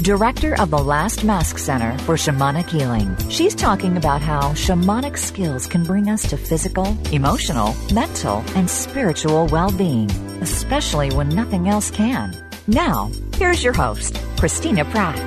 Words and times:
director 0.00 0.58
of 0.60 0.70
the 0.70 0.78
Last 0.78 1.24
Mask 1.24 1.58
Center 1.58 1.96
for 1.98 2.16
Shamanic 2.16 2.70
Healing. 2.70 3.16
She's 3.28 3.54
talking 3.54 3.96
about 3.96 4.22
how 4.22 4.52
shamanic 4.54 5.18
skills 5.18 5.66
can 5.66 5.84
bring 5.84 6.08
us 6.08 6.28
to 6.30 6.36
physical, 6.36 6.96
emotional, 7.12 7.74
mental, 7.92 8.42
and 8.56 8.68
spiritual 8.68 9.46
well 9.48 9.70
being, 9.70 10.10
especially 10.40 11.10
when 11.10 11.28
nothing 11.28 11.68
else 11.68 11.90
can. 11.90 12.34
Now, 12.66 13.10
here's 13.34 13.62
your 13.62 13.74
host, 13.74 14.16
Christina 14.38 14.84
Pratt. 14.86 15.18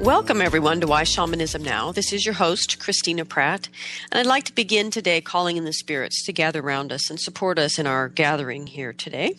Welcome, 0.00 0.42
everyone, 0.42 0.80
to 0.82 0.86
Why 0.86 1.04
Shamanism 1.04 1.62
Now. 1.62 1.90
This 1.90 2.12
is 2.12 2.24
your 2.24 2.34
host, 2.34 2.78
Christina 2.78 3.24
Pratt, 3.24 3.68
and 4.12 4.20
I'd 4.20 4.26
like 4.26 4.44
to 4.44 4.54
begin 4.54 4.90
today 4.90 5.20
calling 5.20 5.56
in 5.56 5.64
the 5.64 5.72
spirits 5.72 6.24
to 6.26 6.32
gather 6.32 6.60
around 6.60 6.92
us 6.92 7.10
and 7.10 7.18
support 7.18 7.58
us 7.58 7.78
in 7.78 7.86
our 7.86 8.08
gathering 8.08 8.66
here 8.66 8.92
today. 8.92 9.36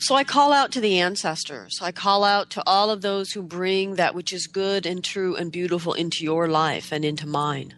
So 0.00 0.14
I 0.14 0.22
call 0.22 0.52
out 0.52 0.70
to 0.72 0.80
the 0.80 1.00
ancestors. 1.00 1.80
I 1.82 1.90
call 1.90 2.22
out 2.22 2.50
to 2.50 2.62
all 2.64 2.90
of 2.90 3.02
those 3.02 3.32
who 3.32 3.42
bring 3.42 3.96
that 3.96 4.14
which 4.14 4.32
is 4.32 4.46
good 4.46 4.86
and 4.86 5.02
true 5.02 5.34
and 5.34 5.50
beautiful 5.50 5.92
into 5.92 6.22
your 6.22 6.46
life 6.46 6.92
and 6.92 7.04
into 7.04 7.26
mine. 7.26 7.74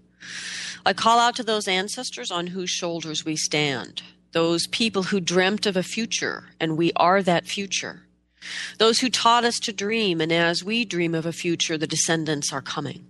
I 0.84 0.92
call 0.92 1.18
out 1.18 1.34
to 1.36 1.42
those 1.42 1.66
ancestors 1.66 2.30
on 2.30 2.48
whose 2.48 2.68
shoulders 2.68 3.24
we 3.24 3.36
stand, 3.36 4.02
those 4.32 4.66
people 4.66 5.04
who 5.04 5.18
dreamt 5.18 5.64
of 5.64 5.78
a 5.78 5.82
future, 5.82 6.44
and 6.60 6.76
we 6.76 6.92
are 6.94 7.22
that 7.22 7.46
future. 7.46 8.02
Those 8.78 9.00
who 9.00 9.08
taught 9.08 9.44
us 9.44 9.58
to 9.60 9.72
dream, 9.72 10.20
and 10.20 10.30
as 10.30 10.62
we 10.62 10.84
dream 10.84 11.14
of 11.14 11.24
a 11.24 11.32
future, 11.32 11.78
the 11.78 11.86
descendants 11.86 12.52
are 12.52 12.62
coming. 12.62 13.06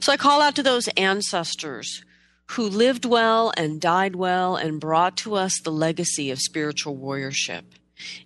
So 0.00 0.12
I 0.12 0.16
call 0.16 0.40
out 0.40 0.54
to 0.56 0.62
those 0.62 0.88
ancestors 0.96 2.02
who 2.52 2.68
lived 2.68 3.04
well 3.04 3.52
and 3.56 3.80
died 3.80 4.16
well 4.16 4.56
and 4.56 4.80
brought 4.80 5.18
to 5.18 5.34
us 5.34 5.60
the 5.60 5.70
legacy 5.70 6.30
of 6.30 6.38
spiritual 6.38 6.96
warriorship 6.96 7.64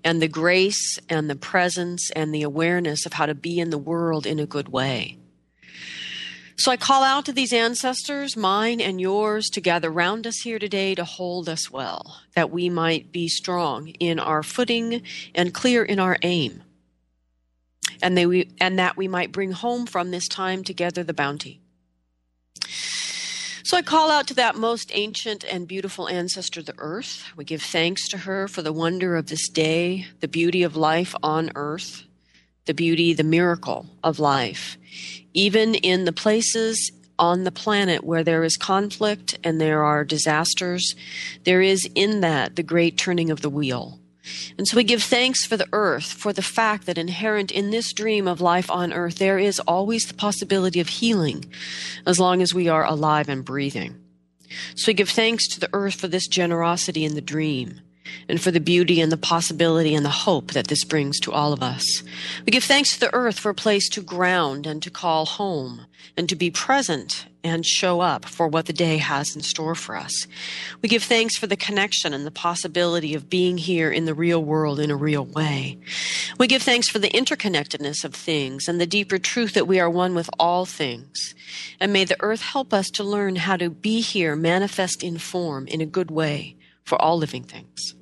and 0.04 0.20
the 0.20 0.28
grace 0.28 0.98
and 1.08 1.28
the 1.28 1.36
presence 1.36 2.10
and 2.12 2.34
the 2.34 2.42
awareness 2.42 3.06
of 3.06 3.14
how 3.14 3.26
to 3.26 3.34
be 3.34 3.58
in 3.58 3.70
the 3.70 3.78
world 3.78 4.26
in 4.26 4.38
a 4.38 4.46
good 4.46 4.68
way. 4.68 5.18
So 6.56 6.70
I 6.70 6.76
call 6.76 7.02
out 7.02 7.24
to 7.26 7.32
these 7.32 7.52
ancestors, 7.52 8.36
mine 8.36 8.80
and 8.80 9.00
yours, 9.00 9.48
to 9.50 9.60
gather 9.60 9.90
round 9.90 10.26
us 10.26 10.40
here 10.42 10.58
today 10.58 10.94
to 10.94 11.04
hold 11.04 11.48
us 11.48 11.70
well, 11.70 12.20
that 12.34 12.50
we 12.50 12.68
might 12.68 13.10
be 13.10 13.26
strong 13.26 13.88
in 13.88 14.20
our 14.20 14.42
footing 14.42 15.02
and 15.34 15.54
clear 15.54 15.82
in 15.82 15.98
our 15.98 16.18
aim, 16.22 16.62
and, 18.02 18.16
they, 18.16 18.48
and 18.60 18.78
that 18.78 18.96
we 18.96 19.08
might 19.08 19.32
bring 19.32 19.52
home 19.52 19.86
from 19.86 20.10
this 20.10 20.28
time 20.28 20.62
together 20.62 21.02
the 21.02 21.14
bounty. 21.14 21.61
So 23.64 23.76
I 23.76 23.82
call 23.82 24.10
out 24.10 24.26
to 24.28 24.34
that 24.34 24.56
most 24.56 24.90
ancient 24.94 25.44
and 25.44 25.68
beautiful 25.68 26.08
ancestor, 26.08 26.62
the 26.62 26.74
earth. 26.78 27.24
We 27.36 27.44
give 27.44 27.62
thanks 27.62 28.08
to 28.08 28.18
her 28.18 28.48
for 28.48 28.62
the 28.62 28.72
wonder 28.72 29.16
of 29.16 29.26
this 29.26 29.48
day, 29.48 30.06
the 30.20 30.28
beauty 30.28 30.62
of 30.62 30.76
life 30.76 31.14
on 31.22 31.50
earth, 31.54 32.04
the 32.66 32.74
beauty, 32.74 33.12
the 33.14 33.24
miracle 33.24 33.86
of 34.02 34.18
life 34.18 34.76
even 35.34 35.74
in 35.74 36.04
the 36.04 36.12
places 36.12 36.90
on 37.18 37.44
the 37.44 37.52
planet 37.52 38.04
where 38.04 38.24
there 38.24 38.42
is 38.44 38.56
conflict 38.56 39.38
and 39.44 39.60
there 39.60 39.84
are 39.84 40.04
disasters, 40.04 40.94
there 41.44 41.60
is 41.60 41.88
in 41.94 42.20
that 42.20 42.56
the 42.56 42.62
great 42.62 42.98
turning 42.98 43.30
of 43.30 43.42
the 43.42 43.50
wheel. 43.50 43.98
And 44.56 44.68
so 44.68 44.76
we 44.76 44.84
give 44.84 45.02
thanks 45.02 45.44
for 45.44 45.56
the 45.56 45.68
earth, 45.72 46.12
for 46.12 46.32
the 46.32 46.42
fact 46.42 46.86
that 46.86 46.98
inherent 46.98 47.50
in 47.50 47.70
this 47.70 47.92
dream 47.92 48.28
of 48.28 48.40
life 48.40 48.70
on 48.70 48.92
earth, 48.92 49.16
there 49.16 49.38
is 49.38 49.58
always 49.60 50.06
the 50.06 50.14
possibility 50.14 50.80
of 50.80 50.88
healing 50.88 51.44
as 52.06 52.20
long 52.20 52.40
as 52.40 52.54
we 52.54 52.68
are 52.68 52.84
alive 52.84 53.28
and 53.28 53.44
breathing. 53.44 53.98
So 54.76 54.90
we 54.90 54.94
give 54.94 55.10
thanks 55.10 55.48
to 55.48 55.60
the 55.60 55.70
earth 55.72 55.94
for 55.94 56.08
this 56.08 56.28
generosity 56.28 57.04
in 57.04 57.14
the 57.14 57.20
dream 57.20 57.80
and 58.28 58.40
for 58.40 58.50
the 58.50 58.60
beauty 58.60 59.00
and 59.00 59.12
the 59.12 59.16
possibility 59.16 59.94
and 59.94 60.04
the 60.04 60.10
hope 60.10 60.52
that 60.52 60.68
this 60.68 60.84
brings 60.84 61.18
to 61.20 61.32
all 61.32 61.52
of 61.52 61.62
us. 61.62 62.02
We 62.46 62.50
give 62.50 62.64
thanks 62.64 62.92
to 62.94 63.00
the 63.00 63.14
earth 63.14 63.38
for 63.38 63.50
a 63.50 63.54
place 63.54 63.88
to 63.90 64.02
ground 64.02 64.66
and 64.66 64.82
to 64.82 64.90
call 64.90 65.26
home 65.26 65.86
and 66.16 66.28
to 66.28 66.36
be 66.36 66.50
present 66.50 67.26
and 67.44 67.66
show 67.66 68.00
up 68.00 68.24
for 68.24 68.46
what 68.46 68.66
the 68.66 68.72
day 68.72 68.98
has 68.98 69.34
in 69.34 69.42
store 69.42 69.74
for 69.74 69.96
us. 69.96 70.26
We 70.80 70.88
give 70.88 71.02
thanks 71.02 71.36
for 71.36 71.46
the 71.46 71.56
connection 71.56 72.14
and 72.14 72.24
the 72.24 72.30
possibility 72.30 73.14
of 73.14 73.28
being 73.28 73.58
here 73.58 73.90
in 73.90 74.04
the 74.04 74.14
real 74.14 74.42
world 74.42 74.78
in 74.78 74.90
a 74.90 74.96
real 74.96 75.24
way. 75.24 75.78
We 76.38 76.46
give 76.46 76.62
thanks 76.62 76.88
for 76.88 76.98
the 77.00 77.10
interconnectedness 77.10 78.04
of 78.04 78.14
things 78.14 78.68
and 78.68 78.80
the 78.80 78.86
deeper 78.86 79.18
truth 79.18 79.54
that 79.54 79.66
we 79.66 79.80
are 79.80 79.90
one 79.90 80.14
with 80.14 80.30
all 80.38 80.66
things. 80.66 81.34
And 81.80 81.92
may 81.92 82.04
the 82.04 82.20
earth 82.20 82.42
help 82.42 82.72
us 82.72 82.90
to 82.90 83.04
learn 83.04 83.36
how 83.36 83.56
to 83.56 83.70
be 83.70 84.00
here, 84.00 84.36
manifest 84.36 85.02
in 85.02 85.18
form 85.18 85.66
in 85.66 85.80
a 85.80 85.86
good 85.86 86.10
way 86.10 86.56
for 86.84 87.00
all 87.00 87.16
living 87.16 87.44
things. 87.44 87.94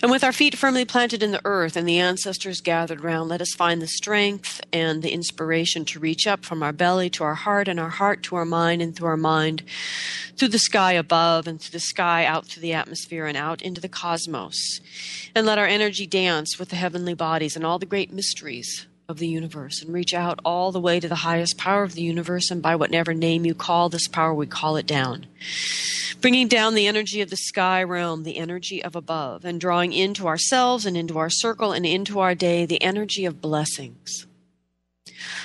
And 0.00 0.12
with 0.12 0.22
our 0.22 0.32
feet 0.32 0.56
firmly 0.56 0.84
planted 0.84 1.22
in 1.22 1.32
the 1.32 1.40
earth 1.44 1.76
and 1.76 1.88
the 1.88 1.98
ancestors 1.98 2.60
gathered 2.60 3.00
round, 3.00 3.28
let 3.28 3.40
us 3.40 3.54
find 3.54 3.82
the 3.82 3.88
strength 3.88 4.60
and 4.72 5.02
the 5.02 5.12
inspiration 5.12 5.84
to 5.86 5.98
reach 5.98 6.26
up 6.26 6.44
from 6.44 6.62
our 6.62 6.72
belly 6.72 7.10
to 7.10 7.24
our 7.24 7.34
heart 7.34 7.66
and 7.66 7.80
our 7.80 7.88
heart 7.88 8.22
to 8.24 8.36
our 8.36 8.44
mind 8.44 8.80
and 8.80 8.94
through 8.94 9.08
our 9.08 9.16
mind 9.16 9.64
through 10.36 10.48
the 10.48 10.58
sky 10.58 10.92
above 10.92 11.48
and 11.48 11.60
through 11.60 11.72
the 11.72 11.80
sky 11.80 12.24
out 12.24 12.46
through 12.46 12.62
the 12.62 12.72
atmosphere 12.72 13.26
and 13.26 13.36
out 13.36 13.60
into 13.60 13.80
the 13.80 13.88
cosmos. 13.88 14.80
And 15.34 15.46
let 15.46 15.58
our 15.58 15.66
energy 15.66 16.06
dance 16.06 16.58
with 16.58 16.68
the 16.68 16.76
heavenly 16.76 17.14
bodies 17.14 17.56
and 17.56 17.64
all 17.66 17.78
the 17.78 17.86
great 17.86 18.12
mysteries 18.12 18.86
of 19.08 19.18
the 19.18 19.26
universe 19.26 19.80
and 19.80 19.92
reach 19.94 20.12
out 20.12 20.38
all 20.44 20.70
the 20.70 20.80
way 20.80 21.00
to 21.00 21.08
the 21.08 21.14
highest 21.14 21.56
power 21.56 21.82
of 21.82 21.94
the 21.94 22.02
universe 22.02 22.50
and 22.50 22.60
by 22.60 22.76
whatever 22.76 23.14
name 23.14 23.46
you 23.46 23.54
call 23.54 23.88
this 23.88 24.06
power, 24.06 24.34
we 24.34 24.46
call 24.46 24.76
it 24.76 24.86
down 24.86 25.24
bringing 26.20 26.48
down 26.48 26.74
the 26.74 26.86
energy 26.86 27.20
of 27.20 27.30
the 27.30 27.36
sky 27.36 27.82
realm, 27.82 28.24
the 28.24 28.38
energy 28.38 28.82
of 28.82 28.96
above, 28.96 29.44
and 29.44 29.60
drawing 29.60 29.92
into 29.92 30.26
ourselves 30.26 30.84
and 30.84 30.96
into 30.96 31.16
our 31.16 31.30
circle 31.30 31.72
and 31.72 31.86
into 31.86 32.18
our 32.18 32.34
day 32.34 32.66
the 32.66 32.82
energy 32.82 33.24
of 33.24 33.40
blessings. 33.40 34.26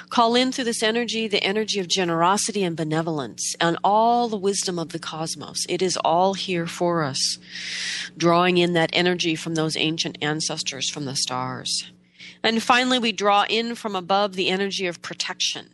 Call 0.09 0.35
in 0.35 0.51
through 0.51 0.65
this 0.65 0.83
energy 0.83 1.27
the 1.27 1.43
energy 1.43 1.79
of 1.79 1.87
generosity 1.87 2.63
and 2.63 2.75
benevolence 2.75 3.55
and 3.59 3.77
all 3.83 4.27
the 4.27 4.37
wisdom 4.37 4.77
of 4.77 4.89
the 4.89 4.99
cosmos. 4.99 5.65
It 5.69 5.81
is 5.81 5.97
all 5.97 6.33
here 6.33 6.67
for 6.67 7.03
us, 7.03 7.37
drawing 8.17 8.57
in 8.57 8.73
that 8.73 8.91
energy 8.93 9.35
from 9.35 9.55
those 9.55 9.77
ancient 9.77 10.17
ancestors 10.21 10.89
from 10.89 11.05
the 11.05 11.15
stars. 11.15 11.91
And 12.43 12.61
finally, 12.61 12.99
we 12.99 13.13
draw 13.13 13.45
in 13.49 13.75
from 13.75 13.95
above 13.95 14.33
the 14.33 14.49
energy 14.49 14.85
of 14.85 15.01
protection 15.01 15.69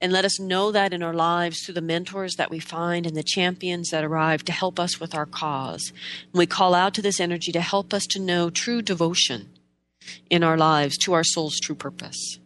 and 0.00 0.12
let 0.12 0.24
us 0.24 0.40
know 0.40 0.72
that 0.72 0.92
in 0.92 1.02
our 1.02 1.14
lives 1.14 1.62
through 1.62 1.74
the 1.74 1.80
mentors 1.80 2.34
that 2.34 2.50
we 2.50 2.58
find 2.58 3.06
and 3.06 3.16
the 3.16 3.22
champions 3.22 3.90
that 3.90 4.04
arrive 4.04 4.44
to 4.44 4.52
help 4.52 4.80
us 4.80 5.00
with 5.00 5.14
our 5.14 5.24
cause. 5.24 5.92
And 6.32 6.38
we 6.38 6.46
call 6.46 6.74
out 6.74 6.94
to 6.94 7.02
this 7.02 7.20
energy 7.20 7.52
to 7.52 7.60
help 7.60 7.94
us 7.94 8.06
to 8.08 8.20
know 8.20 8.50
true 8.50 8.82
devotion 8.82 9.50
in 10.28 10.42
our 10.42 10.58
lives 10.58 10.98
to 10.98 11.12
our 11.12 11.24
soul's 11.24 11.58
true 11.60 11.76
purpose. 11.76 12.38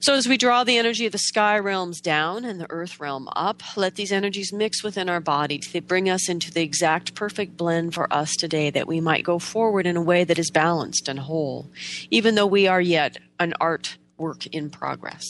So, 0.00 0.14
as 0.14 0.28
we 0.28 0.36
draw 0.36 0.64
the 0.64 0.78
energy 0.78 1.06
of 1.06 1.12
the 1.12 1.18
sky 1.18 1.58
realms 1.58 2.00
down 2.00 2.44
and 2.44 2.60
the 2.60 2.70
earth 2.70 3.00
realm 3.00 3.28
up, 3.34 3.62
let 3.76 3.96
these 3.96 4.12
energies 4.12 4.52
mix 4.52 4.82
within 4.82 5.08
our 5.08 5.20
body 5.20 5.58
to 5.58 5.80
bring 5.80 6.08
us 6.08 6.28
into 6.28 6.52
the 6.52 6.62
exact 6.62 7.14
perfect 7.14 7.56
blend 7.56 7.94
for 7.94 8.12
us 8.12 8.34
today 8.36 8.70
that 8.70 8.86
we 8.86 9.00
might 9.00 9.24
go 9.24 9.38
forward 9.38 9.86
in 9.86 9.96
a 9.96 10.02
way 10.02 10.24
that 10.24 10.38
is 10.38 10.50
balanced 10.50 11.08
and 11.08 11.18
whole, 11.20 11.70
even 12.10 12.34
though 12.34 12.46
we 12.46 12.66
are 12.66 12.80
yet 12.80 13.18
an 13.40 13.54
art 13.60 13.96
work 14.16 14.46
in 14.46 14.70
progress. 14.70 15.24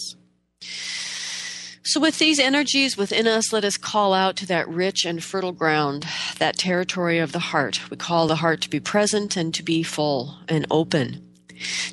So, 1.89 2.01
with 2.01 2.19
these 2.19 2.39
energies 2.39 2.99
within 2.99 3.27
us, 3.27 3.51
let 3.51 3.65
us 3.65 3.79
call 3.79 4.13
out 4.13 4.37
to 4.37 4.47
that 4.47 4.69
rich 4.69 5.07
and 5.07 5.25
fertile 5.25 5.53
ground, 5.53 6.07
that 6.39 6.59
territory 6.59 7.19
of 7.19 7.33
the 7.33 7.39
heart. 7.39 7.91
We 7.91 7.97
call 7.97 8.27
the 8.27 8.37
heart 8.37 8.61
to 8.63 8.71
be 8.71 8.81
present 8.81 9.39
and 9.39 9.55
to 9.55 9.63
be 9.63 9.83
full 9.83 10.37
and 10.49 10.67
open, 10.71 11.27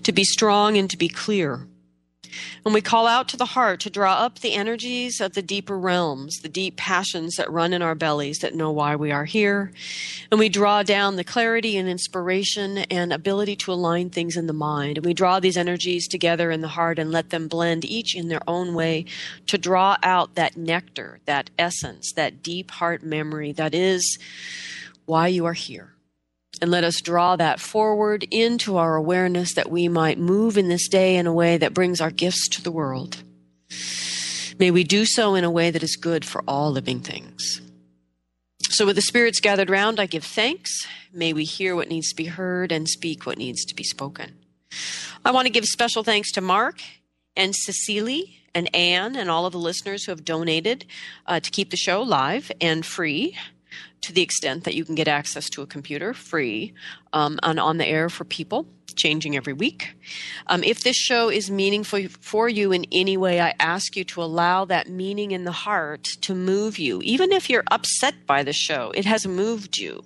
to 0.03 0.11
be 0.11 0.25
strong 0.25 0.77
and 0.77 0.89
to 0.89 0.97
be 0.97 1.07
clear, 1.07 1.65
and 2.63 2.73
we 2.73 2.81
call 2.81 3.07
out 3.07 3.27
to 3.29 3.37
the 3.37 3.45
heart 3.45 3.79
to 3.81 3.89
draw 3.89 4.13
up 4.13 4.39
the 4.39 4.53
energies 4.53 5.19
of 5.21 5.33
the 5.33 5.41
deeper 5.41 5.77
realms, 5.77 6.39
the 6.41 6.49
deep 6.49 6.77
passions 6.77 7.35
that 7.35 7.51
run 7.51 7.73
in 7.73 7.81
our 7.81 7.95
bellies 7.95 8.39
that 8.39 8.55
know 8.55 8.71
why 8.71 8.95
we 8.95 9.11
are 9.11 9.25
here. 9.25 9.71
And 10.31 10.39
we 10.39 10.49
draw 10.49 10.83
down 10.83 11.15
the 11.15 11.23
clarity 11.23 11.77
and 11.77 11.89
inspiration 11.89 12.79
and 12.79 13.11
ability 13.11 13.55
to 13.57 13.73
align 13.73 14.09
things 14.09 14.37
in 14.37 14.47
the 14.47 14.53
mind. 14.53 14.97
And 14.97 15.05
we 15.05 15.13
draw 15.13 15.39
these 15.39 15.57
energies 15.57 16.07
together 16.07 16.51
in 16.51 16.61
the 16.61 16.67
heart 16.69 16.99
and 16.99 17.11
let 17.11 17.29
them 17.29 17.47
blend 17.47 17.85
each 17.85 18.15
in 18.15 18.27
their 18.27 18.41
own 18.47 18.73
way 18.73 19.05
to 19.47 19.57
draw 19.57 19.97
out 20.03 20.35
that 20.35 20.57
nectar, 20.57 21.19
that 21.25 21.49
essence, 21.57 22.13
that 22.13 22.43
deep 22.43 22.71
heart 22.71 23.03
memory 23.03 23.51
that 23.53 23.73
is 23.73 24.19
why 25.05 25.27
you 25.27 25.45
are 25.45 25.53
here. 25.53 25.94
And 26.61 26.71
let 26.71 26.83
us 26.83 27.01
draw 27.01 27.35
that 27.35 27.59
forward 27.59 28.25
into 28.31 28.77
our 28.77 28.95
awareness 28.95 29.53
that 29.55 29.69
we 29.69 29.87
might 29.87 30.17
move 30.17 30.57
in 30.57 30.69
this 30.69 30.87
day 30.87 31.17
in 31.17 31.27
a 31.27 31.33
way 31.33 31.57
that 31.57 31.73
brings 31.73 31.99
our 32.01 32.11
gifts 32.11 32.47
to 32.49 32.61
the 32.61 32.71
world. 32.71 33.23
May 34.57 34.71
we 34.71 34.83
do 34.83 35.05
so 35.05 35.35
in 35.35 35.43
a 35.43 35.51
way 35.51 35.69
that 35.69 35.83
is 35.83 35.97
good 35.97 36.23
for 36.23 36.43
all 36.47 36.71
living 36.71 37.01
things. 37.01 37.61
So, 38.69 38.85
with 38.85 38.95
the 38.95 39.01
spirits 39.01 39.39
gathered 39.39 39.69
round, 39.69 39.99
I 39.99 40.05
give 40.05 40.23
thanks. 40.23 40.71
May 41.13 41.33
we 41.33 41.43
hear 41.43 41.75
what 41.75 41.89
needs 41.89 42.09
to 42.09 42.15
be 42.15 42.25
heard 42.25 42.71
and 42.71 42.87
speak 42.87 43.25
what 43.25 43.37
needs 43.37 43.63
to 43.65 43.75
be 43.75 43.83
spoken. 43.83 44.33
I 45.23 45.31
want 45.31 45.45
to 45.45 45.51
give 45.51 45.65
special 45.65 46.03
thanks 46.03 46.31
to 46.33 46.41
Mark 46.41 46.81
and 47.35 47.53
Cecily 47.53 48.37
and 48.53 48.73
Anne 48.73 49.15
and 49.15 49.29
all 49.29 49.45
of 49.45 49.51
the 49.51 49.59
listeners 49.59 50.05
who 50.05 50.11
have 50.11 50.25
donated 50.25 50.85
uh, 51.27 51.39
to 51.39 51.51
keep 51.51 51.69
the 51.69 51.77
show 51.77 52.01
live 52.01 52.51
and 52.61 52.85
free 52.85 53.37
to 54.05 54.13
the 54.13 54.21
extent 54.21 54.63
that 54.63 54.75
you 54.75 54.85
can 54.85 54.95
get 54.95 55.07
access 55.07 55.49
to 55.49 55.61
a 55.61 55.67
computer 55.67 56.13
free 56.13 56.73
um, 57.13 57.39
and 57.43 57.59
on 57.59 57.77
the 57.77 57.85
air 57.85 58.07
for 58.09 58.23
people, 58.23 58.67
changing 58.95 59.35
every 59.35 59.53
week. 59.53 59.95
Um, 60.47 60.63
if 60.63 60.83
this 60.83 60.95
show 60.95 61.29
is 61.29 61.49
meaningful 61.49 62.07
for 62.21 62.47
you 62.47 62.71
in 62.71 62.85
any 62.91 63.17
way, 63.17 63.41
I 63.41 63.53
ask 63.59 63.95
you 63.95 64.03
to 64.05 64.21
allow 64.21 64.65
that 64.65 64.89
meaning 64.89 65.31
in 65.31 65.43
the 65.43 65.51
heart 65.51 66.03
to 66.21 66.35
move 66.35 66.77
you. 66.77 67.01
Even 67.03 67.31
if 67.31 67.49
you're 67.49 67.63
upset 67.71 68.25
by 68.25 68.43
the 68.43 68.53
show, 68.53 68.91
it 68.95 69.05
has 69.05 69.25
moved 69.25 69.77
you. 69.77 70.03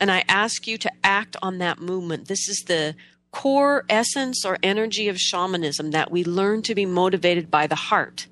And 0.00 0.10
I 0.10 0.24
ask 0.28 0.66
you 0.66 0.78
to 0.78 0.92
act 1.04 1.36
on 1.42 1.58
that 1.58 1.80
movement. 1.80 2.28
This 2.28 2.48
is 2.48 2.64
the 2.66 2.94
core 3.32 3.84
essence 3.88 4.44
or 4.44 4.58
energy 4.62 5.08
of 5.08 5.18
shamanism 5.18 5.90
that 5.90 6.10
we 6.10 6.22
learn 6.22 6.62
to 6.62 6.74
be 6.74 6.86
motivated 6.86 7.50
by 7.50 7.66
the 7.66 7.74
heart, 7.74 8.26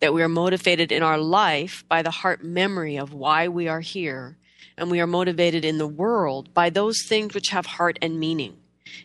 that 0.00 0.14
we 0.14 0.22
are 0.22 0.28
motivated 0.28 0.92
in 0.92 1.02
our 1.02 1.18
life 1.18 1.84
by 1.88 2.02
the 2.02 2.10
heart 2.10 2.44
memory 2.44 2.96
of 2.96 3.12
why 3.12 3.48
we 3.48 3.68
are 3.68 3.80
here, 3.80 4.36
and 4.76 4.90
we 4.90 5.00
are 5.00 5.06
motivated 5.06 5.64
in 5.64 5.78
the 5.78 5.86
world 5.86 6.52
by 6.54 6.70
those 6.70 7.04
things 7.06 7.34
which 7.34 7.48
have 7.48 7.66
heart 7.66 7.98
and 8.02 8.18
meaning, 8.18 8.56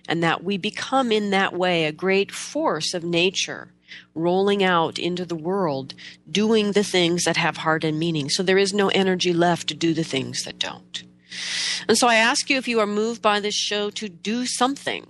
and 0.07 0.23
that 0.23 0.43
we 0.43 0.57
become 0.57 1.11
in 1.11 1.29
that 1.31 1.53
way 1.53 1.85
a 1.85 1.91
great 1.91 2.31
force 2.31 2.93
of 2.93 3.03
nature. 3.03 3.73
Rolling 4.15 4.63
out 4.63 4.97
into 4.97 5.25
the 5.25 5.35
world, 5.35 5.95
doing 6.29 6.71
the 6.71 6.83
things 6.83 7.25
that 7.25 7.35
have 7.35 7.57
heart 7.57 7.83
and 7.83 7.99
meaning. 7.99 8.29
So 8.29 8.41
there 8.41 8.57
is 8.57 8.73
no 8.73 8.87
energy 8.87 9.33
left 9.33 9.67
to 9.67 9.73
do 9.73 9.93
the 9.93 10.05
things 10.05 10.43
that 10.43 10.57
don't. 10.57 11.03
And 11.89 11.97
so 11.97 12.07
I 12.07 12.15
ask 12.15 12.49
you 12.49 12.57
if 12.57 12.69
you 12.69 12.79
are 12.79 12.87
moved 12.87 13.21
by 13.21 13.41
this 13.41 13.55
show 13.55 13.89
to 13.89 14.07
do 14.07 14.45
something 14.45 15.07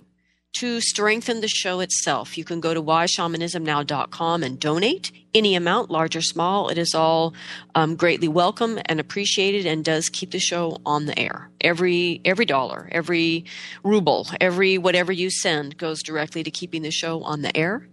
to 0.54 0.80
strengthen 0.80 1.40
the 1.40 1.48
show 1.48 1.80
itself. 1.80 2.36
You 2.36 2.44
can 2.44 2.60
go 2.60 2.74
to 2.74 2.82
whyshamanismnow.com 2.82 4.42
and 4.42 4.60
donate 4.60 5.10
any 5.34 5.54
amount, 5.54 5.90
large 5.90 6.14
or 6.14 6.20
small. 6.20 6.68
It 6.68 6.78
is 6.78 6.94
all 6.94 7.32
um, 7.74 7.96
greatly 7.96 8.28
welcome 8.28 8.78
and 8.86 9.00
appreciated, 9.00 9.66
and 9.66 9.84
does 9.84 10.08
keep 10.08 10.30
the 10.30 10.38
show 10.38 10.78
on 10.84 11.06
the 11.06 11.18
air. 11.18 11.50
Every 11.60 12.20
every 12.24 12.44
dollar, 12.44 12.88
every 12.92 13.44
ruble, 13.82 14.26
every 14.40 14.78
whatever 14.78 15.12
you 15.12 15.30
send 15.30 15.78
goes 15.78 16.02
directly 16.02 16.42
to 16.42 16.50
keeping 16.50 16.82
the 16.82 16.90
show 16.90 17.22
on 17.22 17.42
the 17.42 17.56
air. 17.56 17.88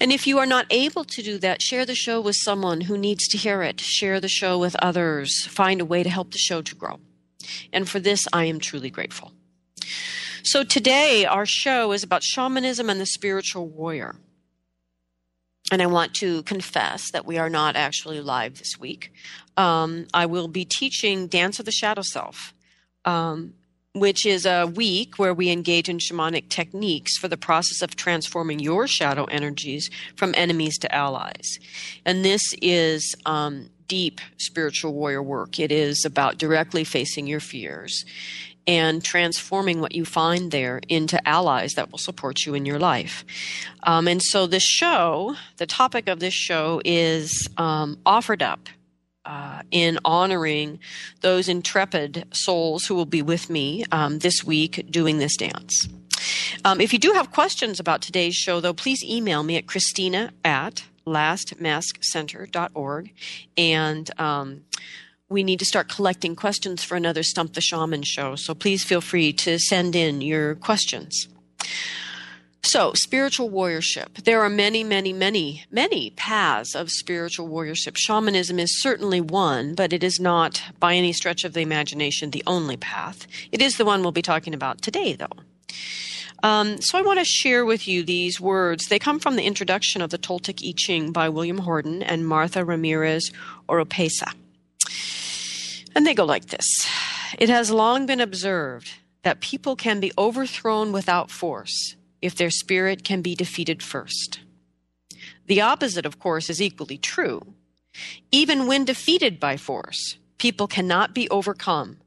And 0.00 0.12
if 0.12 0.26
you 0.26 0.38
are 0.38 0.46
not 0.46 0.66
able 0.70 1.04
to 1.04 1.22
do 1.22 1.38
that, 1.38 1.62
share 1.62 1.86
the 1.86 1.94
show 1.94 2.20
with 2.20 2.36
someone 2.36 2.82
who 2.82 2.98
needs 2.98 3.26
to 3.28 3.38
hear 3.38 3.62
it. 3.62 3.80
Share 3.80 4.20
the 4.20 4.28
show 4.28 4.58
with 4.58 4.74
others. 4.76 5.46
Find 5.46 5.80
a 5.80 5.84
way 5.84 6.02
to 6.02 6.10
help 6.10 6.32
the 6.32 6.38
show 6.38 6.60
to 6.62 6.74
grow. 6.74 6.98
And 7.72 7.88
for 7.88 8.00
this, 8.00 8.26
I 8.32 8.44
am 8.44 8.58
truly 8.58 8.90
grateful. 8.90 9.32
So 10.44 10.64
today, 10.64 11.24
our 11.24 11.46
show 11.46 11.92
is 11.92 12.02
about 12.02 12.24
shamanism 12.24 12.90
and 12.90 13.00
the 13.00 13.06
spiritual 13.06 13.68
warrior. 13.68 14.16
And 15.70 15.80
I 15.80 15.86
want 15.86 16.14
to 16.14 16.42
confess 16.42 17.12
that 17.12 17.24
we 17.24 17.38
are 17.38 17.48
not 17.48 17.76
actually 17.76 18.20
live 18.20 18.58
this 18.58 18.78
week. 18.78 19.12
Um, 19.56 20.08
I 20.12 20.26
will 20.26 20.48
be 20.48 20.64
teaching 20.64 21.28
Dance 21.28 21.60
of 21.60 21.64
the 21.64 21.72
Shadow 21.72 22.02
Self, 22.02 22.52
um, 23.04 23.54
which 23.94 24.26
is 24.26 24.44
a 24.44 24.66
week 24.66 25.16
where 25.16 25.32
we 25.32 25.48
engage 25.48 25.88
in 25.88 25.98
shamanic 25.98 26.48
techniques 26.48 27.16
for 27.16 27.28
the 27.28 27.36
process 27.36 27.80
of 27.80 27.94
transforming 27.94 28.58
your 28.58 28.88
shadow 28.88 29.24
energies 29.26 29.90
from 30.16 30.34
enemies 30.36 30.76
to 30.78 30.92
allies. 30.92 31.58
And 32.04 32.24
this 32.24 32.42
is 32.60 33.14
um, 33.26 33.70
deep 33.86 34.20
spiritual 34.38 34.92
warrior 34.92 35.22
work. 35.22 35.60
It 35.60 35.70
is 35.70 36.04
about 36.04 36.38
directly 36.38 36.82
facing 36.82 37.28
your 37.28 37.40
fears 37.40 38.04
and 38.66 39.04
transforming 39.04 39.80
what 39.80 39.94
you 39.94 40.04
find 40.04 40.50
there 40.50 40.80
into 40.88 41.26
allies 41.28 41.72
that 41.74 41.90
will 41.90 41.98
support 41.98 42.46
you 42.46 42.54
in 42.54 42.64
your 42.64 42.78
life. 42.78 43.24
Um, 43.82 44.08
and 44.08 44.22
so, 44.22 44.46
this 44.46 44.62
show, 44.62 45.36
the 45.56 45.66
topic 45.66 46.08
of 46.08 46.20
this 46.20 46.34
show 46.34 46.80
is 46.84 47.48
um, 47.56 47.98
offered 48.06 48.42
up. 48.42 48.68
Uh, 49.24 49.62
in 49.70 50.00
honoring 50.04 50.80
those 51.20 51.48
intrepid 51.48 52.26
souls 52.32 52.86
who 52.86 52.94
will 52.96 53.06
be 53.06 53.22
with 53.22 53.48
me 53.48 53.84
um, 53.92 54.18
this 54.18 54.42
week 54.42 54.84
doing 54.90 55.18
this 55.18 55.36
dance. 55.36 55.86
Um, 56.64 56.80
if 56.80 56.92
you 56.92 56.98
do 56.98 57.12
have 57.12 57.30
questions 57.30 57.78
about 57.78 58.02
today's 58.02 58.34
show, 58.34 58.58
though, 58.58 58.74
please 58.74 59.04
email 59.04 59.44
me 59.44 59.56
at 59.56 59.68
Christina 59.68 60.32
at 60.44 60.82
lastmaskcenter.org 61.06 63.12
and 63.56 64.20
um, 64.20 64.64
we 65.32 65.42
need 65.42 65.58
to 65.58 65.64
start 65.64 65.88
collecting 65.88 66.36
questions 66.36 66.84
for 66.84 66.96
another 66.96 67.22
Stump 67.22 67.54
the 67.54 67.60
Shaman 67.60 68.02
show. 68.02 68.36
So 68.36 68.54
please 68.54 68.84
feel 68.84 69.00
free 69.00 69.32
to 69.32 69.58
send 69.58 69.96
in 69.96 70.20
your 70.20 70.54
questions. 70.56 71.26
So, 72.64 72.92
spiritual 72.94 73.50
warriorship. 73.50 74.22
There 74.22 74.40
are 74.40 74.48
many, 74.48 74.84
many, 74.84 75.12
many, 75.12 75.64
many 75.72 76.10
paths 76.10 76.76
of 76.76 76.90
spiritual 76.90 77.48
warriorship. 77.48 77.96
Shamanism 77.96 78.60
is 78.60 78.80
certainly 78.80 79.20
one, 79.20 79.74
but 79.74 79.92
it 79.92 80.04
is 80.04 80.20
not, 80.20 80.62
by 80.78 80.94
any 80.94 81.12
stretch 81.12 81.42
of 81.42 81.54
the 81.54 81.60
imagination, 81.60 82.30
the 82.30 82.44
only 82.46 82.76
path. 82.76 83.26
It 83.50 83.60
is 83.60 83.78
the 83.78 83.84
one 83.84 84.02
we'll 84.02 84.12
be 84.12 84.22
talking 84.22 84.54
about 84.54 84.80
today, 84.80 85.14
though. 85.14 85.26
Um, 86.44 86.80
so, 86.80 86.96
I 86.96 87.02
want 87.02 87.18
to 87.18 87.24
share 87.24 87.64
with 87.64 87.88
you 87.88 88.04
these 88.04 88.40
words. 88.40 88.86
They 88.86 89.00
come 89.00 89.18
from 89.18 89.34
the 89.34 89.44
introduction 89.44 90.00
of 90.00 90.10
the 90.10 90.18
Toltec 90.18 90.66
I 90.66 90.72
Ching 90.76 91.10
by 91.10 91.28
William 91.28 91.62
Horden 91.62 92.04
and 92.06 92.26
Martha 92.26 92.64
Ramirez 92.64 93.32
Oropeza. 93.68 94.32
And 95.94 96.06
they 96.06 96.14
go 96.14 96.24
like 96.24 96.46
this 96.46 96.66
It 97.38 97.48
has 97.48 97.70
long 97.70 98.06
been 98.06 98.20
observed 98.20 98.90
that 99.22 99.40
people 99.40 99.76
can 99.76 100.00
be 100.00 100.12
overthrown 100.18 100.92
without 100.92 101.30
force 101.30 101.96
if 102.20 102.34
their 102.34 102.50
spirit 102.50 103.04
can 103.04 103.22
be 103.22 103.34
defeated 103.34 103.82
first. 103.82 104.40
The 105.46 105.60
opposite, 105.60 106.06
of 106.06 106.18
course, 106.18 106.48
is 106.48 106.62
equally 106.62 106.98
true. 106.98 107.54
Even 108.30 108.66
when 108.66 108.84
defeated 108.84 109.38
by 109.38 109.56
force, 109.56 110.16
people 110.38 110.66
cannot 110.66 111.14
be 111.14 111.28
overcome 111.30 111.98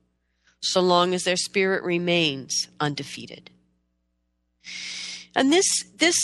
so 0.62 0.82
long 0.82 1.14
as 1.14 1.24
their 1.24 1.38
spirit 1.38 1.84
remains 1.84 2.70
undefeated. 2.80 3.52
And 5.36 5.52
this, 5.52 5.86
this 5.98 6.16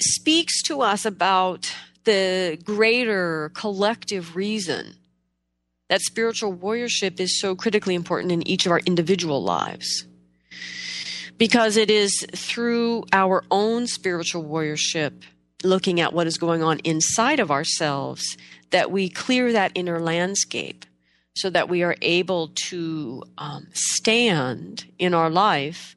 speaks 0.00 0.62
to 0.62 0.80
us 0.80 1.04
about 1.04 1.72
the 2.04 2.58
greater 2.64 3.50
collective 3.54 4.36
reason 4.36 4.94
that 5.88 6.02
spiritual 6.02 6.54
warriorship 6.54 7.18
is 7.18 7.40
so 7.40 7.54
critically 7.54 7.94
important 7.94 8.32
in 8.32 8.46
each 8.46 8.66
of 8.66 8.72
our 8.72 8.80
individual 8.80 9.42
lives. 9.42 10.06
Because 11.38 11.76
it 11.76 11.90
is 11.90 12.26
through 12.32 13.04
our 13.12 13.44
own 13.50 13.86
spiritual 13.86 14.44
warriorship, 14.44 15.22
looking 15.64 16.00
at 16.00 16.12
what 16.12 16.26
is 16.26 16.36
going 16.36 16.62
on 16.62 16.78
inside 16.80 17.40
of 17.40 17.50
ourselves, 17.50 18.36
that 18.70 18.90
we 18.90 19.08
clear 19.08 19.52
that 19.52 19.72
inner 19.74 20.00
landscape 20.00 20.84
so 21.34 21.48
that 21.50 21.68
we 21.68 21.82
are 21.82 21.96
able 22.02 22.48
to 22.48 23.22
um, 23.38 23.68
stand 23.72 24.86
in 24.98 25.14
our 25.14 25.30
life 25.30 25.96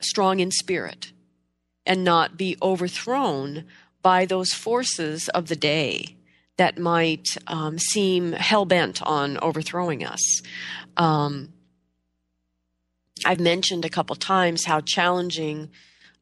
strong 0.00 0.40
in 0.40 0.50
spirit 0.50 1.12
and 1.86 2.04
not 2.04 2.36
be 2.36 2.56
overthrown 2.60 3.64
by 4.02 4.24
those 4.26 4.52
forces 4.52 5.28
of 5.30 5.48
the 5.48 5.56
day 5.56 6.16
that 6.60 6.78
might 6.78 7.26
um, 7.46 7.78
seem 7.78 8.32
hell 8.32 8.66
bent 8.66 9.00
on 9.00 9.38
overthrowing 9.40 10.04
us. 10.04 10.42
Um, 10.98 11.54
I've 13.24 13.40
mentioned 13.40 13.86
a 13.86 13.88
couple 13.88 14.14
times 14.14 14.66
how 14.66 14.82
challenging 14.82 15.70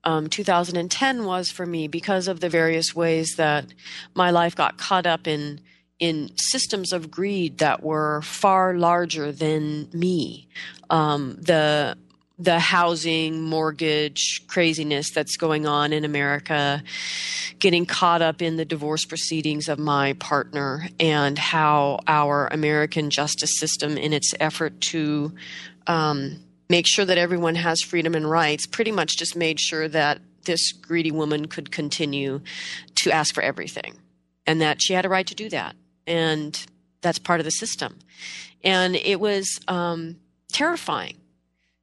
um, 0.05 0.29
2010 0.29 1.25
was 1.25 1.51
for 1.51 1.67
me 1.67 1.89
because 1.89 2.29
of 2.29 2.39
the 2.39 2.49
various 2.49 2.95
ways 2.95 3.35
that 3.37 3.67
my 4.15 4.31
life 4.31 4.55
got 4.55 4.79
caught 4.79 5.07
up 5.07 5.27
in 5.27 5.61
in 5.99 6.31
systems 6.37 6.93
of 6.93 7.11
greed 7.11 7.59
that 7.59 7.83
were 7.83 8.23
far 8.23 8.75
larger 8.75 9.33
than 9.33 9.89
me. 9.93 10.47
Um, 10.89 11.37
the 11.41 11.99
the 12.39 12.59
housing 12.61 13.43
mortgage 13.43 14.47
craziness 14.47 15.11
that's 15.11 15.37
going 15.37 15.67
on 15.67 15.93
in 15.93 16.05
America, 16.05 16.83
getting 17.59 17.85
caught 17.85 18.23
up 18.23 18.41
in 18.41 18.57
the 18.57 18.65
divorce 18.65 19.05
proceedings 19.05 19.69
of 19.69 19.79
my 19.79 20.13
partner, 20.15 20.89
and 21.01 21.37
how 21.39 21.99
our 22.07 22.47
American 22.49 23.11
justice 23.11 23.59
system, 23.59 23.99
in 23.99 24.13
its 24.13 24.33
effort 24.39 24.81
to 24.81 25.33
um, 25.89 26.39
make 26.69 26.87
sure 26.87 27.05
that 27.05 27.19
everyone 27.19 27.57
has 27.57 27.83
freedom 27.83 28.15
and 28.15 28.31
rights, 28.31 28.67
pretty 28.67 28.93
much 28.93 29.17
just 29.17 29.35
made 29.35 29.59
sure 29.59 29.89
that 29.89 30.21
this 30.45 30.73
greedy 30.73 31.11
woman 31.11 31.47
could 31.47 31.73
continue 31.73 32.41
to 32.95 33.11
ask 33.11 33.35
for 33.35 33.43
everything 33.43 33.95
and 34.47 34.61
that 34.61 34.81
she 34.81 34.95
had 34.95 35.05
a 35.05 35.09
right 35.09 35.27
to 35.27 35.35
do 35.35 35.49
that. 35.49 35.75
And 36.07 36.67
that's 37.01 37.19
part 37.19 37.41
of 37.41 37.45
the 37.45 37.51
system. 37.51 37.99
And 38.63 38.97
it 38.97 39.21
was 39.21 39.61
um, 39.69 40.17
terrifying 40.53 41.17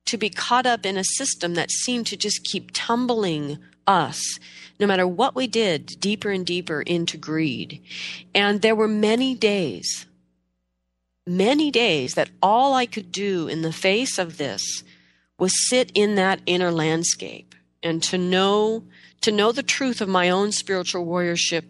to 0.05 0.17
be 0.17 0.29
caught 0.29 0.65
up 0.65 0.85
in 0.85 0.97
a 0.97 1.03
system 1.03 1.55
that 1.55 1.71
seemed 1.71 2.07
to 2.07 2.17
just 2.17 2.43
keep 2.43 2.71
tumbling 2.73 3.57
us, 3.87 4.39
no 4.79 4.87
matter 4.87 5.07
what 5.07 5.35
we 5.35 5.47
did, 5.47 5.99
deeper 5.99 6.31
and 6.31 6.45
deeper 6.45 6.81
into 6.81 7.17
greed. 7.17 7.81
And 8.33 8.61
there 8.61 8.75
were 8.75 8.87
many 8.87 9.35
days, 9.35 10.05
many 11.25 11.71
days 11.71 12.13
that 12.13 12.29
all 12.41 12.73
I 12.73 12.85
could 12.85 13.11
do 13.11 13.47
in 13.47 13.61
the 13.61 13.73
face 13.73 14.17
of 14.17 14.37
this 14.37 14.83
was 15.37 15.69
sit 15.69 15.91
in 15.93 16.15
that 16.15 16.41
inner 16.45 16.71
landscape 16.71 17.55
and 17.83 18.01
to 18.03 18.17
know 18.17 18.83
to 19.21 19.31
know 19.31 19.51
the 19.51 19.63
truth 19.63 20.01
of 20.01 20.07
my 20.07 20.29
own 20.29 20.51
spiritual 20.51 21.03
warriorship 21.03 21.63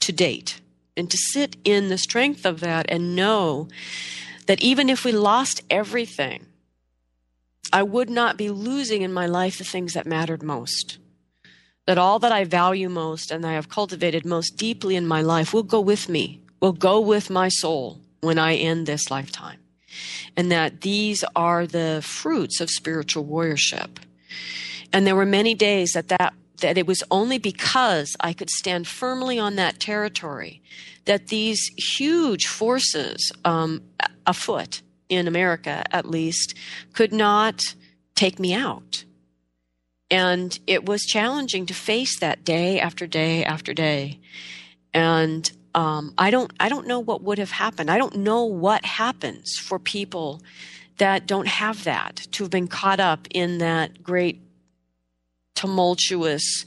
to 0.00 0.12
date 0.12 0.62
and 0.96 1.10
to 1.10 1.16
sit 1.18 1.56
in 1.62 1.88
the 1.88 1.98
strength 1.98 2.46
of 2.46 2.60
that 2.60 2.86
and 2.88 3.14
know 3.14 3.68
that 4.46 4.62
even 4.62 4.88
if 4.88 5.04
we 5.04 5.12
lost 5.12 5.62
everything 5.68 6.46
I 7.72 7.82
would 7.82 8.10
not 8.10 8.36
be 8.36 8.50
losing 8.50 9.02
in 9.02 9.12
my 9.12 9.26
life 9.26 9.58
the 9.58 9.64
things 9.64 9.94
that 9.94 10.06
mattered 10.06 10.42
most 10.42 10.98
that 11.86 11.98
all 11.98 12.18
that 12.18 12.32
I 12.32 12.44
value 12.44 12.88
most 12.88 13.30
and 13.30 13.46
I 13.46 13.52
have 13.52 13.68
cultivated 13.68 14.26
most 14.26 14.56
deeply 14.56 14.96
in 14.96 15.06
my 15.06 15.22
life 15.22 15.54
will 15.54 15.62
go 15.62 15.80
with 15.80 16.08
me, 16.08 16.40
will 16.60 16.72
go 16.72 17.00
with 17.00 17.30
my 17.30 17.48
soul 17.48 18.00
when 18.20 18.38
I 18.38 18.56
end 18.56 18.86
this 18.86 19.10
lifetime. 19.10 19.60
And 20.36 20.50
that 20.50 20.82
these 20.82 21.24
are 21.34 21.66
the 21.66 22.02
fruits 22.04 22.60
of 22.60 22.70
spiritual 22.70 23.24
warriorship. 23.24 23.98
And 24.92 25.06
there 25.06 25.16
were 25.16 25.26
many 25.26 25.54
days 25.54 25.92
that 25.92 26.08
that 26.08 26.34
that 26.60 26.78
it 26.78 26.86
was 26.86 27.02
only 27.10 27.36
because 27.36 28.16
I 28.18 28.32
could 28.32 28.48
stand 28.48 28.88
firmly 28.88 29.38
on 29.38 29.56
that 29.56 29.78
territory 29.78 30.62
that 31.04 31.26
these 31.26 31.70
huge 31.76 32.46
forces 32.46 33.30
um, 33.44 33.82
afoot 34.26 34.80
in 35.08 35.28
America, 35.28 35.84
at 35.90 36.08
least, 36.08 36.54
could 36.92 37.12
not 37.12 37.62
take 38.14 38.38
me 38.38 38.54
out. 38.54 39.04
And 40.10 40.58
it 40.66 40.86
was 40.86 41.02
challenging 41.02 41.66
to 41.66 41.74
face 41.74 42.18
that 42.20 42.44
day 42.44 42.80
after 42.80 43.06
day 43.06 43.44
after 43.44 43.74
day. 43.74 44.20
And 44.94 45.50
um, 45.74 46.14
I 46.16 46.30
don't 46.30 46.52
I 46.58 46.68
don't 46.68 46.86
know 46.86 47.00
what 47.00 47.22
would 47.22 47.38
have 47.38 47.50
happened. 47.50 47.90
I 47.90 47.98
don't 47.98 48.16
know 48.16 48.44
what 48.44 48.84
happens 48.84 49.56
for 49.60 49.78
people 49.78 50.42
that 50.98 51.26
don't 51.26 51.48
have 51.48 51.84
that 51.84 52.16
to 52.32 52.44
have 52.44 52.50
been 52.50 52.68
caught 52.68 53.00
up 53.00 53.28
in 53.30 53.58
that 53.58 54.02
great 54.02 54.40
tumultuous 55.54 56.64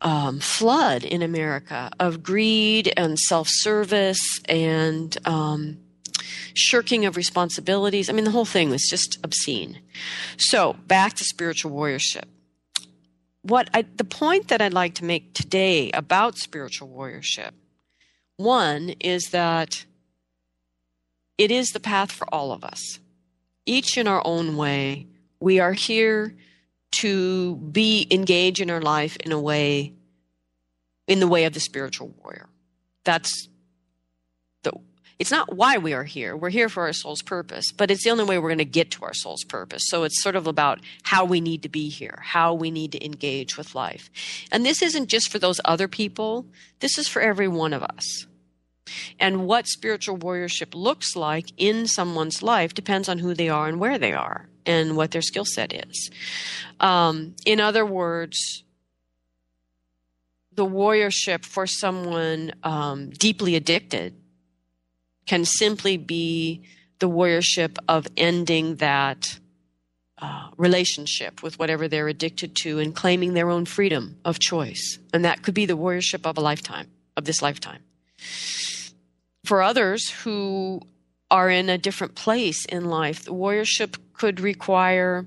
um, 0.00 0.40
flood 0.40 1.04
in 1.04 1.22
America 1.22 1.90
of 2.00 2.22
greed 2.22 2.92
and 2.96 3.18
self 3.18 3.48
service 3.48 4.40
and 4.46 5.16
um, 5.24 5.78
shirking 6.56 7.04
of 7.04 7.16
responsibilities. 7.16 8.08
I 8.08 8.12
mean, 8.12 8.24
the 8.24 8.30
whole 8.30 8.44
thing 8.44 8.70
was 8.70 8.86
just 8.88 9.18
obscene. 9.22 9.80
So, 10.36 10.74
back 10.86 11.14
to 11.14 11.24
spiritual 11.24 11.70
warriorship 11.70 12.24
what 13.46 13.70
I, 13.72 13.82
the 13.82 14.04
point 14.04 14.48
that 14.48 14.60
I'd 14.60 14.74
like 14.74 14.94
to 14.94 15.04
make 15.04 15.32
today 15.32 15.90
about 15.92 16.36
spiritual 16.36 16.88
warriorship 16.88 17.52
one 18.36 18.94
is 19.00 19.30
that 19.30 19.86
it 21.38 21.50
is 21.50 21.70
the 21.70 21.80
path 21.80 22.10
for 22.10 22.26
all 22.34 22.52
of 22.52 22.64
us. 22.64 22.98
Each 23.64 23.96
in 23.96 24.08
our 24.08 24.22
own 24.24 24.56
way, 24.56 25.06
we 25.38 25.60
are 25.60 25.72
here 25.72 26.34
to 26.92 27.56
be 27.56 28.06
engaged 28.10 28.60
in 28.60 28.70
our 28.70 28.80
life 28.80 29.16
in 29.18 29.32
a 29.32 29.40
way, 29.40 29.92
in 31.06 31.20
the 31.20 31.28
way 31.28 31.44
of 31.44 31.54
the 31.54 31.60
spiritual 31.60 32.12
warrior. 32.22 32.48
That's 33.04 33.48
it's 35.18 35.30
not 35.30 35.56
why 35.56 35.78
we 35.78 35.94
are 35.94 36.04
here. 36.04 36.36
We're 36.36 36.50
here 36.50 36.68
for 36.68 36.84
our 36.84 36.92
soul's 36.92 37.22
purpose, 37.22 37.72
but 37.72 37.90
it's 37.90 38.04
the 38.04 38.10
only 38.10 38.24
way 38.24 38.38
we're 38.38 38.50
going 38.50 38.58
to 38.58 38.64
get 38.66 38.90
to 38.92 39.04
our 39.04 39.14
soul's 39.14 39.44
purpose. 39.44 39.84
So 39.86 40.04
it's 40.04 40.22
sort 40.22 40.36
of 40.36 40.46
about 40.46 40.80
how 41.04 41.24
we 41.24 41.40
need 41.40 41.62
to 41.62 41.70
be 41.70 41.88
here, 41.88 42.18
how 42.22 42.52
we 42.52 42.70
need 42.70 42.92
to 42.92 43.04
engage 43.04 43.56
with 43.56 43.74
life. 43.74 44.10
And 44.52 44.64
this 44.64 44.82
isn't 44.82 45.08
just 45.08 45.30
for 45.30 45.38
those 45.38 45.60
other 45.64 45.88
people, 45.88 46.46
this 46.80 46.98
is 46.98 47.08
for 47.08 47.22
every 47.22 47.48
one 47.48 47.72
of 47.72 47.82
us. 47.82 48.26
And 49.18 49.46
what 49.46 49.66
spiritual 49.66 50.18
warriorship 50.18 50.74
looks 50.74 51.16
like 51.16 51.46
in 51.56 51.86
someone's 51.86 52.42
life 52.42 52.74
depends 52.74 53.08
on 53.08 53.18
who 53.18 53.34
they 53.34 53.48
are 53.48 53.68
and 53.68 53.80
where 53.80 53.98
they 53.98 54.12
are 54.12 54.48
and 54.66 54.96
what 54.96 55.12
their 55.12 55.22
skill 55.22 55.44
set 55.44 55.72
is. 55.72 56.10
Um, 56.78 57.34
in 57.46 57.58
other 57.58 57.86
words, 57.86 58.64
the 60.52 60.66
warriorship 60.66 61.44
for 61.44 61.66
someone 61.66 62.52
um, 62.62 63.10
deeply 63.10 63.56
addicted 63.56 64.14
can 65.26 65.44
simply 65.44 65.96
be 65.96 66.62
the 66.98 67.08
warriorship 67.08 67.76
of 67.88 68.06
ending 68.16 68.76
that 68.76 69.38
uh, 70.18 70.48
relationship 70.56 71.42
with 71.42 71.58
whatever 71.58 71.88
they're 71.88 72.08
addicted 72.08 72.56
to 72.56 72.78
and 72.78 72.94
claiming 72.94 73.34
their 73.34 73.50
own 73.50 73.66
freedom 73.66 74.16
of 74.24 74.38
choice. 74.38 74.98
And 75.12 75.24
that 75.24 75.42
could 75.42 75.54
be 75.54 75.66
the 75.66 75.76
warriorship 75.76 76.24
of 76.24 76.38
a 76.38 76.40
lifetime, 76.40 76.86
of 77.16 77.24
this 77.24 77.42
lifetime. 77.42 77.82
For 79.44 79.62
others 79.62 80.08
who 80.10 80.80
are 81.30 81.50
in 81.50 81.68
a 81.68 81.78
different 81.78 82.14
place 82.14 82.64
in 82.64 82.86
life, 82.86 83.24
the 83.24 83.34
warriorship 83.34 83.98
could 84.14 84.40
require, 84.40 85.26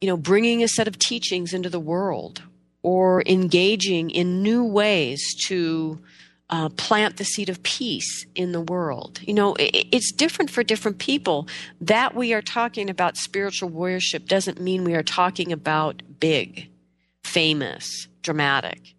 you 0.00 0.08
know, 0.08 0.16
bringing 0.16 0.62
a 0.62 0.68
set 0.68 0.86
of 0.86 0.98
teachings 0.98 1.54
into 1.54 1.70
the 1.70 1.80
world 1.80 2.42
or 2.82 3.22
engaging 3.26 4.10
in 4.10 4.42
new 4.42 4.64
ways 4.64 5.34
to 5.46 5.98
uh, 6.50 6.68
plant 6.70 7.16
the 7.16 7.24
seed 7.24 7.48
of 7.48 7.62
peace 7.62 8.26
in 8.34 8.52
the 8.52 8.60
world. 8.60 9.20
You 9.22 9.34
know, 9.34 9.54
it, 9.54 9.86
it's 9.92 10.12
different 10.12 10.50
for 10.50 10.62
different 10.62 10.98
people. 10.98 11.46
That 11.80 12.14
we 12.14 12.32
are 12.32 12.42
talking 12.42 12.88
about 12.88 13.16
spiritual 13.16 13.70
warriorship 13.70 14.26
doesn't 14.26 14.60
mean 14.60 14.84
we 14.84 14.94
are 14.94 15.02
talking 15.02 15.52
about 15.52 16.02
big, 16.20 16.68
famous, 17.22 18.08
dramatic. 18.22 18.94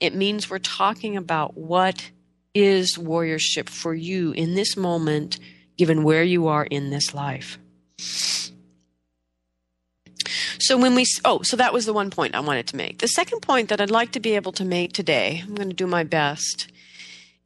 It 0.00 0.14
means 0.14 0.50
we're 0.50 0.58
talking 0.58 1.16
about 1.16 1.56
what 1.56 2.10
is 2.54 2.96
warriorship 2.96 3.68
for 3.68 3.94
you 3.94 4.32
in 4.32 4.54
this 4.54 4.76
moment, 4.76 5.38
given 5.76 6.04
where 6.04 6.22
you 6.22 6.46
are 6.46 6.64
in 6.64 6.90
this 6.90 7.12
life. 7.12 7.58
So 10.60 10.78
when 10.78 10.94
we 10.94 11.04
oh, 11.24 11.42
so 11.42 11.56
that 11.56 11.72
was 11.72 11.84
the 11.84 11.92
one 11.92 12.10
point 12.10 12.34
I 12.34 12.40
wanted 12.40 12.68
to 12.68 12.76
make. 12.76 12.98
The 12.98 13.08
second 13.08 13.40
point 13.40 13.68
that 13.68 13.80
I'd 13.80 13.90
like 13.90 14.12
to 14.12 14.20
be 14.20 14.36
able 14.36 14.52
to 14.52 14.64
make 14.64 14.92
today, 14.92 15.42
I'm 15.44 15.54
going 15.54 15.68
to 15.68 15.74
do 15.74 15.86
my 15.86 16.04
best, 16.04 16.70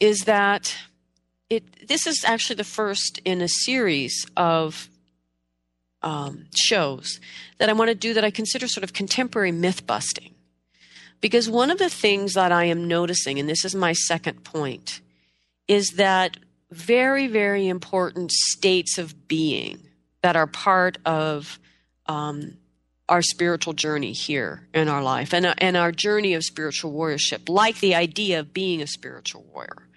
is 0.01 0.21
that 0.21 0.77
it 1.51 1.89
this 1.89 2.07
is 2.07 2.25
actually 2.25 2.57
the 2.57 2.65
first 2.65 3.21
in 3.25 3.41
a 3.41 3.49
series 3.49 4.27
of 4.37 4.89
um, 6.03 6.47
shows 6.55 7.21
that 7.59 7.69
I 7.69 7.73
want 7.73 7.89
to 7.89 7.95
do 7.95 8.15
that 8.15 8.25
I 8.25 8.31
consider 8.31 8.69
sort 8.69 8.85
of 8.85 8.93
contemporary 8.93 9.53
myth 9.53 9.87
busting. 9.87 10.35
Because 11.21 11.51
one 11.51 11.71
of 11.71 11.79
the 11.79 11.89
things 11.89 12.35
that 12.35 12.53
I 12.53 12.65
am 12.65 12.87
noticing, 12.87 13.41
and 13.41 13.49
this 13.49 13.65
is 13.65 13.75
my 13.75 13.93
second 13.93 14.45
point, 14.45 15.01
is 15.67 15.95
that 15.97 16.37
very, 16.71 17.27
very 17.27 17.67
important 17.67 18.31
states 18.31 18.99
of 18.99 19.27
being 19.27 19.81
that 20.23 20.37
are 20.37 20.47
part 20.47 20.99
of 21.05 21.59
um, 22.07 22.57
our 23.09 23.23
spiritual 23.23 23.73
journey 23.73 24.13
here 24.13 24.69
in 24.73 24.87
our 24.87 25.03
life 25.03 25.35
and, 25.35 25.53
and 25.59 25.77
our 25.77 25.91
journey 25.91 26.35
of 26.35 26.45
spiritual 26.45 26.93
warriorship, 26.93 27.49
like 27.49 27.81
the 27.81 27.97
idea 27.97 28.39
of 28.39 28.55
being 28.55 28.81
a 28.81 28.87
spiritual 28.87 29.45
warrior 29.53 29.88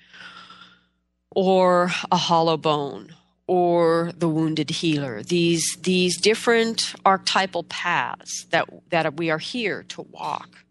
or 1.31 1.91
a 2.11 2.17
hollow 2.17 2.57
bone 2.57 3.15
or 3.47 4.11
the 4.17 4.29
wounded 4.29 4.69
healer. 4.69 5.23
These 5.23 5.77
these 5.81 6.19
different 6.19 6.95
archetypal 7.05 7.63
paths 7.63 8.45
that 8.51 8.69
that 8.89 9.17
we 9.17 9.29
are 9.29 9.39
here 9.39 9.83
to 9.89 10.01
walk 10.03 10.61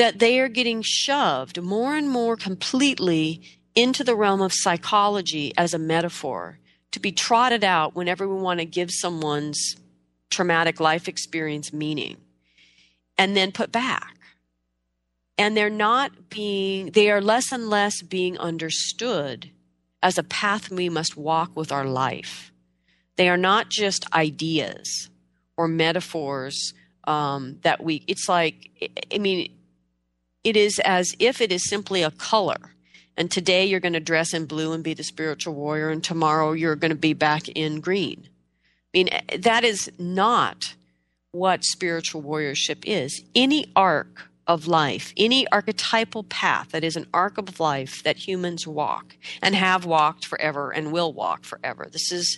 that 0.00 0.18
they 0.18 0.40
are 0.40 0.48
getting 0.48 0.80
shoved 0.82 1.60
more 1.60 1.94
and 1.94 2.08
more 2.08 2.34
completely 2.34 3.42
into 3.74 4.02
the 4.02 4.16
realm 4.16 4.40
of 4.40 4.50
psychology 4.50 5.52
as 5.58 5.74
a 5.74 5.78
metaphor 5.78 6.58
to 6.90 6.98
be 6.98 7.12
trotted 7.12 7.62
out 7.62 7.94
whenever 7.94 8.26
we 8.26 8.40
want 8.40 8.58
to 8.58 8.64
give 8.64 8.90
someone's 8.90 9.76
traumatic 10.30 10.80
life 10.80 11.06
experience 11.06 11.70
meaning 11.70 12.16
and 13.18 13.36
then 13.36 13.52
put 13.52 13.70
back. 13.70 14.16
And 15.36 15.54
they're 15.54 15.68
not 15.68 16.30
being 16.30 16.92
they 16.92 17.10
are 17.10 17.20
less 17.20 17.52
and 17.52 17.68
less 17.68 18.00
being 18.00 18.38
understood 18.38 19.50
as 20.02 20.18
a 20.18 20.22
path 20.22 20.70
we 20.70 20.88
must 20.88 21.16
walk 21.16 21.54
with 21.56 21.72
our 21.72 21.84
life. 21.84 22.52
They 23.16 23.28
are 23.28 23.36
not 23.36 23.68
just 23.68 24.10
ideas 24.12 25.10
or 25.56 25.68
metaphors 25.68 26.72
um, 27.04 27.58
that 27.62 27.82
we, 27.82 28.04
it's 28.06 28.28
like, 28.28 28.70
I 29.12 29.18
mean, 29.18 29.52
it 30.42 30.56
is 30.56 30.78
as 30.80 31.14
if 31.18 31.40
it 31.40 31.52
is 31.52 31.68
simply 31.68 32.02
a 32.02 32.10
color. 32.10 32.74
And 33.16 33.30
today 33.30 33.66
you're 33.66 33.80
going 33.80 33.92
to 33.92 34.00
dress 34.00 34.32
in 34.32 34.46
blue 34.46 34.72
and 34.72 34.82
be 34.82 34.94
the 34.94 35.02
spiritual 35.02 35.54
warrior, 35.54 35.90
and 35.90 36.02
tomorrow 36.02 36.52
you're 36.52 36.76
going 36.76 36.92
to 36.92 36.96
be 36.96 37.12
back 37.12 37.48
in 37.48 37.80
green. 37.80 38.22
I 38.26 38.98
mean, 38.98 39.08
that 39.40 39.64
is 39.64 39.90
not 39.98 40.74
what 41.32 41.62
spiritual 41.64 42.22
warriorship 42.22 42.84
is. 42.86 43.22
Any 43.34 43.70
arc 43.76 44.29
of 44.50 44.66
life, 44.66 45.14
any 45.16 45.46
archetypal 45.52 46.24
path 46.24 46.70
that 46.70 46.82
is 46.82 46.96
an 46.96 47.06
arc 47.14 47.38
of 47.38 47.60
life 47.60 48.02
that 48.02 48.16
humans 48.16 48.66
walk 48.66 49.16
and 49.40 49.54
have 49.54 49.84
walked 49.84 50.26
forever 50.26 50.72
and 50.72 50.90
will 50.90 51.12
walk 51.12 51.44
forever. 51.44 51.86
This 51.90 52.10
is 52.10 52.36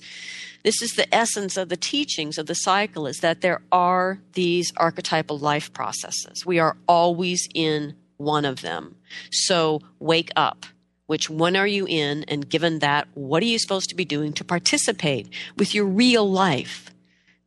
this 0.62 0.82
is 0.82 0.92
the 0.92 1.12
essence 1.12 1.56
of 1.56 1.70
the 1.70 1.76
teachings 1.76 2.36
of 2.36 2.46
the 2.46 2.54
cycle 2.54 3.06
is 3.06 3.20
that 3.20 3.40
there 3.40 3.62
are 3.72 4.20
these 4.34 4.72
archetypal 4.76 5.38
life 5.38 5.72
processes. 5.72 6.44
We 6.44 6.58
are 6.58 6.76
always 6.86 7.48
in 7.54 7.96
one 8.18 8.44
of 8.44 8.60
them. 8.60 8.94
So 9.32 9.80
wake 9.98 10.30
up. 10.36 10.66
Which 11.06 11.30
one 11.30 11.56
are 11.56 11.66
you 11.66 11.86
in? 11.88 12.24
And 12.28 12.48
given 12.48 12.78
that, 12.78 13.08
what 13.14 13.42
are 13.42 13.46
you 13.46 13.58
supposed 13.58 13.88
to 13.88 13.96
be 13.96 14.04
doing 14.04 14.34
to 14.34 14.44
participate 14.44 15.28
with 15.56 15.74
your 15.74 15.86
real 15.86 16.30
life? 16.30 16.90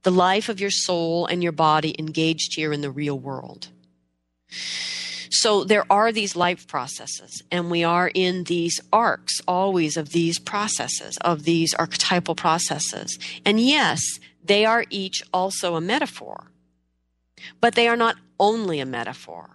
The 0.04 0.12
life 0.12 0.50
of 0.50 0.60
your 0.60 0.72
soul 0.72 1.26
and 1.28 1.42
your 1.42 1.54
body 1.54 1.96
engaged 1.98 2.56
here 2.56 2.74
in 2.74 2.82
the 2.82 2.92
real 2.92 3.18
world. 3.18 3.70
So 5.30 5.64
there 5.64 5.86
are 5.90 6.12
these 6.12 6.36
life 6.36 6.68
processes, 6.68 7.42
and 7.52 7.70
we 7.70 7.84
are 7.84 8.10
in 8.14 8.46
these 8.46 8.80
arcs 8.94 9.42
always 9.48 9.98
of 9.98 10.10
these 10.10 10.40
processes, 10.40 11.18
of 11.22 11.44
these 11.44 11.74
archetypal 11.74 12.36
processes. 12.36 13.18
And 13.44 13.60
yes, 13.60 14.02
they 14.44 14.66
are 14.66 14.86
each 14.90 15.24
also 15.34 15.76
a 15.76 15.82
metaphor, 15.82 16.52
but 17.60 17.76
they 17.76 17.88
are 17.88 17.98
not 17.98 18.18
only 18.40 18.80
a 18.80 18.86
metaphor. 18.86 19.50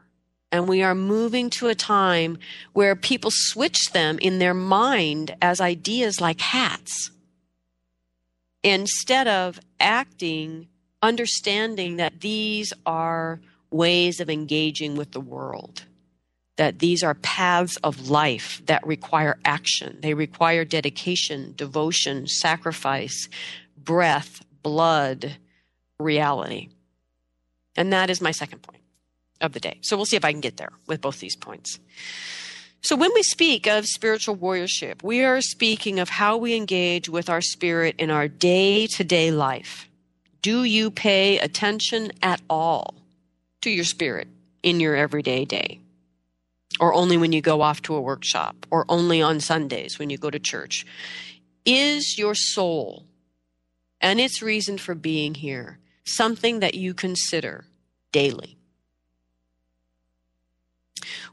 And 0.52 0.68
we 0.68 0.82
are 0.82 0.96
moving 0.96 1.48
to 1.50 1.68
a 1.68 1.76
time 1.76 2.38
where 2.72 2.96
people 2.96 3.30
switch 3.32 3.92
them 3.92 4.18
in 4.18 4.40
their 4.40 4.54
mind 4.54 5.36
as 5.40 5.60
ideas 5.60 6.20
like 6.20 6.40
hats 6.40 7.12
instead 8.62 9.28
of 9.28 9.60
acting, 9.78 10.66
understanding 11.02 11.96
that 11.96 12.20
these 12.20 12.72
are 12.84 13.40
ways 13.70 14.20
of 14.20 14.30
engaging 14.30 14.96
with 14.96 15.12
the 15.12 15.20
world. 15.20 15.84
That 16.56 16.78
these 16.78 17.02
are 17.02 17.14
paths 17.14 17.76
of 17.82 18.10
life 18.10 18.60
that 18.66 18.86
require 18.86 19.38
action. 19.44 19.98
They 20.02 20.12
require 20.12 20.64
dedication, 20.64 21.54
devotion, 21.56 22.26
sacrifice, 22.26 23.28
breath, 23.78 24.44
blood, 24.62 25.36
reality. 25.98 26.68
And 27.76 27.92
that 27.92 28.10
is 28.10 28.20
my 28.20 28.30
second 28.30 28.62
point 28.62 28.82
of 29.40 29.52
the 29.52 29.60
day. 29.60 29.78
So 29.80 29.96
we'll 29.96 30.06
see 30.06 30.16
if 30.16 30.24
I 30.24 30.32
can 30.32 30.40
get 30.40 30.58
there 30.58 30.72
with 30.86 31.00
both 31.00 31.20
these 31.20 31.36
points. 31.36 31.78
So 32.82 32.96
when 32.96 33.12
we 33.14 33.22
speak 33.22 33.66
of 33.66 33.86
spiritual 33.86 34.36
warriorship, 34.36 35.02
we 35.02 35.22
are 35.22 35.40
speaking 35.40 35.98
of 35.98 36.08
how 36.08 36.36
we 36.36 36.54
engage 36.54 37.08
with 37.08 37.28
our 37.28 37.40
spirit 37.40 37.94
in 37.98 38.10
our 38.10 38.26
day 38.26 38.86
to 38.86 39.04
day 39.04 39.30
life. 39.30 39.88
Do 40.42 40.64
you 40.64 40.90
pay 40.90 41.38
attention 41.38 42.12
at 42.22 42.40
all 42.48 42.94
to 43.62 43.70
your 43.70 43.84
spirit 43.84 44.28
in 44.62 44.80
your 44.80 44.96
everyday 44.96 45.44
day? 45.44 45.80
Or 46.78 46.94
only 46.94 47.16
when 47.16 47.32
you 47.32 47.42
go 47.42 47.62
off 47.62 47.82
to 47.82 47.94
a 47.94 48.00
workshop, 48.00 48.66
or 48.70 48.84
only 48.88 49.20
on 49.20 49.40
Sundays 49.40 49.98
when 49.98 50.08
you 50.08 50.18
go 50.18 50.30
to 50.30 50.38
church? 50.38 50.86
Is 51.64 52.16
your 52.16 52.34
soul 52.34 53.04
and 54.00 54.20
its 54.20 54.40
reason 54.40 54.78
for 54.78 54.94
being 54.94 55.34
here 55.34 55.78
something 56.04 56.60
that 56.60 56.74
you 56.74 56.94
consider 56.94 57.64
daily? 58.12 58.56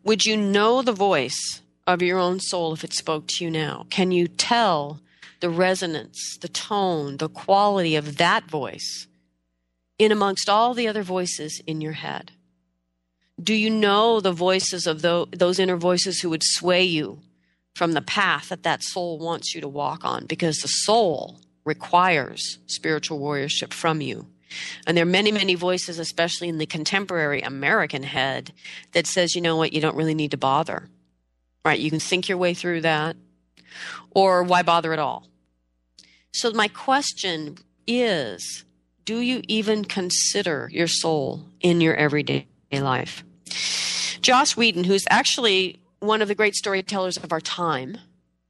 Would 0.04 0.26
you 0.26 0.38
know 0.38 0.82
the 0.82 0.94
voice 0.94 1.62
of 1.86 2.02
your 2.02 2.20
own 2.20 2.40
soul 2.40 2.74
if 2.74 2.84
it 2.84 2.94
spoke 2.94 3.28
to 3.28 3.46
you 3.46 3.52
now? 3.52 3.86
Can 3.90 4.12
you 4.12 4.28
tell 4.28 5.00
the 5.40 5.50
resonance, 5.50 6.38
the 6.42 6.48
tone, 6.48 7.18
the 7.18 7.30
quality 7.30 7.96
of 7.96 8.18
that 8.18 8.50
voice 8.50 9.08
in 10.00 10.12
amongst 10.12 10.50
all 10.50 10.74
the 10.74 10.88
other 10.88 11.04
voices 11.04 11.62
in 11.66 11.82
your 11.82 11.94
head? 11.94 12.32
Do 13.42 13.54
you 13.54 13.70
know 13.70 14.20
the 14.20 14.32
voices 14.32 14.88
of 14.88 15.02
those 15.02 15.60
inner 15.60 15.78
voices 15.78 16.20
who 16.20 16.30
would 16.30 16.44
sway 16.44 16.84
you 16.84 17.20
from 17.76 17.92
the 17.92 18.02
path 18.02 18.50
that 18.50 18.64
that 18.64 18.82
soul 18.82 19.20
wants 19.20 19.54
you 19.54 19.62
to 19.62 19.68
walk 19.68 20.04
on? 20.04 20.26
Because 20.26 20.58
the 20.58 20.68
soul 20.68 21.40
requires 21.64 22.58
spiritual 22.66 23.20
warriorship 23.20 23.74
from 23.74 24.02
you. 24.02 24.26
And 24.88 24.96
there 24.96 25.04
are 25.04 25.06
many, 25.06 25.32
many 25.32 25.56
voices, 25.56 26.00
especially 26.00 26.48
in 26.48 26.58
the 26.58 26.66
contemporary 26.66 27.42
American 27.42 28.04
head, 28.04 28.54
that 28.94 29.06
says, 29.06 29.36
you 29.36 29.42
know 29.42 29.58
what, 29.58 29.74
you 29.74 29.82
don't 29.82 29.96
really 29.96 30.16
need 30.16 30.32
to 30.32 30.38
bother. 30.38 30.90
Right? 31.66 31.80
You 31.80 31.90
can 31.90 32.00
think 32.00 32.30
your 32.30 32.38
way 32.38 32.54
through 32.54 32.82
that. 32.82 33.18
Or 34.12 34.44
why 34.44 34.64
bother 34.64 34.94
at 34.94 35.00
all? 35.00 35.28
So, 36.32 36.52
my 36.52 36.70
question 36.70 37.58
is 37.86 38.64
do 39.08 39.22
you 39.22 39.42
even 39.48 39.86
consider 39.86 40.70
your 40.72 40.88
soul 40.88 41.46
in 41.62 41.80
your 41.80 41.96
everyday 41.96 42.46
life? 42.72 43.24
Joss 44.22 44.58
Whedon, 44.58 44.84
who's 44.84 45.06
actually 45.10 45.80
one 46.00 46.22
of 46.22 46.28
the 46.28 46.36
great 46.36 46.56
storytellers 46.56 47.16
of 47.16 47.32
our 47.32 47.40
time, 47.40 47.98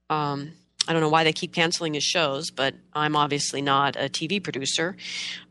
um, 0.09 0.53
I 0.87 0.93
don't 0.93 1.01
know 1.01 1.09
why 1.09 1.23
they 1.23 1.33
keep 1.33 1.53
canceling 1.53 1.93
his 1.93 2.03
shows, 2.03 2.49
but 2.49 2.73
I'm 2.93 3.15
obviously 3.15 3.61
not 3.61 3.97
a 3.97 4.09
TV 4.09 4.41
producer. 4.41 4.95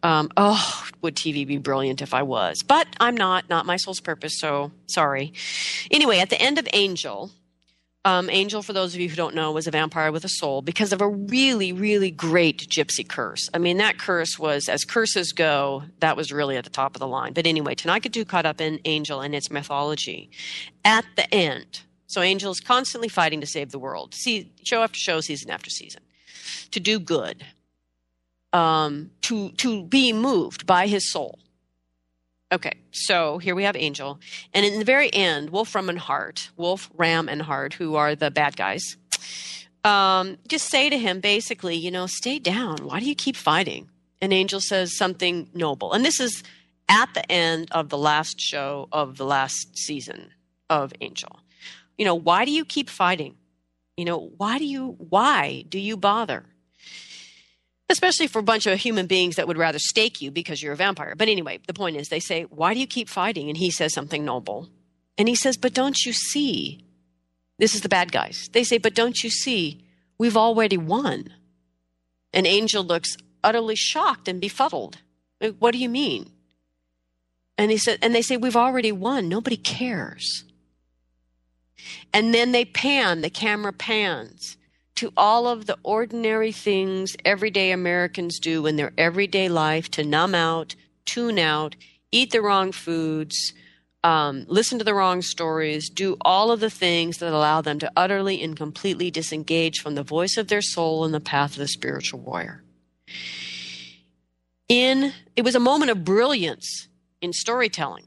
Um, 0.02 0.30
oh, 0.36 0.86
would 1.02 1.14
TV 1.14 1.46
be 1.46 1.58
brilliant 1.58 2.02
if 2.02 2.12
I 2.12 2.22
was? 2.22 2.64
But 2.66 2.88
I'm 2.98 3.16
not, 3.16 3.48
not 3.48 3.64
my 3.64 3.76
soul's 3.76 4.00
purpose, 4.00 4.40
so 4.40 4.72
sorry. 4.86 5.34
Anyway, 5.90 6.18
at 6.18 6.30
the 6.30 6.40
end 6.40 6.58
of 6.58 6.66
Angel, 6.72 7.30
um, 8.06 8.30
Angel, 8.30 8.62
for 8.62 8.72
those 8.72 8.94
of 8.94 9.00
you 9.00 9.08
who 9.08 9.16
don't 9.16 9.34
know, 9.34 9.50
was 9.50 9.66
a 9.66 9.72
vampire 9.72 10.12
with 10.12 10.24
a 10.24 10.28
soul 10.28 10.62
because 10.62 10.92
of 10.92 11.00
a 11.00 11.08
really, 11.08 11.72
really 11.72 12.12
great 12.12 12.68
gypsy 12.68 13.06
curse. 13.06 13.50
I 13.52 13.58
mean, 13.58 13.78
that 13.78 13.98
curse 13.98 14.38
was, 14.38 14.68
as 14.68 14.84
curses 14.84 15.32
go, 15.32 15.82
that 15.98 16.16
was 16.16 16.30
really 16.30 16.56
at 16.56 16.62
the 16.62 16.70
top 16.70 16.94
of 16.94 17.00
the 17.00 17.08
line. 17.08 17.32
But 17.32 17.48
anyway, 17.48 17.74
tonight 17.74 17.96
Tanaka 17.96 18.08
do 18.10 18.24
caught 18.24 18.46
up 18.46 18.60
in 18.60 18.78
Angel 18.84 19.20
and 19.20 19.34
its 19.34 19.50
mythology. 19.50 20.30
At 20.84 21.04
the 21.16 21.32
end, 21.34 21.80
so 22.06 22.20
Angel 22.20 22.52
is 22.52 22.60
constantly 22.60 23.08
fighting 23.08 23.40
to 23.40 23.46
save 23.46 23.70
the 23.70 23.78
world, 23.78 24.14
see 24.14 24.52
show 24.64 24.82
after 24.82 24.98
show, 24.98 25.20
season 25.20 25.50
after 25.50 25.70
season, 25.70 26.02
to 26.70 26.78
do 26.78 27.00
good, 27.00 27.44
um, 28.52 29.10
to 29.22 29.50
to 29.52 29.82
be 29.84 30.12
moved 30.12 30.66
by 30.66 30.86
his 30.86 31.10
soul. 31.10 31.38
Okay, 32.56 32.72
so 32.90 33.38
here 33.38 33.54
we 33.54 33.64
have 33.64 33.76
Angel, 33.76 34.18
and 34.54 34.64
in 34.64 34.78
the 34.78 34.84
very 34.84 35.12
end, 35.12 35.50
Wolfram 35.50 35.88
and 35.88 35.98
Hart, 35.98 36.50
Wolfram 36.56 37.28
and 37.28 37.42
Hart, 37.42 37.74
who 37.74 37.96
are 37.96 38.14
the 38.14 38.30
bad 38.30 38.56
guys, 38.56 38.96
um, 39.84 40.38
just 40.48 40.70
say 40.70 40.88
to 40.88 40.98
him 40.98 41.20
basically, 41.20 41.76
you 41.76 41.90
know, 41.90 42.06
stay 42.06 42.38
down. 42.38 42.78
Why 42.78 42.98
do 42.98 43.06
you 43.06 43.14
keep 43.14 43.36
fighting? 43.36 43.90
And 44.20 44.32
Angel 44.32 44.60
says 44.60 44.96
something 44.96 45.50
noble, 45.54 45.92
and 45.92 46.04
this 46.04 46.18
is 46.18 46.42
at 46.88 47.12
the 47.14 47.30
end 47.30 47.68
of 47.72 47.90
the 47.90 47.98
last 47.98 48.40
show 48.40 48.88
of 48.90 49.18
the 49.18 49.26
last 49.26 49.76
season 49.76 50.30
of 50.70 50.92
Angel 51.00 51.40
you 51.96 52.04
know, 52.04 52.14
why 52.14 52.44
do 52.44 52.50
you 52.50 52.64
keep 52.64 52.88
fighting? 52.88 53.36
You 53.96 54.04
know, 54.04 54.30
why 54.36 54.58
do 54.58 54.64
you 54.64 54.96
why 54.98 55.64
do 55.68 55.78
you 55.78 55.96
bother? 55.96 56.44
Especially 57.88 58.26
for 58.26 58.40
a 58.40 58.42
bunch 58.42 58.66
of 58.66 58.78
human 58.78 59.06
beings 59.06 59.36
that 59.36 59.46
would 59.46 59.56
rather 59.56 59.78
stake 59.78 60.20
you 60.20 60.30
because 60.30 60.62
you're 60.62 60.72
a 60.72 60.76
vampire. 60.76 61.14
But 61.16 61.28
anyway, 61.28 61.60
the 61.66 61.74
point 61.74 61.96
is 61.96 62.08
they 62.08 62.20
say, 62.20 62.42
"Why 62.44 62.74
do 62.74 62.80
you 62.80 62.86
keep 62.86 63.08
fighting?" 63.08 63.48
and 63.48 63.56
he 63.56 63.70
says 63.70 63.94
something 63.94 64.24
noble. 64.24 64.68
And 65.16 65.28
he 65.28 65.34
says, 65.34 65.56
"But 65.56 65.74
don't 65.74 66.04
you 66.04 66.12
see? 66.12 66.84
This 67.58 67.74
is 67.74 67.82
the 67.82 67.88
bad 67.88 68.12
guys." 68.12 68.48
They 68.52 68.64
say, 68.64 68.78
"But 68.78 68.94
don't 68.94 69.22
you 69.22 69.30
see? 69.30 69.84
We've 70.18 70.36
already 70.36 70.76
won." 70.76 71.32
And 72.32 72.46
Angel 72.46 72.82
looks 72.84 73.16
utterly 73.42 73.76
shocked 73.76 74.28
and 74.28 74.40
befuddled. 74.40 74.98
What 75.58 75.72
do 75.72 75.78
you 75.78 75.88
mean? 75.88 76.32
And 77.58 77.70
he 77.70 77.78
said, 77.78 77.98
and 78.02 78.14
they 78.14 78.22
say, 78.22 78.36
We've 78.36 78.56
already 78.56 78.92
won. 78.92 79.28
Nobody 79.28 79.56
cares. 79.56 80.44
And 82.12 82.34
then 82.34 82.52
they 82.52 82.64
pan, 82.64 83.20
the 83.20 83.30
camera 83.30 83.72
pans 83.72 84.56
to 84.96 85.12
all 85.16 85.46
of 85.46 85.66
the 85.66 85.78
ordinary 85.82 86.52
things 86.52 87.16
everyday 87.24 87.70
Americans 87.70 88.38
do 88.38 88.66
in 88.66 88.76
their 88.76 88.92
everyday 88.98 89.48
life 89.48 89.90
to 89.92 90.04
numb 90.04 90.34
out, 90.34 90.74
tune 91.04 91.38
out, 91.38 91.76
eat 92.12 92.30
the 92.30 92.42
wrong 92.42 92.72
foods, 92.72 93.52
um, 94.04 94.44
listen 94.48 94.78
to 94.78 94.84
the 94.84 94.94
wrong 94.94 95.22
stories, 95.22 95.88
do 95.88 96.16
all 96.20 96.50
of 96.50 96.60
the 96.60 96.70
things 96.70 97.18
that 97.18 97.32
allow 97.32 97.60
them 97.60 97.78
to 97.78 97.92
utterly 97.96 98.42
and 98.42 98.56
completely 98.56 99.10
disengage 99.10 99.80
from 99.80 99.94
the 99.94 100.02
voice 100.02 100.36
of 100.36 100.48
their 100.48 100.62
soul 100.62 101.04
and 101.04 101.12
the 101.14 101.20
path 101.20 101.52
of 101.52 101.58
the 101.58 101.68
spiritual 101.68 102.20
warrior. 102.20 102.62
In 104.68 105.12
it 105.36 105.42
was 105.42 105.54
a 105.54 105.60
moment 105.60 105.90
of 105.90 106.04
brilliance 106.04 106.88
in 107.20 107.32
storytelling 107.32 108.06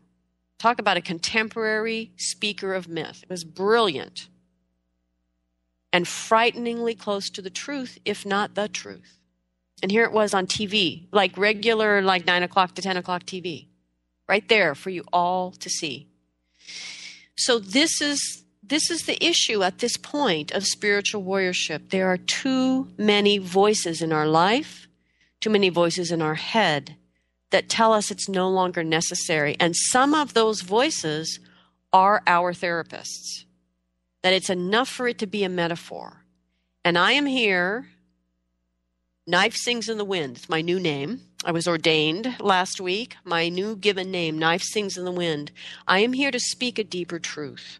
Talk 0.59 0.77
about 0.77 0.97
a 0.97 1.01
contemporary 1.01 2.11
speaker 2.17 2.73
of 2.73 2.89
myth. 2.89 3.23
It 3.23 3.29
was 3.29 3.45
brilliant 3.45 4.27
and 5.91 6.07
frighteningly 6.07 6.95
close 6.95 7.29
to 7.29 7.41
the 7.41 7.49
truth, 7.49 7.97
if 8.05 8.25
not 8.25 8.55
the 8.55 8.67
truth. 8.67 9.19
And 9.81 9.91
here 9.91 10.03
it 10.03 10.11
was 10.11 10.33
on 10.33 10.45
TV, 10.45 11.07
like 11.11 11.37
regular, 11.37 12.01
like 12.01 12.25
9 12.25 12.43
o'clock 12.43 12.75
to 12.75 12.81
10 12.81 12.97
o'clock 12.97 13.23
TV, 13.23 13.67
right 14.27 14.47
there 14.47 14.75
for 14.75 14.89
you 14.89 15.03
all 15.13 15.51
to 15.51 15.69
see. 15.69 16.07
So 17.37 17.59
this 17.59 18.01
is 18.01 18.43
this 18.61 18.91
is 18.91 19.03
the 19.03 19.23
issue 19.25 19.63
at 19.63 19.79
this 19.79 19.97
point 19.97 20.51
of 20.51 20.63
spiritual 20.63 21.23
warriorship. 21.23 21.89
There 21.89 22.07
are 22.07 22.17
too 22.17 22.87
many 22.97 23.39
voices 23.39 23.99
in 23.99 24.13
our 24.13 24.27
life, 24.27 24.87
too 25.39 25.49
many 25.49 25.69
voices 25.69 26.11
in 26.11 26.21
our 26.21 26.35
head 26.35 26.95
that 27.49 27.67
tell 27.67 27.93
us 27.93 28.11
it's 28.11 28.29
no 28.29 28.47
longer 28.47 28.83
necessary. 28.83 29.55
And 29.59 29.75
some 29.75 30.13
of 30.13 30.35
those 30.35 30.61
voices 30.61 31.39
are 31.91 32.21
our 32.27 32.53
therapists, 32.53 33.45
that 34.21 34.33
it's 34.33 34.49
enough 34.49 34.89
for 34.89 35.07
it 35.07 35.19
to 35.19 35.27
be 35.27 35.43
a 35.43 35.49
metaphor. 35.49 36.23
And 36.83 36.97
I 36.97 37.13
am 37.13 37.25
here. 37.25 37.87
Knife 39.27 39.55
Sings 39.55 39.89
in 39.89 39.97
the 39.97 40.05
Wind. 40.05 40.37
It's 40.37 40.49
my 40.49 40.61
new 40.61 40.79
name. 40.79 41.21
I 41.45 41.51
was 41.51 41.67
ordained 41.67 42.35
last 42.39 42.81
week. 42.81 43.15
My 43.23 43.47
new 43.47 43.75
given 43.75 44.11
name, 44.11 44.37
Knife 44.37 44.63
Sings 44.63 44.97
in 44.97 45.05
the 45.05 45.11
Wind. 45.11 45.51
I 45.87 45.99
am 45.99 46.13
here 46.13 46.31
to 46.31 46.39
speak 46.39 46.77
a 46.79 46.83
deeper 46.83 47.19
truth. 47.19 47.79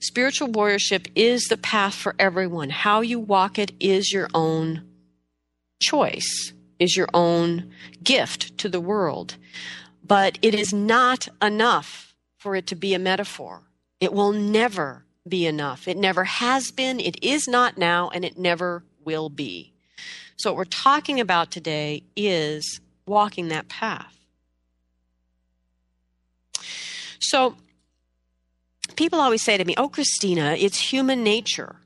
Spiritual 0.00 0.48
warriorship 0.48 1.10
is 1.14 1.44
the 1.44 1.56
path 1.56 1.94
for 1.94 2.14
everyone. 2.18 2.70
How 2.70 3.00
you 3.00 3.18
walk 3.18 3.58
it 3.58 3.72
is 3.80 4.12
your 4.12 4.28
own 4.34 4.82
choice, 5.80 6.52
is 6.78 6.96
your 6.96 7.08
own 7.14 7.70
gift 8.02 8.58
to 8.58 8.68
the 8.68 8.80
world. 8.80 9.36
But 10.04 10.38
it 10.42 10.54
is 10.54 10.72
not 10.72 11.28
enough 11.42 12.14
for 12.36 12.54
it 12.54 12.66
to 12.68 12.76
be 12.76 12.94
a 12.94 12.98
metaphor. 12.98 13.62
It 14.00 14.12
will 14.12 14.32
never 14.32 15.04
be 15.26 15.46
enough. 15.46 15.88
It 15.88 15.96
never 15.96 16.24
has 16.24 16.70
been, 16.70 17.00
it 17.00 17.22
is 17.22 17.48
not 17.48 17.76
now, 17.76 18.08
and 18.10 18.24
it 18.24 18.38
never 18.38 18.84
will 19.04 19.28
be. 19.28 19.72
So, 20.36 20.50
what 20.50 20.56
we're 20.56 20.64
talking 20.64 21.20
about 21.20 21.50
today 21.50 22.04
is 22.16 22.80
walking 23.06 23.48
that 23.48 23.68
path. 23.68 24.14
So, 27.18 27.56
people 28.96 29.20
always 29.20 29.42
say 29.42 29.56
to 29.56 29.64
me, 29.64 29.74
Oh, 29.76 29.88
Christina, 29.88 30.54
it's 30.58 30.92
human 30.92 31.24
nature. 31.24 31.76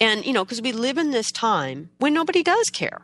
And, 0.00 0.24
you 0.24 0.32
know, 0.32 0.44
because 0.44 0.62
we 0.62 0.72
live 0.72 0.96
in 0.98 1.10
this 1.10 1.32
time 1.32 1.90
when 1.98 2.14
nobody 2.14 2.44
does 2.44 2.70
care, 2.70 3.02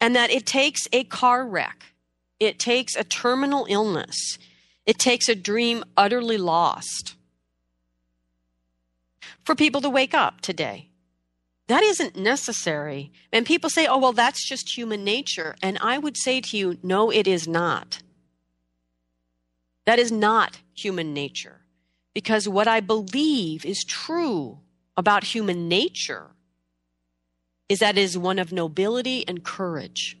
and 0.00 0.14
that 0.14 0.30
it 0.30 0.44
takes 0.44 0.86
a 0.92 1.04
car 1.04 1.46
wreck, 1.46 1.94
it 2.38 2.58
takes 2.58 2.94
a 2.94 3.04
terminal 3.04 3.66
illness, 3.70 4.38
it 4.84 4.98
takes 4.98 5.28
a 5.28 5.34
dream 5.34 5.82
utterly 5.96 6.36
lost 6.36 7.15
for 9.44 9.54
people 9.54 9.80
to 9.80 9.90
wake 9.90 10.14
up 10.14 10.40
today. 10.40 10.88
That 11.68 11.82
isn't 11.82 12.16
necessary. 12.16 13.12
And 13.32 13.44
people 13.44 13.70
say, 13.70 13.86
oh, 13.86 13.98
well, 13.98 14.12
that's 14.12 14.46
just 14.46 14.76
human 14.76 15.02
nature. 15.02 15.56
And 15.62 15.78
I 15.80 15.98
would 15.98 16.16
say 16.16 16.40
to 16.40 16.56
you, 16.56 16.78
no, 16.82 17.10
it 17.10 17.26
is 17.26 17.48
not. 17.48 18.02
That 19.84 19.98
is 19.98 20.12
not 20.12 20.58
human 20.74 21.12
nature. 21.12 21.60
Because 22.14 22.48
what 22.48 22.68
I 22.68 22.80
believe 22.80 23.64
is 23.64 23.84
true 23.84 24.58
about 24.96 25.24
human 25.24 25.68
nature 25.68 26.28
is 27.68 27.80
that 27.80 27.98
it 27.98 28.00
is 28.00 28.16
one 28.16 28.38
of 28.38 28.52
nobility 28.52 29.26
and 29.26 29.44
courage. 29.44 30.16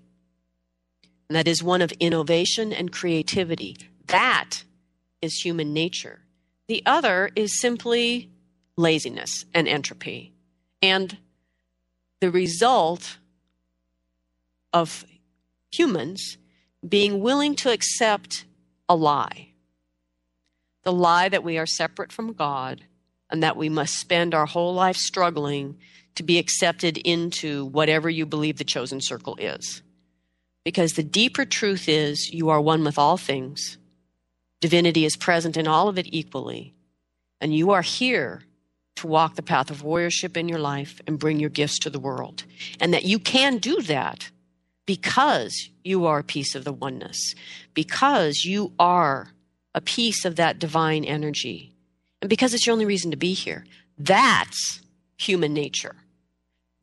And 1.28 1.36
that 1.36 1.48
is 1.48 1.62
one 1.62 1.80
of 1.80 1.92
innovation 1.92 2.72
and 2.72 2.92
creativity. 2.92 3.76
That 4.06 4.64
is 5.22 5.40
human 5.40 5.72
nature. 5.72 6.20
The 6.68 6.82
other 6.84 7.30
is 7.36 7.60
simply 7.60 8.30
laziness 8.76 9.44
and 9.54 9.66
entropy. 9.66 10.32
And 10.82 11.16
the 12.20 12.30
result 12.30 13.18
of 14.72 15.04
humans 15.72 16.38
being 16.86 17.20
willing 17.20 17.54
to 17.56 17.72
accept 17.72 18.44
a 18.88 18.94
lie 18.94 19.48
the 20.86 20.92
lie 20.92 21.28
that 21.28 21.42
we 21.42 21.58
are 21.58 21.66
separate 21.66 22.12
from 22.12 22.32
God 22.32 22.84
and 23.28 23.42
that 23.42 23.56
we 23.56 23.68
must 23.68 23.98
spend 23.98 24.32
our 24.32 24.46
whole 24.46 24.72
life 24.72 24.94
struggling 24.94 25.76
to 26.14 26.22
be 26.22 26.38
accepted 26.38 26.96
into 26.98 27.64
whatever 27.64 28.08
you 28.08 28.24
believe 28.24 28.56
the 28.56 28.62
chosen 28.64 29.00
circle 29.00 29.34
is. 29.34 29.82
Because 30.64 30.92
the 30.92 31.02
deeper 31.02 31.44
truth 31.44 31.88
is 31.88 32.30
you 32.32 32.50
are 32.50 32.60
one 32.60 32.84
with 32.84 33.00
all 33.00 33.16
things, 33.16 33.78
divinity 34.60 35.04
is 35.04 35.16
present 35.16 35.56
in 35.56 35.66
all 35.66 35.88
of 35.88 35.98
it 35.98 36.06
equally, 36.10 36.72
and 37.40 37.52
you 37.52 37.72
are 37.72 37.82
here 37.82 38.42
to 38.96 39.06
walk 39.06 39.36
the 39.36 39.42
path 39.42 39.70
of 39.70 39.82
warriorship 39.82 40.36
in 40.36 40.48
your 40.48 40.58
life 40.58 41.00
and 41.06 41.18
bring 41.18 41.38
your 41.38 41.50
gifts 41.50 41.78
to 41.80 41.90
the 41.90 42.00
world. 42.00 42.44
And 42.80 42.92
that 42.92 43.04
you 43.04 43.18
can 43.18 43.58
do 43.58 43.80
that 43.82 44.30
because 44.86 45.70
you 45.84 46.06
are 46.06 46.20
a 46.20 46.24
piece 46.24 46.54
of 46.54 46.64
the 46.64 46.72
oneness, 46.72 47.34
because 47.74 48.44
you 48.44 48.72
are 48.78 49.28
a 49.74 49.80
piece 49.80 50.24
of 50.24 50.36
that 50.36 50.58
divine 50.58 51.04
energy, 51.04 51.74
and 52.22 52.30
because 52.30 52.54
it's 52.54 52.66
your 52.66 52.72
only 52.72 52.86
reason 52.86 53.10
to 53.10 53.16
be 53.16 53.34
here. 53.34 53.66
That's 53.98 54.80
human 55.18 55.52
nature. 55.52 55.96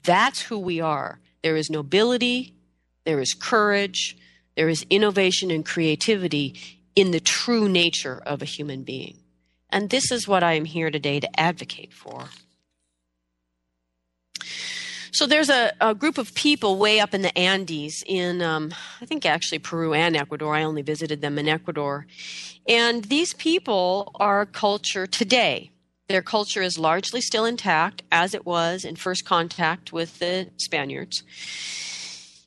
That's 0.03 0.41
who 0.41 0.59
we 0.59 0.79
are. 0.81 1.19
There 1.41 1.55
is 1.55 1.69
nobility, 1.69 2.53
there 3.05 3.19
is 3.19 3.33
courage, 3.33 4.17
there 4.55 4.69
is 4.69 4.85
innovation 4.89 5.49
and 5.49 5.65
creativity 5.65 6.55
in 6.95 7.11
the 7.11 7.19
true 7.19 7.67
nature 7.67 8.21
of 8.25 8.41
a 8.41 8.45
human 8.45 8.83
being. 8.83 9.17
And 9.73 9.89
this 9.89 10.11
is 10.11 10.27
what 10.27 10.43
I 10.43 10.53
am 10.53 10.65
here 10.65 10.91
today 10.91 11.19
to 11.19 11.39
advocate 11.39 11.91
for. 11.93 12.25
So 15.11 15.25
there's 15.25 15.49
a, 15.49 15.73
a, 15.81 15.95
group 15.95 16.19
of 16.19 16.35
people 16.35 16.77
way 16.77 16.99
up 16.99 17.15
in 17.15 17.23
the 17.23 17.35
Andes 17.35 18.03
in, 18.05 18.43
um, 18.43 18.71
I 19.01 19.05
think 19.05 19.25
actually 19.25 19.59
Peru 19.59 19.93
and 19.95 20.15
Ecuador. 20.15 20.53
I 20.55 20.61
only 20.61 20.83
visited 20.83 21.21
them 21.21 21.39
in 21.39 21.47
Ecuador. 21.47 22.05
And 22.67 23.05
these 23.05 23.33
people 23.33 24.11
are 24.15 24.45
culture 24.45 25.07
today. 25.07 25.71
Their 26.07 26.21
culture 26.21 26.61
is 26.61 26.77
largely 26.77 27.21
still 27.21 27.45
intact 27.45 28.03
as 28.11 28.35
it 28.35 28.45
was 28.45 28.85
in 28.85 28.95
first 28.95 29.25
contact 29.25 29.91
with 29.91 30.19
the 30.19 30.51
Spaniards. 30.57 31.23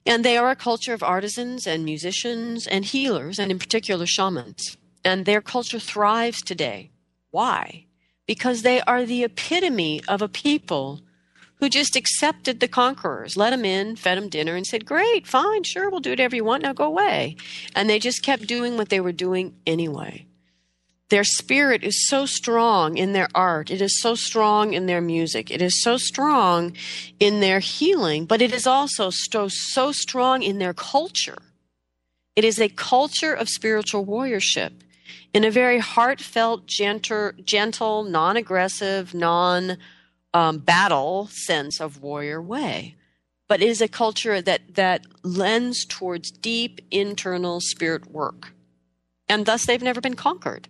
And 0.04 0.24
they 0.24 0.36
are 0.36 0.50
a 0.50 0.56
culture 0.56 0.94
of 0.94 1.02
artisans 1.02 1.66
and 1.66 1.84
musicians 1.84 2.68
and 2.68 2.84
healers, 2.84 3.40
and 3.40 3.50
in 3.50 3.58
particular 3.58 4.06
shamans. 4.06 4.76
And 5.04 5.24
their 5.24 5.40
culture 5.40 5.80
thrives 5.80 6.40
today. 6.40 6.90
Why? 7.36 7.84
Because 8.26 8.62
they 8.62 8.80
are 8.80 9.04
the 9.04 9.22
epitome 9.22 10.00
of 10.08 10.22
a 10.22 10.26
people 10.26 11.02
who 11.56 11.68
just 11.68 11.94
accepted 11.94 12.60
the 12.60 12.66
conquerors, 12.66 13.36
let 13.36 13.50
them 13.50 13.62
in, 13.62 13.96
fed 13.96 14.16
them 14.16 14.30
dinner, 14.30 14.56
and 14.56 14.66
said, 14.66 14.86
Great, 14.86 15.26
fine, 15.26 15.62
sure, 15.62 15.90
we'll 15.90 16.00
do 16.00 16.08
whatever 16.08 16.34
you 16.34 16.44
want, 16.44 16.62
now 16.62 16.72
go 16.72 16.86
away. 16.86 17.36
And 17.74 17.90
they 17.90 17.98
just 17.98 18.22
kept 18.22 18.46
doing 18.46 18.78
what 18.78 18.88
they 18.88 19.00
were 19.00 19.12
doing 19.12 19.54
anyway. 19.66 20.24
Their 21.10 21.24
spirit 21.24 21.84
is 21.84 22.08
so 22.08 22.24
strong 22.24 22.96
in 22.96 23.12
their 23.12 23.28
art, 23.34 23.70
it 23.70 23.82
is 23.82 24.00
so 24.00 24.14
strong 24.14 24.72
in 24.72 24.86
their 24.86 25.02
music, 25.02 25.50
it 25.50 25.60
is 25.60 25.82
so 25.82 25.98
strong 25.98 26.74
in 27.20 27.40
their 27.40 27.58
healing, 27.60 28.24
but 28.24 28.40
it 28.40 28.54
is 28.54 28.66
also 28.66 29.10
so, 29.10 29.48
so 29.48 29.92
strong 29.92 30.42
in 30.42 30.56
their 30.56 30.72
culture. 30.72 31.42
It 32.34 32.46
is 32.46 32.58
a 32.58 32.70
culture 32.70 33.34
of 33.34 33.50
spiritual 33.50 34.06
warriorship 34.06 34.72
in 35.32 35.44
a 35.44 35.50
very 35.50 35.78
heartfelt, 35.78 36.66
gentle, 36.66 37.32
gentle 37.44 38.04
non 38.04 38.36
aggressive, 38.36 39.14
non 39.14 39.78
um, 40.34 40.58
battle 40.58 41.28
sense 41.30 41.80
of 41.80 42.02
warrior 42.02 42.40
way. 42.40 42.96
But 43.48 43.62
it 43.62 43.68
is 43.68 43.80
a 43.80 43.88
culture 43.88 44.42
that, 44.42 44.74
that 44.74 45.06
lends 45.22 45.84
towards 45.84 46.30
deep 46.30 46.80
internal 46.90 47.60
spirit 47.60 48.10
work. 48.10 48.52
And 49.28 49.46
thus 49.46 49.66
they've 49.66 49.82
never 49.82 50.00
been 50.00 50.14
conquered. 50.14 50.68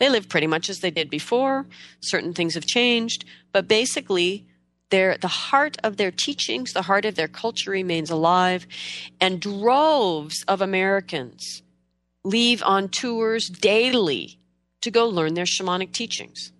They 0.00 0.08
live 0.08 0.28
pretty 0.28 0.46
much 0.46 0.68
as 0.68 0.80
they 0.80 0.90
did 0.90 1.10
before. 1.10 1.66
Certain 2.00 2.32
things 2.32 2.54
have 2.54 2.66
changed, 2.66 3.24
but 3.52 3.68
basically, 3.68 4.46
the 4.90 5.28
heart 5.28 5.76
of 5.82 5.96
their 5.96 6.12
teachings, 6.12 6.72
the 6.72 6.82
heart 6.82 7.04
of 7.04 7.16
their 7.16 7.28
culture 7.28 7.72
remains 7.72 8.10
alive, 8.10 8.66
and 9.20 9.40
droves 9.40 10.44
of 10.46 10.60
Americans 10.60 11.63
leave 12.24 12.62
on 12.62 12.88
tours 12.88 13.48
daily 13.48 14.38
to 14.80 14.90
go 14.90 15.06
learn 15.06 15.34
their 15.34 15.44
shamanic 15.44 15.92
teachings. 15.92 16.52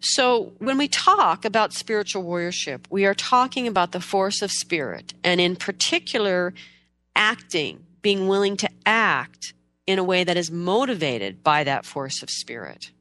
So, 0.00 0.52
when 0.58 0.78
we 0.78 0.86
talk 0.86 1.44
about 1.44 1.72
spiritual 1.72 2.22
warriorship, 2.22 2.84
we 2.88 3.04
are 3.04 3.14
talking 3.14 3.66
about 3.66 3.90
the 3.90 4.00
force 4.00 4.42
of 4.42 4.52
spirit, 4.52 5.12
and 5.24 5.40
in 5.40 5.56
particular, 5.56 6.54
acting, 7.16 7.84
being 8.00 8.28
willing 8.28 8.56
to 8.58 8.70
act 8.86 9.54
in 9.88 9.98
a 9.98 10.04
way 10.04 10.22
that 10.22 10.36
is 10.36 10.50
motivated 10.50 11.42
by 11.42 11.64
that 11.64 11.84
force 11.84 12.22
of 12.22 12.30
spirit. 12.30 12.92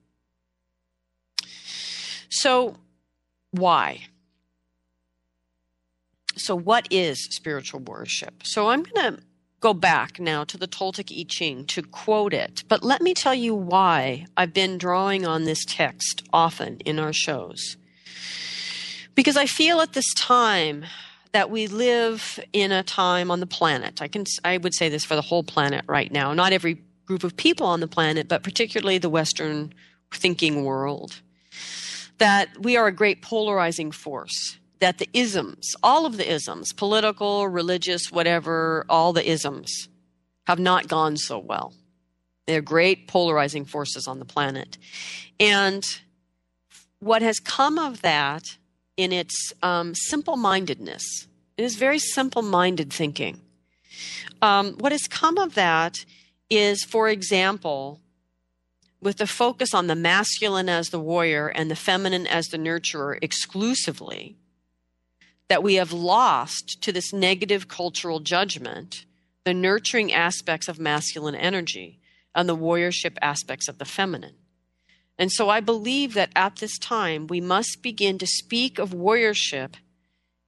So, 2.30 2.78
why? 3.52 4.08
So, 6.36 6.56
what 6.56 6.88
is 6.89 7.26
spiritual 7.26 7.82
worship? 7.82 8.41
So, 8.43 8.70
I'm 8.70 8.82
going 8.82 9.17
to 9.17 9.24
go 9.60 9.74
back 9.74 10.20
now 10.20 10.43
to 10.43 10.58
the 10.58 10.67
Toltec 10.67 11.12
I 11.17 11.26
Ching 11.28 11.65
to 11.65 11.82
quote 11.82 12.34
it, 12.34 12.63
but 12.67 12.84
let 12.84 13.02
me 13.02 13.13
tell 13.13 13.34
you 13.34 13.56
why 13.56 14.26
I've 14.36 14.54
been 14.54 14.78
drawing 14.78 15.26
on 15.26 15.43
this 15.43 15.65
text 15.65 16.24
often 16.32 16.78
in 16.80 17.00
our 17.00 17.13
shows. 17.13 17.78
Because 19.15 19.36
I 19.36 19.48
feel 19.48 19.82
at 19.82 19.93
this 19.93 20.13
time 20.13 20.86
that 21.32 21.50
we 21.50 21.67
live 21.67 22.39
in 22.54 22.72
a 22.72 22.84
time 22.84 23.32
on 23.32 23.39
the 23.39 23.48
planet. 23.48 24.02
I 24.02 24.08
can 24.08 24.26
I 24.43 24.58
would 24.58 24.74
say 24.74 24.89
this 24.89 25.04
for 25.04 25.15
the 25.15 25.22
whole 25.22 25.43
planet 25.43 25.84
right 25.88 26.12
now. 26.12 26.34
Not 26.34 26.54
every 26.54 26.82
group 27.06 27.24
of 27.24 27.36
people 27.36 27.65
on 27.65 27.80
the 27.80 27.88
planet, 27.88 28.28
but 28.28 28.43
particularly 28.43 28.98
the 28.98 29.10
western 29.10 29.74
thinking 30.12 30.63
world. 30.63 31.22
That 32.20 32.50
we 32.62 32.78
are 32.78 32.88
a 32.88 32.91
great 32.91 33.22
polarizing 33.22 33.91
force 33.91 34.58
that 34.80 34.98
the 34.98 35.10
isms, 35.13 35.76
all 35.82 36.06
of 36.06 36.18
the 36.18 36.32
isms, 36.32 36.74
political, 36.74 37.48
religious, 37.48 38.12
whatever, 38.12 38.86
all 38.90 39.13
the 39.13 39.28
isms, 39.28 39.90
have 40.46 40.60
not 40.60 40.88
gone 40.88 41.18
so 41.18 41.38
well. 41.38 41.74
They're 42.46 42.62
great 42.62 43.08
polarizing 43.08 43.66
forces 43.66 44.08
on 44.08 44.20
the 44.20 44.26
planet. 44.26 44.78
And 45.40 45.84
what 47.00 47.22
has 47.22 47.40
come 47.40 47.78
of 47.78 48.02
that 48.02 48.44
in 48.96 49.12
its 49.12 49.54
um, 49.62 49.94
simple 49.94 50.38
mindedness, 50.38 51.28
it 51.58 51.63
is 51.63 51.76
very 51.76 52.00
simple 52.00 52.42
minded 52.42 52.92
thinking. 52.92 53.42
Um, 54.42 54.74
what 54.80 54.92
has 54.92 55.08
come 55.08 55.38
of 55.38 55.56
that 55.56 56.06
is, 56.50 56.84
for 56.84 57.10
example, 57.10 58.00
with 59.02 59.18
the 59.18 59.28
focus 59.28 59.74
on 59.74 59.88
the 59.88 59.96
masculine 59.96 60.70
as 60.70 60.90
the 60.90 61.00
warrior 61.00 61.48
and 61.48 61.70
the 61.70 61.76
feminine 61.76 62.26
as 62.28 62.48
the 62.48 62.58
nurturer 62.58 63.18
exclusively, 63.22 64.38
that 65.49 65.63
we 65.63 65.75
have 65.75 65.93
lost 65.93 66.81
to 66.81 66.91
this 66.91 67.13
negative 67.13 67.67
cultural 67.67 68.19
judgment 68.19 69.05
the 69.45 69.53
nurturing 69.53 70.12
aspects 70.12 70.67
of 70.67 70.77
masculine 70.77 71.36
energy 71.36 71.99
and 72.36 72.49
the 72.49 72.55
warriorship 72.55 73.15
aspects 73.21 73.69
of 73.69 73.77
the 73.77 73.86
feminine. 73.86 74.36
And 75.17 75.31
so 75.31 75.49
I 75.49 75.62
believe 75.62 76.13
that 76.15 76.31
at 76.36 76.57
this 76.57 76.77
time 76.77 77.27
we 77.27 77.39
must 77.39 77.81
begin 77.81 78.17
to 78.17 78.27
speak 78.27 78.77
of 78.77 78.89
warriorship 78.89 79.75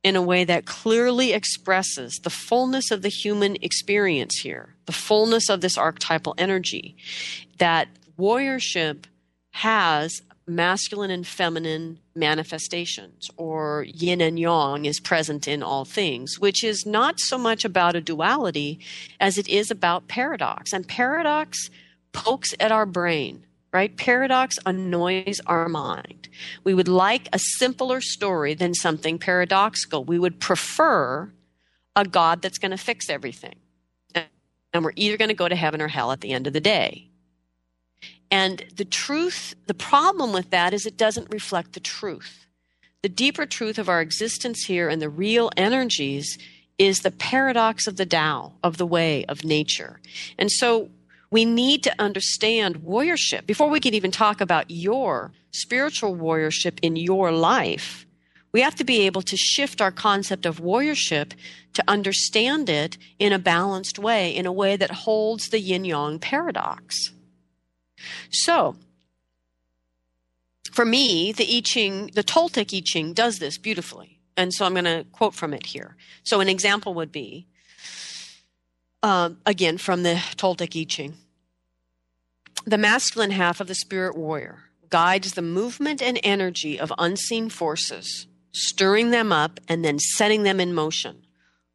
in 0.03 0.15
a 0.15 0.21
way 0.21 0.43
that 0.43 0.65
clearly 0.65 1.33
expresses 1.33 2.19
the 2.23 2.29
fullness 2.29 2.91
of 2.91 3.01
the 3.01 3.09
human 3.09 3.57
experience 3.61 4.39
here, 4.39 4.75
the 4.85 4.91
fullness 4.91 5.49
of 5.49 5.61
this 5.61 5.77
archetypal 5.77 6.35
energy, 6.37 6.95
that 7.57 7.87
warriorship 8.17 9.05
has 9.51 10.21
masculine 10.49 11.11
and 11.11 11.25
feminine 11.25 11.99
manifestations, 12.15 13.29
or 13.37 13.85
yin 13.87 14.19
and 14.19 14.39
yang 14.39 14.85
is 14.85 14.99
present 14.99 15.47
in 15.47 15.63
all 15.63 15.85
things, 15.85 16.39
which 16.39 16.63
is 16.63 16.85
not 16.85 17.19
so 17.19 17.37
much 17.37 17.63
about 17.63 17.95
a 17.95 18.01
duality 18.01 18.79
as 19.19 19.37
it 19.37 19.47
is 19.47 19.71
about 19.71 20.07
paradox. 20.07 20.73
And 20.73 20.87
paradox 20.87 21.69
pokes 22.11 22.53
at 22.59 22.71
our 22.71 22.85
brain, 22.85 23.45
right? 23.71 23.95
Paradox 23.95 24.57
annoys 24.65 25.39
our 25.45 25.69
mind. 25.69 26.27
We 26.63 26.73
would 26.73 26.87
like 26.87 27.29
a 27.31 27.39
simpler 27.39 28.01
story 28.01 28.53
than 28.53 28.73
something 28.73 29.19
paradoxical. 29.19 30.03
We 30.03 30.19
would 30.19 30.39
prefer 30.39 31.31
a 31.95 32.05
God 32.05 32.41
that's 32.41 32.57
going 32.57 32.71
to 32.71 32.77
fix 32.77 33.09
everything. 33.09 33.55
And 34.73 34.83
we're 34.83 34.93
either 34.95 35.17
going 35.17 35.29
to 35.29 35.35
go 35.35 35.47
to 35.47 35.55
heaven 35.55 35.81
or 35.81 35.87
hell 35.87 36.11
at 36.11 36.21
the 36.21 36.31
end 36.31 36.47
of 36.47 36.53
the 36.53 36.59
day. 36.59 37.08
And 38.31 38.63
the 38.75 38.85
truth, 38.85 39.55
the 39.65 39.73
problem 39.73 40.33
with 40.33 40.51
that 40.51 40.73
is 40.73 40.85
it 40.85 40.97
doesn't 40.97 41.31
reflect 41.31 41.73
the 41.73 41.79
truth. 41.79 42.45
The 43.01 43.09
deeper 43.09 43.45
truth 43.45 43.77
of 43.77 43.89
our 43.89 44.01
existence 44.01 44.65
here 44.65 44.89
and 44.89 45.01
the 45.01 45.09
real 45.09 45.49
energies 45.55 46.37
is 46.77 46.99
the 46.99 47.11
paradox 47.11 47.87
of 47.87 47.97
the 47.97 48.05
Tao, 48.05 48.53
of 48.63 48.77
the 48.77 48.85
way, 48.85 49.25
of 49.25 49.43
nature. 49.43 49.99
And 50.37 50.51
so 50.51 50.89
we 51.31 51.45
need 51.45 51.83
to 51.83 51.95
understand 51.99 52.77
warriorship 52.77 53.45
before 53.45 53.69
we 53.69 53.79
can 53.79 53.93
even 53.93 54.11
talk 54.11 54.41
about 54.41 54.69
your 54.69 55.31
spiritual 55.51 56.15
warriorship 56.15 56.79
in 56.81 56.95
your 56.95 57.31
life. 57.31 58.05
We 58.51 58.61
have 58.61 58.75
to 58.75 58.83
be 58.83 59.01
able 59.01 59.21
to 59.23 59.37
shift 59.37 59.79
our 59.79 59.91
concept 59.91 60.45
of 60.45 60.59
warriorship 60.59 61.33
to 61.73 61.83
understand 61.87 62.67
it 62.67 62.97
in 63.19 63.31
a 63.31 63.39
balanced 63.39 63.99
way, 63.99 64.35
in 64.35 64.45
a 64.45 64.51
way 64.51 64.75
that 64.75 64.91
holds 64.91 65.49
the 65.49 65.59
yin 65.59 65.85
yang 65.85 66.17
paradox. 66.17 67.11
So, 68.31 68.75
for 70.71 70.85
me, 70.85 71.31
the 71.31 71.57
I 71.57 71.61
Ching, 71.61 72.11
the 72.13 72.23
Toltec 72.23 72.75
I 72.75 72.81
Ching 72.85 73.13
does 73.13 73.39
this 73.39 73.57
beautifully. 73.57 74.19
And 74.37 74.53
so 74.53 74.65
I'm 74.65 74.73
going 74.73 74.85
to 74.85 75.05
quote 75.11 75.33
from 75.33 75.53
it 75.53 75.65
here. 75.65 75.97
So, 76.23 76.39
an 76.39 76.49
example 76.49 76.93
would 76.93 77.11
be 77.11 77.47
uh, 79.03 79.31
again 79.45 79.77
from 79.77 80.03
the 80.03 80.15
Toltec 80.37 80.79
I 80.79 80.85
Ching 80.85 81.15
the 82.65 82.77
masculine 82.77 83.31
half 83.31 83.59
of 83.59 83.67
the 83.67 83.75
spirit 83.75 84.15
warrior 84.15 84.65
guides 84.89 85.33
the 85.33 85.41
movement 85.41 86.01
and 86.01 86.19
energy 86.23 86.79
of 86.79 86.93
unseen 86.97 87.49
forces, 87.49 88.27
stirring 88.51 89.11
them 89.11 89.31
up 89.31 89.59
and 89.67 89.85
then 89.85 89.99
setting 89.99 90.43
them 90.43 90.59
in 90.59 90.73
motion, 90.73 91.25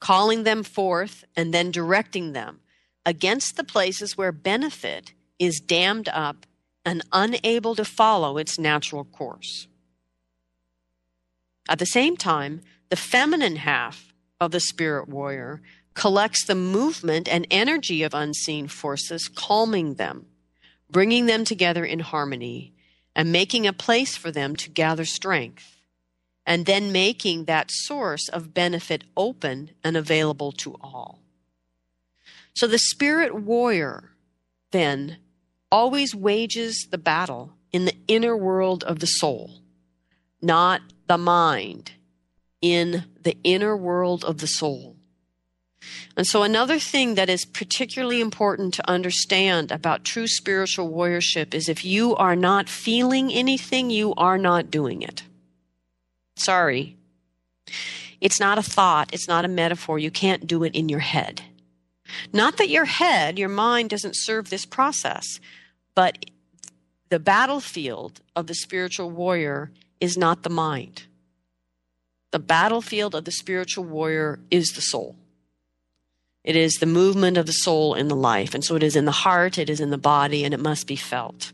calling 0.00 0.44
them 0.44 0.62
forth 0.62 1.24
and 1.36 1.54
then 1.54 1.70
directing 1.70 2.32
them 2.32 2.60
against 3.06 3.56
the 3.56 3.64
places 3.64 4.16
where 4.16 4.32
benefit 4.32 5.12
is 5.38 5.60
dammed 5.60 6.08
up 6.08 6.46
and 6.84 7.02
unable 7.12 7.74
to 7.74 7.84
follow 7.84 8.38
its 8.38 8.58
natural 8.58 9.04
course. 9.04 9.66
At 11.68 11.78
the 11.78 11.86
same 11.86 12.16
time, 12.16 12.60
the 12.90 12.96
feminine 12.96 13.56
half 13.56 14.12
of 14.40 14.50
the 14.50 14.60
spirit 14.60 15.08
warrior 15.08 15.62
collects 15.94 16.44
the 16.44 16.54
movement 16.54 17.28
and 17.28 17.46
energy 17.50 18.02
of 18.02 18.12
unseen 18.14 18.68
forces, 18.68 19.28
calming 19.28 19.94
them, 19.94 20.26
bringing 20.90 21.26
them 21.26 21.44
together 21.44 21.84
in 21.84 22.00
harmony, 22.00 22.74
and 23.16 23.32
making 23.32 23.66
a 23.66 23.72
place 23.72 24.16
for 24.16 24.30
them 24.30 24.56
to 24.56 24.68
gather 24.68 25.04
strength, 25.04 25.80
and 26.44 26.66
then 26.66 26.92
making 26.92 27.44
that 27.44 27.70
source 27.70 28.28
of 28.28 28.52
benefit 28.52 29.04
open 29.16 29.70
and 29.82 29.96
available 29.96 30.52
to 30.52 30.76
all. 30.80 31.20
So 32.54 32.66
the 32.66 32.78
spirit 32.78 33.34
warrior 33.34 34.10
then 34.72 35.18
always 35.74 36.14
wages 36.14 36.86
the 36.92 36.98
battle 36.98 37.52
in 37.72 37.84
the 37.84 37.96
inner 38.06 38.36
world 38.36 38.84
of 38.84 39.00
the 39.00 39.08
soul, 39.08 39.50
not 40.40 40.80
the 41.08 41.18
mind, 41.18 41.90
in 42.62 43.02
the 43.20 43.36
inner 43.42 43.76
world 43.76 44.24
of 44.24 44.38
the 44.38 44.46
soul. 44.46 44.94
And 46.16 46.28
so, 46.28 46.44
another 46.44 46.78
thing 46.78 47.16
that 47.16 47.28
is 47.28 47.44
particularly 47.44 48.20
important 48.20 48.72
to 48.74 48.88
understand 48.88 49.72
about 49.72 50.04
true 50.04 50.28
spiritual 50.28 50.92
warriorship 50.92 51.52
is 51.52 51.68
if 51.68 51.84
you 51.84 52.14
are 52.14 52.36
not 52.36 52.68
feeling 52.68 53.32
anything, 53.32 53.90
you 53.90 54.14
are 54.14 54.38
not 54.38 54.70
doing 54.70 55.02
it. 55.02 55.24
Sorry. 56.36 56.96
It's 58.20 58.38
not 58.38 58.58
a 58.58 58.62
thought, 58.62 59.12
it's 59.12 59.26
not 59.26 59.44
a 59.44 59.48
metaphor. 59.48 59.98
You 59.98 60.12
can't 60.12 60.46
do 60.46 60.62
it 60.62 60.76
in 60.76 60.88
your 60.88 61.00
head. 61.00 61.42
Not 62.32 62.58
that 62.58 62.68
your 62.68 62.84
head, 62.84 63.40
your 63.40 63.48
mind, 63.48 63.90
doesn't 63.90 64.14
serve 64.14 64.50
this 64.50 64.64
process, 64.64 65.40
but 65.94 66.26
the 67.08 67.18
battlefield 67.18 68.20
of 68.34 68.46
the 68.46 68.54
spiritual 68.54 69.10
warrior 69.10 69.70
is 70.00 70.16
not 70.16 70.42
the 70.42 70.50
mind. 70.50 71.04
The 72.30 72.38
battlefield 72.38 73.14
of 73.14 73.24
the 73.24 73.30
spiritual 73.30 73.84
warrior 73.84 74.40
is 74.50 74.72
the 74.72 74.80
soul. 74.80 75.16
It 76.42 76.56
is 76.56 76.74
the 76.74 76.86
movement 76.86 77.36
of 77.36 77.46
the 77.46 77.52
soul 77.52 77.94
in 77.94 78.08
the 78.08 78.16
life. 78.16 78.54
And 78.54 78.64
so 78.64 78.74
it 78.74 78.82
is 78.82 78.96
in 78.96 79.04
the 79.04 79.12
heart, 79.12 79.56
it 79.56 79.70
is 79.70 79.80
in 79.80 79.90
the 79.90 79.98
body, 79.98 80.44
and 80.44 80.52
it 80.52 80.60
must 80.60 80.86
be 80.86 80.96
felt. 80.96 81.52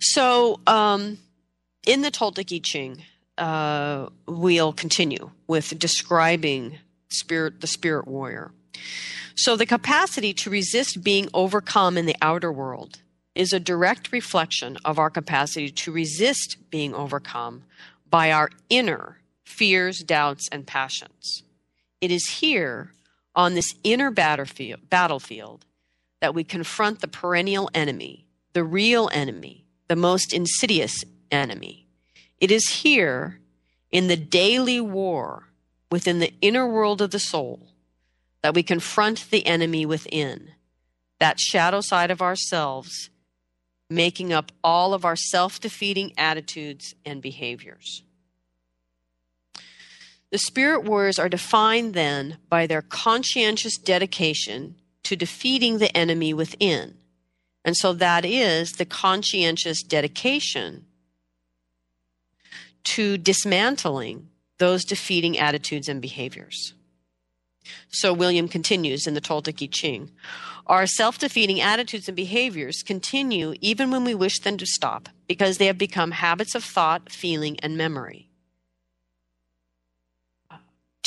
So, 0.00 0.60
um, 0.66 1.18
in 1.86 2.02
the 2.02 2.10
Toltec 2.10 2.54
I 2.54 2.60
Ching, 2.62 3.02
uh, 3.36 4.08
we'll 4.26 4.72
continue 4.72 5.30
with 5.46 5.78
describing 5.78 6.78
spirit, 7.08 7.60
the 7.60 7.66
spirit 7.66 8.06
warrior. 8.06 8.52
So 9.38 9.54
the 9.54 9.66
capacity 9.66 10.34
to 10.34 10.50
resist 10.50 11.04
being 11.04 11.28
overcome 11.32 11.96
in 11.96 12.06
the 12.06 12.16
outer 12.20 12.50
world 12.50 13.02
is 13.36 13.52
a 13.52 13.60
direct 13.60 14.10
reflection 14.10 14.76
of 14.84 14.98
our 14.98 15.10
capacity 15.10 15.70
to 15.70 15.92
resist 15.92 16.56
being 16.70 16.92
overcome 16.92 17.62
by 18.10 18.32
our 18.32 18.50
inner 18.68 19.18
fears, 19.44 20.00
doubts, 20.00 20.48
and 20.50 20.66
passions. 20.66 21.44
It 22.00 22.10
is 22.10 22.28
here 22.40 22.94
on 23.36 23.54
this 23.54 23.76
inner 23.84 24.10
battlefield, 24.10 24.80
that 26.20 26.34
we 26.34 26.42
confront 26.42 27.00
the 27.00 27.06
perennial 27.06 27.70
enemy, 27.72 28.26
the 28.54 28.64
real 28.64 29.08
enemy, 29.12 29.64
the 29.86 29.94
most 29.94 30.32
insidious 30.32 31.04
enemy. 31.30 31.86
It 32.40 32.50
is 32.50 32.68
here 32.68 33.38
in 33.92 34.08
the 34.08 34.16
daily 34.16 34.80
war 34.80 35.44
within 35.92 36.18
the 36.18 36.34
inner 36.40 36.66
world 36.66 37.00
of 37.00 37.12
the 37.12 37.20
soul 37.20 37.68
that 38.42 38.54
we 38.54 38.62
confront 38.62 39.30
the 39.30 39.46
enemy 39.46 39.84
within, 39.84 40.52
that 41.18 41.40
shadow 41.40 41.80
side 41.80 42.10
of 42.10 42.22
ourselves, 42.22 43.10
making 43.90 44.32
up 44.32 44.52
all 44.62 44.94
of 44.94 45.04
our 45.04 45.16
self 45.16 45.60
defeating 45.60 46.12
attitudes 46.16 46.94
and 47.04 47.20
behaviors. 47.20 48.02
The 50.30 50.38
spirit 50.38 50.84
warriors 50.84 51.18
are 51.18 51.28
defined 51.28 51.94
then 51.94 52.36
by 52.50 52.66
their 52.66 52.82
conscientious 52.82 53.78
dedication 53.78 54.76
to 55.04 55.16
defeating 55.16 55.78
the 55.78 55.96
enemy 55.96 56.34
within. 56.34 56.98
And 57.64 57.76
so 57.76 57.92
that 57.94 58.24
is 58.24 58.72
the 58.72 58.84
conscientious 58.84 59.82
dedication 59.82 60.84
to 62.84 63.18
dismantling 63.18 64.28
those 64.58 64.84
defeating 64.84 65.38
attitudes 65.38 65.88
and 65.88 66.00
behaviors. 66.00 66.74
So 67.90 68.12
William 68.12 68.48
continues 68.48 69.06
in 69.06 69.14
the 69.14 69.20
Toltec 69.20 69.62
I 69.62 69.66
Ching. 69.66 70.10
Our 70.66 70.86
self 70.86 71.18
defeating 71.18 71.60
attitudes 71.60 72.08
and 72.08 72.16
behaviors 72.16 72.82
continue 72.82 73.54
even 73.60 73.90
when 73.90 74.04
we 74.04 74.14
wish 74.14 74.40
them 74.40 74.58
to 74.58 74.66
stop 74.66 75.08
because 75.26 75.58
they 75.58 75.66
have 75.66 75.78
become 75.78 76.10
habits 76.10 76.54
of 76.54 76.64
thought, 76.64 77.10
feeling, 77.10 77.56
and 77.62 77.76
memory. 77.76 78.28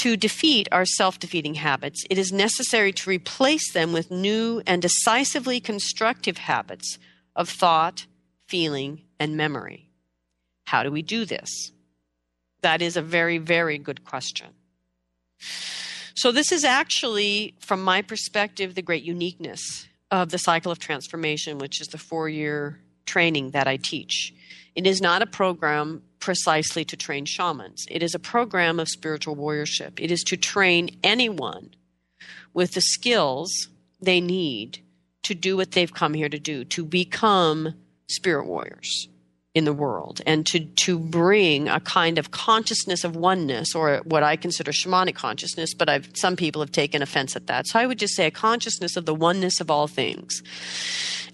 to 0.01 0.17
defeat 0.17 0.67
our 0.71 0.83
self 0.83 1.19
defeating 1.19 1.53
habits, 1.53 2.03
it 2.09 2.17
is 2.17 2.31
necessary 2.31 2.91
to 2.91 3.07
replace 3.07 3.71
them 3.71 3.93
with 3.93 4.09
new 4.09 4.59
and 4.65 4.81
decisively 4.81 5.59
constructive 5.59 6.39
habits 6.39 6.97
of 7.35 7.47
thought, 7.47 8.07
feeling, 8.47 9.03
and 9.19 9.37
memory. 9.37 9.91
How 10.65 10.81
do 10.81 10.89
we 10.89 11.03
do 11.03 11.23
this? 11.23 11.71
That 12.61 12.81
is 12.81 12.97
a 12.97 13.01
very, 13.03 13.37
very 13.37 13.77
good 13.77 14.03
question. 14.03 14.47
So, 16.15 16.31
this 16.31 16.51
is 16.51 16.63
actually, 16.63 17.55
from 17.59 17.83
my 17.83 18.01
perspective, 18.01 18.75
the 18.75 18.81
great 18.81 19.03
uniqueness 19.03 19.87
of 20.09 20.29
the 20.29 20.37
cycle 20.37 20.71
of 20.71 20.79
transformation, 20.79 21.57
which 21.57 21.79
is 21.79 21.87
the 21.87 21.97
four 21.97 22.27
year 22.27 22.79
training 23.05 23.51
that 23.51 23.67
I 23.67 23.77
teach. 23.77 24.33
It 24.75 24.85
is 24.85 25.01
not 25.01 25.21
a 25.21 25.25
program 25.25 26.03
precisely 26.19 26.85
to 26.85 26.95
train 26.95 27.25
shamans, 27.25 27.85
it 27.89 28.03
is 28.03 28.13
a 28.13 28.19
program 28.19 28.79
of 28.79 28.87
spiritual 28.87 29.35
warriorship. 29.35 29.99
It 29.99 30.11
is 30.11 30.23
to 30.23 30.37
train 30.37 30.97
anyone 31.03 31.71
with 32.53 32.73
the 32.73 32.81
skills 32.81 33.69
they 34.01 34.21
need 34.21 34.79
to 35.23 35.35
do 35.35 35.55
what 35.55 35.71
they've 35.71 35.93
come 35.93 36.13
here 36.13 36.29
to 36.29 36.39
do, 36.39 36.65
to 36.65 36.83
become 36.83 37.75
spirit 38.07 38.45
warriors 38.45 39.07
in 39.53 39.65
the 39.65 39.73
world 39.73 40.21
and 40.25 40.45
to, 40.45 40.59
to 40.59 40.97
bring 40.97 41.67
a 41.67 41.79
kind 41.81 42.17
of 42.17 42.31
consciousness 42.31 43.03
of 43.03 43.17
oneness 43.17 43.75
or 43.75 43.97
what 44.05 44.23
I 44.23 44.37
consider 44.37 44.71
shamanic 44.71 45.15
consciousness, 45.15 45.73
but 45.73 45.89
I've, 45.89 46.09
some 46.15 46.37
people 46.37 46.61
have 46.61 46.71
taken 46.71 47.01
offense 47.01 47.35
at 47.35 47.47
that. 47.47 47.67
So 47.67 47.77
I 47.77 47.85
would 47.85 47.99
just 47.99 48.15
say 48.15 48.27
a 48.27 48.31
consciousness 48.31 48.95
of 48.95 49.05
the 49.05 49.13
oneness 49.13 49.59
of 49.59 49.69
all 49.69 49.87
things 49.87 50.41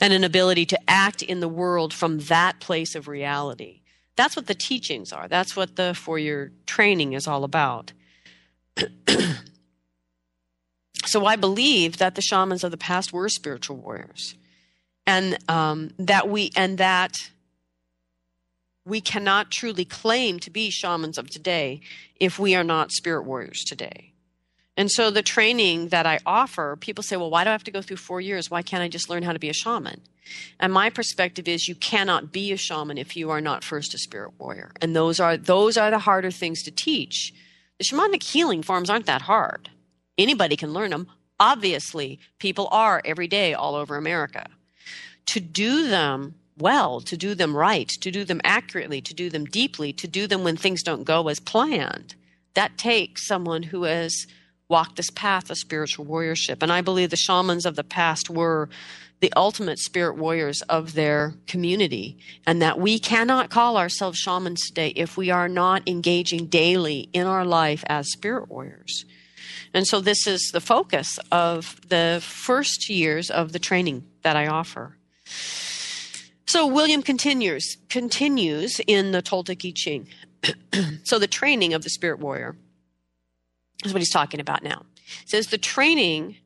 and 0.01 0.13
an 0.13 0.23
ability 0.23 0.65
to 0.67 0.79
act 0.89 1.21
in 1.21 1.41
the 1.41 1.47
world 1.47 1.93
from 1.93 2.19
that 2.21 2.59
place 2.59 2.95
of 2.95 3.07
reality. 3.07 3.81
That's 4.15 4.35
what 4.35 4.47
the 4.47 4.55
teachings 4.55 5.13
are. 5.13 5.27
That's 5.27 5.55
what 5.55 5.75
the 5.75 5.93
four 5.93 6.17
year 6.17 6.51
training 6.65 7.13
is 7.13 7.27
all 7.27 7.43
about. 7.43 7.93
so 11.05 11.25
I 11.27 11.35
believe 11.35 11.97
that 11.97 12.15
the 12.15 12.21
shamans 12.21 12.63
of 12.63 12.71
the 12.71 12.77
past 12.77 13.13
were 13.13 13.29
spiritual 13.29 13.77
warriors. 13.77 14.33
And 15.05 15.37
um, 15.47 15.91
that 15.99 16.27
we 16.27 16.51
and 16.55 16.79
that 16.79 17.13
we 18.87 19.01
cannot 19.01 19.51
truly 19.51 19.83
claim 19.83 20.39
to 20.39 20.49
be 20.49 20.69
shamans 20.69 21.17
of 21.17 21.29
today 21.29 21.81
if 22.19 22.39
we 22.39 22.55
are 22.55 22.63
not 22.63 22.91
spirit 22.91 23.23
warriors 23.23 23.63
today. 23.63 24.13
And 24.77 24.89
so 24.89 25.09
the 25.09 25.23
training 25.23 25.89
that 25.89 26.05
I 26.05 26.19
offer, 26.25 26.77
people 26.79 27.03
say, 27.03 27.17
well, 27.17 27.29
why 27.29 27.43
do 27.43 27.49
I 27.49 27.53
have 27.53 27.63
to 27.65 27.71
go 27.71 27.81
through 27.81 27.97
four 27.97 28.21
years? 28.21 28.49
Why 28.49 28.61
can't 28.61 28.83
I 28.83 28.87
just 28.87 29.09
learn 29.09 29.23
how 29.23 29.33
to 29.33 29.39
be 29.39 29.49
a 29.49 29.53
shaman? 29.53 30.01
And 30.59 30.71
my 30.71 30.89
perspective 30.89 31.47
is 31.47 31.67
you 31.67 31.75
cannot 31.75 32.31
be 32.31 32.51
a 32.51 32.57
shaman 32.57 32.97
if 32.97 33.17
you 33.17 33.29
are 33.29 33.41
not 33.41 33.63
first 33.63 33.93
a 33.93 33.97
spirit 33.97 34.33
warrior. 34.37 34.71
And 34.81 34.95
those 34.95 35.19
are 35.19 35.35
those 35.35 35.77
are 35.77 35.89
the 35.89 35.99
harder 35.99 36.31
things 36.31 36.63
to 36.63 36.71
teach. 36.71 37.33
The 37.79 37.85
shamanic 37.85 38.23
healing 38.23 38.61
forms 38.61 38.89
aren't 38.89 39.05
that 39.07 39.23
hard. 39.23 39.69
Anybody 40.17 40.55
can 40.55 40.73
learn 40.73 40.91
them. 40.91 41.07
Obviously, 41.39 42.19
people 42.39 42.67
are 42.71 43.01
every 43.03 43.27
day 43.27 43.53
all 43.53 43.75
over 43.75 43.95
America. 43.95 44.47
To 45.27 45.39
do 45.39 45.87
them 45.87 46.35
well, 46.57 47.01
to 47.01 47.17
do 47.17 47.35
them 47.35 47.55
right, 47.55 47.87
to 47.87 48.11
do 48.11 48.23
them 48.23 48.41
accurately, 48.43 49.01
to 49.01 49.13
do 49.13 49.29
them 49.29 49.45
deeply, 49.45 49.93
to 49.93 50.07
do 50.07 50.27
them 50.27 50.43
when 50.43 50.57
things 50.57 50.83
don't 50.83 51.03
go 51.03 51.27
as 51.27 51.39
planned. 51.39 52.15
That 52.55 52.77
takes 52.77 53.27
someone 53.27 53.63
who 53.63 53.83
has 53.83 54.25
walked 54.69 54.97
this 54.97 55.11
path 55.11 55.49
of 55.49 55.57
spiritual 55.57 56.05
warriorship. 56.05 56.61
And 56.61 56.71
I 56.71 56.81
believe 56.81 57.09
the 57.09 57.15
shamans 57.15 57.65
of 57.65 57.75
the 57.75 57.83
past 57.83 58.29
were 58.29 58.69
the 59.19 59.33
ultimate 59.35 59.79
spirit 59.79 60.15
warriors 60.17 60.61
of 60.63 60.93
their 60.93 61.33
community, 61.47 62.17
and 62.45 62.61
that 62.61 62.79
we 62.79 62.99
cannot 62.99 63.49
call 63.49 63.77
ourselves 63.77 64.19
shamans 64.19 64.67
today 64.67 64.89
if 64.95 65.17
we 65.17 65.31
are 65.31 65.49
not 65.49 65.87
engaging 65.87 66.45
daily 66.47 67.09
in 67.13 67.25
our 67.25 67.45
life 67.45 67.83
as 67.87 68.11
spirit 68.11 68.47
warriors. 68.47 69.05
And 69.73 69.87
so, 69.87 69.99
this 69.99 70.27
is 70.27 70.51
the 70.53 70.61
focus 70.61 71.19
of 71.31 71.79
the 71.89 72.19
first 72.23 72.89
years 72.89 73.29
of 73.29 73.53
the 73.53 73.59
training 73.59 74.05
that 74.21 74.35
I 74.35 74.47
offer. 74.47 74.97
So 76.47 76.65
William 76.65 77.01
continues 77.01 77.77
continues 77.89 78.79
in 78.87 79.11
the 79.11 79.21
Toltec 79.21 79.67
I 79.67 79.73
Ching. 79.75 80.07
so 81.03 81.19
the 81.19 81.27
training 81.27 81.73
of 81.73 81.83
the 81.83 81.89
spirit 81.89 82.19
warrior 82.19 82.55
is 83.83 83.93
what 83.93 84.01
he's 84.01 84.11
talking 84.11 84.39
about 84.39 84.63
now. 84.63 84.85
He 85.23 85.27
says 85.27 85.47
the 85.47 85.57
training 85.57 86.37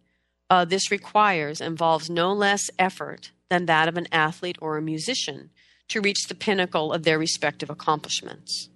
uh, 0.50 0.66
this 0.66 0.92
requires 0.92 1.62
involves 1.62 2.10
no 2.10 2.34
less 2.34 2.70
effort 2.80 3.32
than 3.50 3.68
that 3.68 3.88
of 3.88 3.96
an 3.96 4.08
athlete 4.12 4.58
or 4.60 4.76
a 4.76 4.82
musician 4.82 5.52
to 5.90 6.02
reach 6.02 6.28
the 6.28 6.36
pinnacle 6.36 6.92
of 6.92 7.04
their 7.04 7.20
respective 7.20 7.70
accomplishments. 7.70 8.70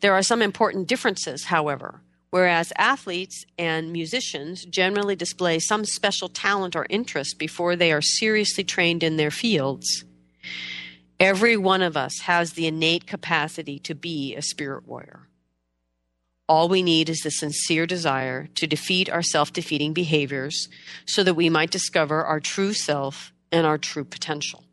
There 0.00 0.14
are 0.14 0.22
some 0.22 0.42
important 0.42 0.86
differences, 0.86 1.46
however. 1.46 2.02
Whereas 2.30 2.72
athletes 2.76 3.46
and 3.58 3.92
musicians 3.92 4.64
generally 4.64 5.16
display 5.16 5.58
some 5.58 5.84
special 5.84 6.28
talent 6.28 6.76
or 6.76 6.86
interest 6.90 7.38
before 7.38 7.76
they 7.76 7.92
are 7.92 8.02
seriously 8.02 8.64
trained 8.64 9.02
in 9.02 9.16
their 9.16 9.30
fields, 9.30 10.04
Every 11.18 11.56
one 11.56 11.82
of 11.82 11.96
us 11.96 12.20
has 12.24 12.52
the 12.52 12.66
innate 12.66 13.06
capacity 13.06 13.78
to 13.80 13.94
be 13.94 14.34
a 14.34 14.42
spirit 14.42 14.86
warrior. 14.86 15.28
All 16.48 16.68
we 16.68 16.82
need 16.82 17.08
is 17.08 17.20
the 17.20 17.30
sincere 17.30 17.86
desire 17.86 18.48
to 18.54 18.66
defeat 18.66 19.10
our 19.10 19.22
self 19.22 19.52
defeating 19.52 19.92
behaviors 19.92 20.68
so 21.06 21.24
that 21.24 21.34
we 21.34 21.48
might 21.48 21.70
discover 21.70 22.24
our 22.24 22.38
true 22.38 22.72
self 22.72 23.32
and 23.50 23.66
our 23.66 23.78
true 23.78 24.04
potential. 24.04 24.64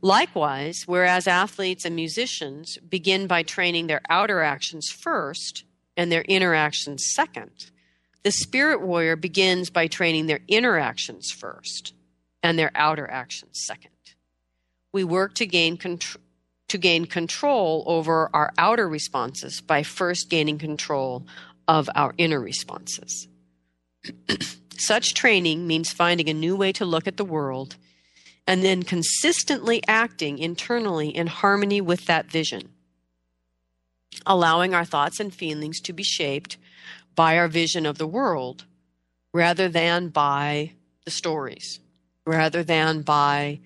Likewise, 0.00 0.82
whereas 0.86 1.26
athletes 1.26 1.84
and 1.84 1.94
musicians 1.94 2.76
begin 2.78 3.26
by 3.26 3.42
training 3.42 3.86
their 3.86 4.02
outer 4.10 4.42
actions 4.42 4.88
first 4.90 5.64
and 5.96 6.10
their 6.10 6.24
inner 6.28 6.54
actions 6.54 7.04
second, 7.14 7.70
the 8.22 8.32
spirit 8.32 8.82
warrior 8.82 9.16
begins 9.16 9.70
by 9.70 9.86
training 9.86 10.26
their 10.26 10.40
inner 10.48 10.78
actions 10.78 11.30
first 11.30 11.94
and 12.44 12.58
their 12.58 12.70
outer 12.74 13.10
actions 13.10 13.64
second. 13.66 13.90
We 14.92 15.02
work 15.02 15.34
to 15.36 15.46
gain 15.46 15.76
control 15.76 16.20
to 16.68 16.78
gain 16.78 17.04
control 17.04 17.84
over 17.86 18.30
our 18.32 18.52
outer 18.56 18.88
responses 18.88 19.60
by 19.60 19.82
first 19.82 20.30
gaining 20.30 20.58
control 20.58 21.24
of 21.68 21.90
our 21.94 22.14
inner 22.16 22.40
responses. 22.40 23.28
Such 24.76 25.14
training 25.14 25.66
means 25.66 25.92
finding 25.92 26.28
a 26.28 26.34
new 26.34 26.56
way 26.56 26.72
to 26.72 26.84
look 26.84 27.06
at 27.06 27.18
the 27.18 27.24
world 27.24 27.76
and 28.46 28.64
then 28.64 28.82
consistently 28.82 29.82
acting 29.86 30.38
internally 30.38 31.10
in 31.10 31.26
harmony 31.26 31.80
with 31.82 32.06
that 32.06 32.30
vision, 32.30 32.70
allowing 34.26 34.74
our 34.74 34.86
thoughts 34.86 35.20
and 35.20 35.34
feelings 35.34 35.80
to 35.82 35.92
be 35.92 36.02
shaped 36.02 36.56
by 37.14 37.36
our 37.38 37.46
vision 37.46 37.84
of 37.84 37.98
the 37.98 38.06
world 38.06 38.64
rather 39.32 39.68
than 39.68 40.08
by 40.08 40.72
the 41.04 41.10
stories 41.10 41.78
rather 42.26 42.62
than 42.62 43.02
by 43.02 43.60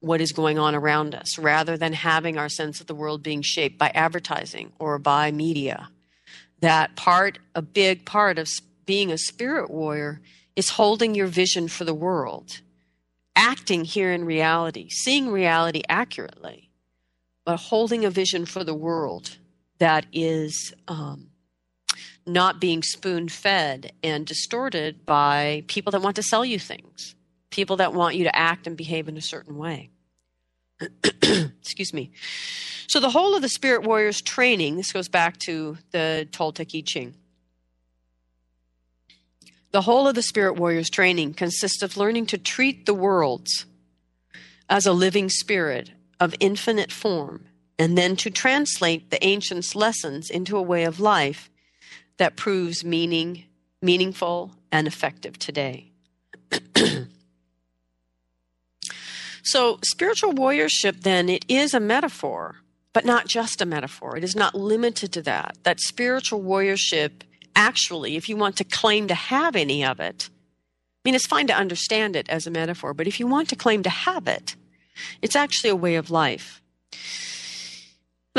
what 0.00 0.20
is 0.20 0.32
going 0.32 0.58
on 0.58 0.74
around 0.74 1.14
us, 1.14 1.38
rather 1.38 1.76
than 1.76 1.92
having 1.92 2.38
our 2.38 2.48
sense 2.48 2.80
of 2.80 2.86
the 2.86 2.94
world 2.94 3.22
being 3.22 3.42
shaped 3.42 3.78
by 3.78 3.90
advertising 3.94 4.72
or 4.78 4.98
by 4.98 5.30
media. 5.30 5.88
That 6.60 6.96
part, 6.96 7.38
a 7.54 7.62
big 7.62 8.04
part 8.04 8.38
of 8.38 8.48
being 8.86 9.10
a 9.10 9.18
spirit 9.18 9.70
warrior, 9.70 10.20
is 10.54 10.70
holding 10.70 11.14
your 11.14 11.26
vision 11.26 11.68
for 11.68 11.84
the 11.84 11.94
world, 11.94 12.60
acting 13.34 13.84
here 13.84 14.12
in 14.12 14.24
reality, 14.24 14.88
seeing 14.88 15.30
reality 15.30 15.82
accurately, 15.88 16.70
but 17.44 17.56
holding 17.56 18.04
a 18.04 18.10
vision 18.10 18.44
for 18.44 18.64
the 18.64 18.74
world 18.74 19.38
that 19.78 20.06
is 20.12 20.74
um, 20.86 21.28
not 22.26 22.60
being 22.60 22.82
spoon 22.82 23.28
fed 23.28 23.92
and 24.02 24.26
distorted 24.26 25.06
by 25.06 25.64
people 25.66 25.90
that 25.90 26.02
want 26.02 26.16
to 26.16 26.22
sell 26.22 26.44
you 26.44 26.58
things 26.58 27.14
people 27.50 27.76
that 27.76 27.94
want 27.94 28.16
you 28.16 28.24
to 28.24 28.36
act 28.36 28.66
and 28.66 28.76
behave 28.76 29.08
in 29.08 29.16
a 29.16 29.22
certain 29.22 29.56
way. 29.56 29.90
Excuse 31.22 31.92
me. 31.92 32.12
So, 32.86 33.00
the 33.00 33.10
whole 33.10 33.34
of 33.34 33.42
the 33.42 33.48
Spirit 33.48 33.82
Warriors 33.82 34.22
training, 34.22 34.76
this 34.76 34.92
goes 34.92 35.08
back 35.08 35.38
to 35.40 35.76
the 35.90 36.28
Toltec 36.32 36.76
I 36.76 36.82
Ching. 36.84 37.14
The 39.72 39.82
whole 39.82 40.08
of 40.08 40.14
the 40.14 40.22
Spirit 40.22 40.54
Warriors 40.54 40.88
training 40.88 41.34
consists 41.34 41.82
of 41.82 41.96
learning 41.96 42.26
to 42.26 42.38
treat 42.38 42.86
the 42.86 42.94
worlds 42.94 43.66
as 44.70 44.86
a 44.86 44.92
living 44.92 45.28
spirit 45.28 45.90
of 46.20 46.34
infinite 46.40 46.90
form, 46.90 47.44
and 47.78 47.96
then 47.96 48.16
to 48.16 48.30
translate 48.30 49.10
the 49.10 49.24
ancients' 49.24 49.74
lessons 49.74 50.30
into 50.30 50.56
a 50.56 50.62
way 50.62 50.84
of 50.84 50.98
life 50.98 51.50
that 52.16 52.36
proves 52.36 52.84
meaning, 52.84 53.44
meaningful, 53.80 54.52
and 54.72 54.86
effective 54.86 55.38
today. 55.38 55.92
So, 59.50 59.78
spiritual 59.82 60.34
warriorship, 60.34 61.04
then, 61.04 61.30
it 61.30 61.46
is 61.48 61.72
a 61.72 61.80
metaphor, 61.80 62.56
but 62.92 63.06
not 63.06 63.26
just 63.26 63.62
a 63.62 63.66
metaphor. 63.66 64.14
It 64.14 64.22
is 64.22 64.36
not 64.36 64.54
limited 64.54 65.10
to 65.14 65.22
that. 65.22 65.56
That 65.62 65.80
spiritual 65.80 66.42
warriorship, 66.42 67.22
actually, 67.56 68.16
if 68.16 68.28
you 68.28 68.36
want 68.36 68.58
to 68.58 68.64
claim 68.64 69.08
to 69.08 69.14
have 69.14 69.56
any 69.56 69.82
of 69.82 70.00
it, 70.00 70.28
I 70.30 71.00
mean, 71.08 71.14
it's 71.14 71.26
fine 71.26 71.46
to 71.46 71.54
understand 71.54 72.14
it 72.14 72.28
as 72.28 72.46
a 72.46 72.50
metaphor, 72.50 72.92
but 72.92 73.06
if 73.06 73.18
you 73.18 73.26
want 73.26 73.48
to 73.48 73.56
claim 73.56 73.82
to 73.84 73.88
have 73.88 74.28
it, 74.28 74.54
it's 75.22 75.34
actually 75.34 75.70
a 75.70 75.76
way 75.76 75.94
of 75.94 76.10
life. 76.10 76.60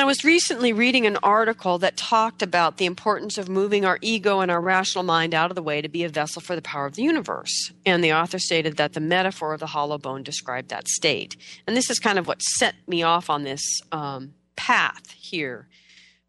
I 0.02 0.06
was 0.06 0.24
recently 0.24 0.72
reading 0.72 1.06
an 1.06 1.18
article 1.24 1.78
that 1.80 1.98
talked 1.98 2.42
about 2.42 2.78
the 2.78 2.86
importance 2.86 3.38
of 3.38 3.50
moving 3.50 3.86
our 3.86 3.98
ego 4.02 4.40
and 4.40 4.52
our 4.52 4.62
rational 4.62 5.04
mind 5.04 5.34
out 5.34 5.52
of 5.52 5.56
the 5.56 5.64
way 5.64 5.82
to 5.82 5.90
be 5.90 6.04
a 6.04 6.10
vessel 6.10 6.42
for 6.42 6.56
the 6.56 6.62
power 6.62 6.86
of 6.86 6.96
the 6.96 7.02
universe. 7.02 7.72
And 7.86 8.04
the 8.04 8.14
author 8.14 8.40
stated 8.40 8.78
that 8.78 8.94
the 8.94 9.00
metaphor 9.00 9.54
of 9.54 9.60
the 9.60 9.68
hollow 9.68 9.98
bone 9.98 10.22
described 10.22 10.70
that 10.70 10.88
state. 10.88 11.36
And 11.66 11.76
this 11.76 11.90
is 11.90 11.98
kind 11.98 12.20
of 12.20 12.28
what 12.28 12.42
set 12.42 12.76
me 12.88 13.04
off 13.04 13.30
on 13.30 13.44
this 13.44 13.64
um, 13.92 14.34
path 14.56 15.10
here. 15.12 15.68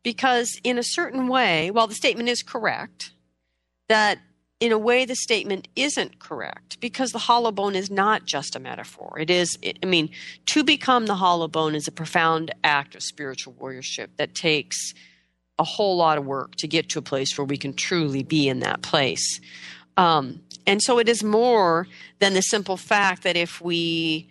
Because, 0.03 0.59
in 0.65 0.79
a 0.79 0.83
certain 0.83 1.29
way, 1.29 1.71
while 1.71 1.87
the 1.87 1.95
statement 1.95 2.31
is 2.31 2.43
correct, 2.43 3.13
that 3.89 4.19
in 4.61 4.73
a 4.73 4.79
way 4.79 5.07
the 5.07 5.17
statement 5.17 5.67
isn't 5.75 6.19
correct 6.19 6.79
because 6.81 7.13
the 7.13 7.19
hollow 7.19 7.51
bone 7.51 7.75
is 7.75 7.91
not 7.91 8.27
just 8.27 8.55
a 8.55 8.61
metaphor. 8.61 9.19
It 9.19 9.31
is 9.31 9.59
it, 9.63 9.79
i 9.83 9.87
mean 9.87 10.11
to 10.47 10.63
become 10.63 11.07
the 11.07 11.17
hollow 11.17 11.49
bone 11.49 11.75
is 11.75 11.89
a 11.89 11.93
profound 11.93 12.55
act 12.63 12.95
of 12.95 13.03
spiritual 13.03 13.55
warriorship 13.55 14.09
that 14.19 14.35
takes 14.35 14.93
a 15.59 15.65
whole 15.65 15.97
lot 15.97 16.19
of 16.19 16.25
work 16.25 16.57
to 16.57 16.69
get 16.69 16.89
to 16.91 16.99
a 16.99 17.03
place 17.03 17.37
where 17.37 17.45
we 17.45 17.57
can 17.57 17.75
truly 17.75 18.23
be 18.23 18.49
in 18.49 18.61
that 18.61 18.81
place. 18.83 19.41
Um, 19.97 20.41
and 20.67 20.81
so 20.81 20.99
it 20.99 21.09
is 21.09 21.23
more 21.23 21.87
than 22.19 22.33
the 22.33 22.41
simple 22.41 22.77
fact 22.77 23.23
that 23.25 23.37
if 23.37 23.61
we 23.61 24.29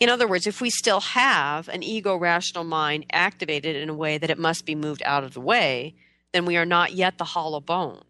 in 0.00 0.08
other 0.08 0.26
words 0.26 0.46
if 0.46 0.60
we 0.60 0.70
still 0.70 1.00
have 1.00 1.68
an 1.68 1.82
ego 1.82 2.16
rational 2.16 2.64
mind 2.64 3.04
activated 3.12 3.76
in 3.76 3.90
a 3.90 3.94
way 3.94 4.16
that 4.16 4.30
it 4.30 4.38
must 4.38 4.64
be 4.64 4.74
moved 4.74 5.02
out 5.04 5.24
of 5.24 5.34
the 5.34 5.40
way 5.40 5.94
then 6.32 6.46
we 6.46 6.56
are 6.56 6.64
not 6.64 6.94
yet 6.94 7.18
the 7.18 7.24
hollow 7.24 7.60
bone 7.60 8.02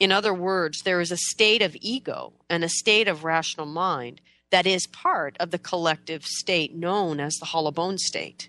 in 0.00 0.10
other 0.10 0.32
words, 0.32 0.82
there 0.82 1.00
is 1.00 1.12
a 1.12 1.16
state 1.16 1.60
of 1.60 1.76
ego 1.80 2.32
and 2.48 2.64
a 2.64 2.68
state 2.68 3.06
of 3.06 3.22
rational 3.22 3.66
mind 3.66 4.22
that 4.50 4.66
is 4.66 4.86
part 4.86 5.36
of 5.38 5.50
the 5.50 5.58
collective 5.58 6.24
state 6.24 6.74
known 6.74 7.20
as 7.20 7.34
the 7.34 7.46
hollow 7.46 7.70
bone 7.70 7.98
state. 7.98 8.48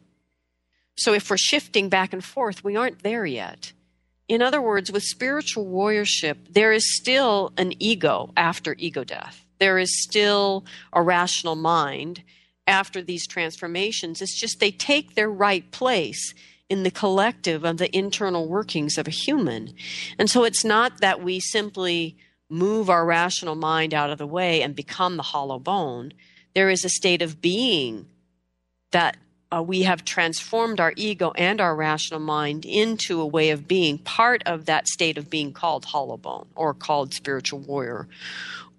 So 0.95 1.13
if 1.13 1.29
we're 1.29 1.37
shifting 1.37 1.89
back 1.89 2.13
and 2.13 2.23
forth, 2.23 2.63
we 2.63 2.75
aren't 2.75 3.03
there 3.03 3.25
yet. 3.25 3.73
In 4.27 4.41
other 4.41 4.61
words, 4.61 4.91
with 4.91 5.03
spiritual 5.03 5.65
warriorship, 5.65 6.37
there 6.49 6.71
is 6.71 6.95
still 6.95 7.51
an 7.57 7.73
ego 7.79 8.31
after 8.37 8.75
ego 8.79 9.03
death. 9.03 9.45
There 9.59 9.77
is 9.77 10.03
still 10.03 10.63
a 10.93 11.01
rational 11.01 11.55
mind 11.55 12.23
after 12.65 13.01
these 13.01 13.27
transformations. 13.27 14.21
It's 14.21 14.39
just 14.39 14.59
they 14.59 14.71
take 14.71 15.15
their 15.15 15.29
right 15.29 15.69
place 15.71 16.33
in 16.71 16.83
the 16.83 16.89
collective 16.89 17.65
of 17.65 17.77
the 17.77 17.93
internal 17.95 18.47
workings 18.47 18.97
of 18.97 19.05
a 19.05 19.11
human. 19.11 19.73
And 20.17 20.29
so 20.29 20.45
it's 20.45 20.63
not 20.63 21.01
that 21.01 21.21
we 21.21 21.41
simply 21.41 22.15
move 22.49 22.89
our 22.89 23.05
rational 23.05 23.55
mind 23.55 23.93
out 23.93 24.09
of 24.09 24.17
the 24.17 24.25
way 24.25 24.61
and 24.61 24.73
become 24.73 25.17
the 25.17 25.23
hollow 25.23 25.59
bone. 25.59 26.13
There 26.55 26.69
is 26.69 26.85
a 26.85 26.89
state 26.89 27.21
of 27.21 27.41
being 27.41 28.05
that 28.91 29.17
uh, 29.53 29.61
we 29.61 29.81
have 29.81 30.05
transformed 30.05 30.79
our 30.79 30.93
ego 30.95 31.33
and 31.35 31.59
our 31.59 31.75
rational 31.75 32.21
mind 32.21 32.63
into 32.63 33.19
a 33.19 33.27
way 33.27 33.49
of 33.49 33.67
being, 33.67 33.97
part 33.97 34.41
of 34.45 34.63
that 34.65 34.87
state 34.87 35.17
of 35.17 35.29
being 35.29 35.51
called 35.51 35.83
hollow 35.83 36.15
bone 36.15 36.47
or 36.55 36.73
called 36.73 37.13
spiritual 37.13 37.59
warrior 37.59 38.07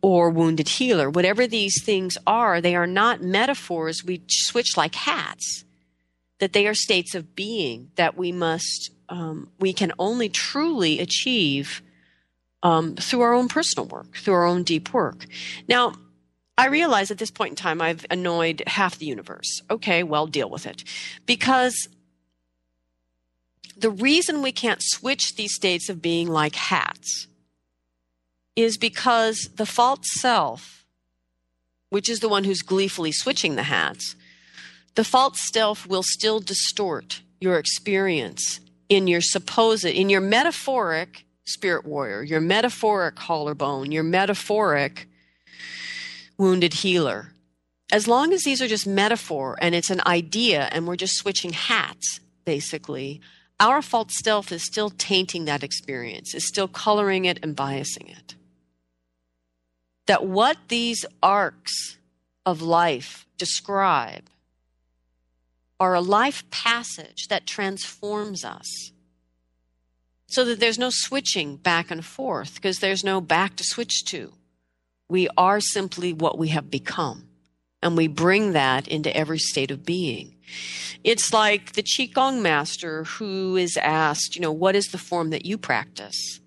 or 0.00 0.30
wounded 0.30 0.70
healer. 0.70 1.10
Whatever 1.10 1.46
these 1.46 1.84
things 1.84 2.16
are, 2.26 2.62
they 2.62 2.74
are 2.74 2.86
not 2.86 3.20
metaphors 3.20 4.02
we 4.02 4.22
switch 4.30 4.78
like 4.78 4.94
hats 4.94 5.66
that 6.42 6.54
they 6.54 6.66
are 6.66 6.74
states 6.74 7.14
of 7.14 7.36
being 7.36 7.92
that 7.94 8.16
we 8.16 8.32
must 8.32 8.90
um, 9.08 9.48
we 9.60 9.72
can 9.72 9.92
only 9.96 10.28
truly 10.28 10.98
achieve 10.98 11.82
um, 12.64 12.96
through 12.96 13.20
our 13.20 13.32
own 13.32 13.46
personal 13.46 13.86
work 13.86 14.16
through 14.16 14.34
our 14.34 14.44
own 14.44 14.64
deep 14.64 14.92
work. 14.92 15.26
Now 15.68 15.92
i 16.58 16.66
realize 16.66 17.12
at 17.12 17.18
this 17.18 17.30
point 17.30 17.50
in 17.50 17.56
time 17.56 17.80
i've 17.80 18.04
annoyed 18.10 18.60
half 18.66 18.98
the 18.98 19.06
universe. 19.06 19.62
Okay 19.70 20.02
well 20.02 20.26
deal 20.26 20.50
with 20.50 20.66
it. 20.66 20.82
Because 21.26 21.88
the 23.76 23.90
reason 23.90 24.42
we 24.42 24.50
can't 24.50 24.82
switch 24.82 25.36
these 25.36 25.54
states 25.54 25.88
of 25.88 26.02
being 26.02 26.26
like 26.26 26.56
hats 26.56 27.28
is 28.56 28.76
because 28.76 29.48
the 29.54 29.66
false 29.66 30.08
self 30.20 30.84
which 31.90 32.08
is 32.08 32.18
the 32.18 32.28
one 32.28 32.42
who's 32.42 32.62
gleefully 32.62 33.12
switching 33.12 33.54
the 33.54 33.70
hats 33.76 34.16
the 34.94 35.04
false 35.04 35.48
self 35.52 35.86
will 35.86 36.02
still 36.02 36.40
distort 36.40 37.22
your 37.40 37.58
experience 37.58 38.60
in 38.88 39.06
your 39.06 39.20
supposed, 39.20 39.84
in 39.84 40.10
your 40.10 40.20
metaphoric 40.20 41.24
spirit 41.44 41.86
warrior, 41.86 42.22
your 42.22 42.40
metaphoric 42.40 43.18
hollow 43.18 43.54
bone, 43.54 43.90
your 43.90 44.02
metaphoric 44.02 45.08
wounded 46.38 46.74
healer. 46.74 47.32
As 47.90 48.06
long 48.08 48.32
as 48.32 48.44
these 48.44 48.62
are 48.62 48.68
just 48.68 48.86
metaphor 48.86 49.56
and 49.60 49.74
it's 49.74 49.90
an 49.90 50.00
idea 50.06 50.68
and 50.72 50.86
we're 50.86 50.96
just 50.96 51.16
switching 51.16 51.52
hats, 51.52 52.20
basically, 52.44 53.20
our 53.60 53.82
false 53.82 54.18
self 54.22 54.50
is 54.50 54.64
still 54.64 54.90
tainting 54.90 55.44
that 55.44 55.62
experience, 55.62 56.34
is 56.34 56.46
still 56.46 56.68
coloring 56.68 57.24
it 57.24 57.38
and 57.42 57.56
biasing 57.56 58.10
it. 58.10 58.34
That 60.06 60.26
what 60.26 60.56
these 60.68 61.04
arcs 61.22 61.96
of 62.44 62.60
life 62.60 63.26
describe 63.38 64.24
are 65.82 65.94
a 65.94 66.00
life 66.00 66.48
passage 66.50 67.26
that 67.26 67.44
transforms 67.44 68.44
us. 68.44 68.92
So 70.28 70.44
that 70.44 70.60
there's 70.60 70.78
no 70.78 70.90
switching 70.92 71.56
back 71.56 71.90
and 71.90 72.04
forth 72.04 72.54
because 72.54 72.78
there's 72.78 73.02
no 73.02 73.20
back 73.20 73.56
to 73.56 73.64
switch 73.64 74.04
to. 74.04 74.32
We 75.08 75.28
are 75.36 75.60
simply 75.60 76.12
what 76.12 76.38
we 76.38 76.48
have 76.48 76.70
become. 76.70 77.26
And 77.82 77.96
we 77.96 78.06
bring 78.06 78.52
that 78.52 78.86
into 78.86 79.14
every 79.14 79.40
state 79.40 79.72
of 79.72 79.84
being. 79.84 80.36
It's 81.02 81.32
like 81.32 81.72
the 81.72 81.82
Qigong 81.82 82.40
master 82.40 83.02
who 83.02 83.56
is 83.56 83.76
asked, 83.76 84.36
you 84.36 84.40
know, 84.40 84.52
what 84.52 84.76
is 84.76 84.86
the 84.86 84.98
form 84.98 85.30
that 85.30 85.44
you 85.44 85.58
practice? 85.58 86.38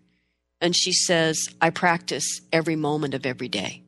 And 0.62 0.74
she 0.74 0.94
says, 0.94 1.50
I 1.60 1.72
practice 1.72 2.40
every 2.54 2.78
moment 2.78 3.14
of 3.14 3.26
every 3.26 3.50
day. 3.50 3.85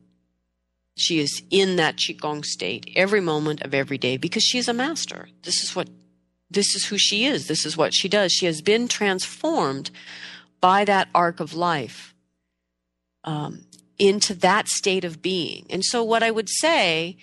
She 0.98 1.20
is 1.20 1.42
in 1.50 1.76
that 1.76 1.96
Qigong 1.96 2.44
state 2.44 2.90
every 2.96 3.20
moment 3.20 3.62
of 3.62 3.74
every 3.74 3.98
day 3.98 4.16
because 4.16 4.42
she 4.42 4.58
is 4.58 4.68
a 4.68 4.72
master. 4.72 5.28
This 5.42 5.62
is 5.62 5.76
what, 5.76 5.88
this 6.50 6.74
is 6.74 6.86
who 6.86 6.98
she 6.98 7.24
is. 7.24 7.46
This 7.46 7.64
is 7.64 7.76
what 7.76 7.94
she 7.94 8.08
does. 8.08 8.32
She 8.32 8.46
has 8.46 8.60
been 8.60 8.88
transformed 8.88 9.90
by 10.60 10.84
that 10.84 11.08
arc 11.14 11.40
of 11.40 11.54
life 11.54 12.14
um, 13.24 13.64
into 13.98 14.34
that 14.34 14.68
state 14.68 15.04
of 15.04 15.22
being. 15.22 15.66
And 15.70 15.84
so, 15.84 16.02
what 16.02 16.22
I 16.22 16.30
would 16.30 16.48
say 16.48 17.16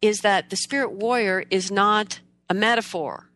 is 0.00 0.20
that 0.20 0.50
the 0.50 0.56
spirit 0.56 0.92
warrior 0.92 1.44
is 1.50 1.70
not 1.70 2.20
a 2.48 2.54
metaphor. 2.54 3.28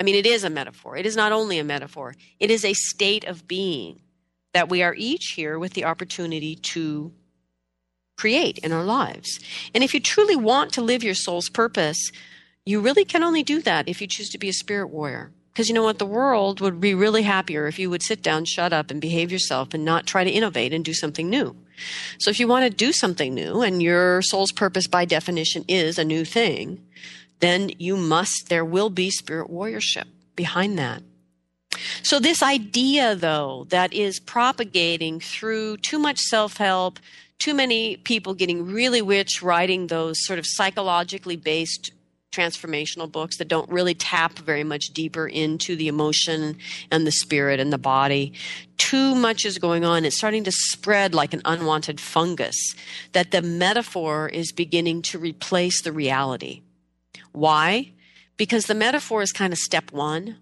I 0.00 0.04
mean, 0.04 0.14
it 0.14 0.26
is 0.26 0.44
a 0.44 0.50
metaphor. 0.50 0.96
It 0.96 1.06
is 1.06 1.16
not 1.16 1.32
only 1.32 1.58
a 1.58 1.64
metaphor, 1.64 2.14
it 2.40 2.50
is 2.50 2.64
a 2.64 2.74
state 2.74 3.24
of 3.24 3.46
being 3.46 4.00
that 4.54 4.68
we 4.68 4.82
are 4.82 4.94
each 4.96 5.34
here 5.36 5.58
with 5.58 5.74
the 5.74 5.84
opportunity 5.84 6.56
to 6.56 7.12
create 8.16 8.58
in 8.58 8.72
our 8.72 8.84
lives. 8.84 9.38
And 9.74 9.84
if 9.84 9.94
you 9.94 10.00
truly 10.00 10.36
want 10.36 10.72
to 10.72 10.82
live 10.82 11.04
your 11.04 11.14
soul's 11.14 11.48
purpose, 11.48 12.10
you 12.64 12.80
really 12.80 13.04
can 13.04 13.22
only 13.22 13.42
do 13.42 13.60
that 13.62 13.88
if 13.88 14.00
you 14.00 14.06
choose 14.06 14.28
to 14.30 14.38
be 14.38 14.48
a 14.48 14.52
spirit 14.52 14.88
warrior. 14.88 15.32
Because 15.52 15.68
you 15.68 15.74
know 15.74 15.84
what? 15.84 15.98
The 15.98 16.04
world 16.04 16.60
would 16.60 16.80
be 16.80 16.94
really 16.94 17.22
happier 17.22 17.66
if 17.66 17.78
you 17.78 17.88
would 17.88 18.02
sit 18.02 18.22
down, 18.22 18.44
shut 18.44 18.74
up, 18.74 18.90
and 18.90 19.00
behave 19.00 19.32
yourself 19.32 19.72
and 19.72 19.84
not 19.86 20.06
try 20.06 20.22
to 20.22 20.30
innovate 20.30 20.74
and 20.74 20.84
do 20.84 20.92
something 20.92 21.30
new. 21.30 21.56
So 22.18 22.30
if 22.30 22.38
you 22.38 22.46
want 22.46 22.64
to 22.64 22.70
do 22.70 22.92
something 22.92 23.32
new 23.32 23.62
and 23.62 23.82
your 23.82 24.20
soul's 24.20 24.52
purpose 24.52 24.86
by 24.86 25.06
definition 25.06 25.64
is 25.66 25.98
a 25.98 26.04
new 26.04 26.26
thing, 26.26 26.84
then 27.40 27.70
you 27.78 27.96
must, 27.96 28.48
there 28.48 28.64
will 28.64 28.90
be 28.90 29.10
spirit 29.10 29.50
warriorship 29.50 30.04
behind 30.34 30.78
that. 30.78 31.02
So, 32.02 32.18
this 32.20 32.42
idea, 32.42 33.14
though, 33.14 33.66
that 33.68 33.92
is 33.92 34.18
propagating 34.18 35.20
through 35.20 35.78
too 35.78 35.98
much 35.98 36.18
self 36.18 36.56
help, 36.56 36.98
too 37.38 37.54
many 37.54 37.96
people 37.98 38.34
getting 38.34 38.66
really 38.66 39.02
rich 39.02 39.42
writing 39.42 39.86
those 39.86 40.24
sort 40.24 40.38
of 40.38 40.46
psychologically 40.46 41.36
based 41.36 41.92
transformational 42.32 43.10
books 43.10 43.38
that 43.38 43.48
don't 43.48 43.70
really 43.70 43.94
tap 43.94 44.38
very 44.38 44.64
much 44.64 44.86
deeper 44.92 45.26
into 45.26 45.74
the 45.74 45.88
emotion 45.88 46.58
and 46.90 47.06
the 47.06 47.12
spirit 47.12 47.58
and 47.58 47.72
the 47.72 47.78
body. 47.78 48.32
Too 48.76 49.14
much 49.14 49.46
is 49.46 49.58
going 49.58 49.84
on. 49.84 50.04
It's 50.04 50.18
starting 50.18 50.44
to 50.44 50.52
spread 50.52 51.14
like 51.14 51.32
an 51.32 51.40
unwanted 51.44 52.00
fungus, 52.00 52.74
that 53.12 53.30
the 53.30 53.42
metaphor 53.42 54.28
is 54.28 54.52
beginning 54.52 55.02
to 55.02 55.18
replace 55.18 55.80
the 55.82 55.92
reality. 55.92 56.62
Why? 57.32 57.92
Because 58.36 58.66
the 58.66 58.74
metaphor 58.74 59.22
is 59.22 59.32
kind 59.32 59.52
of 59.52 59.58
step 59.58 59.92
one 59.92 60.36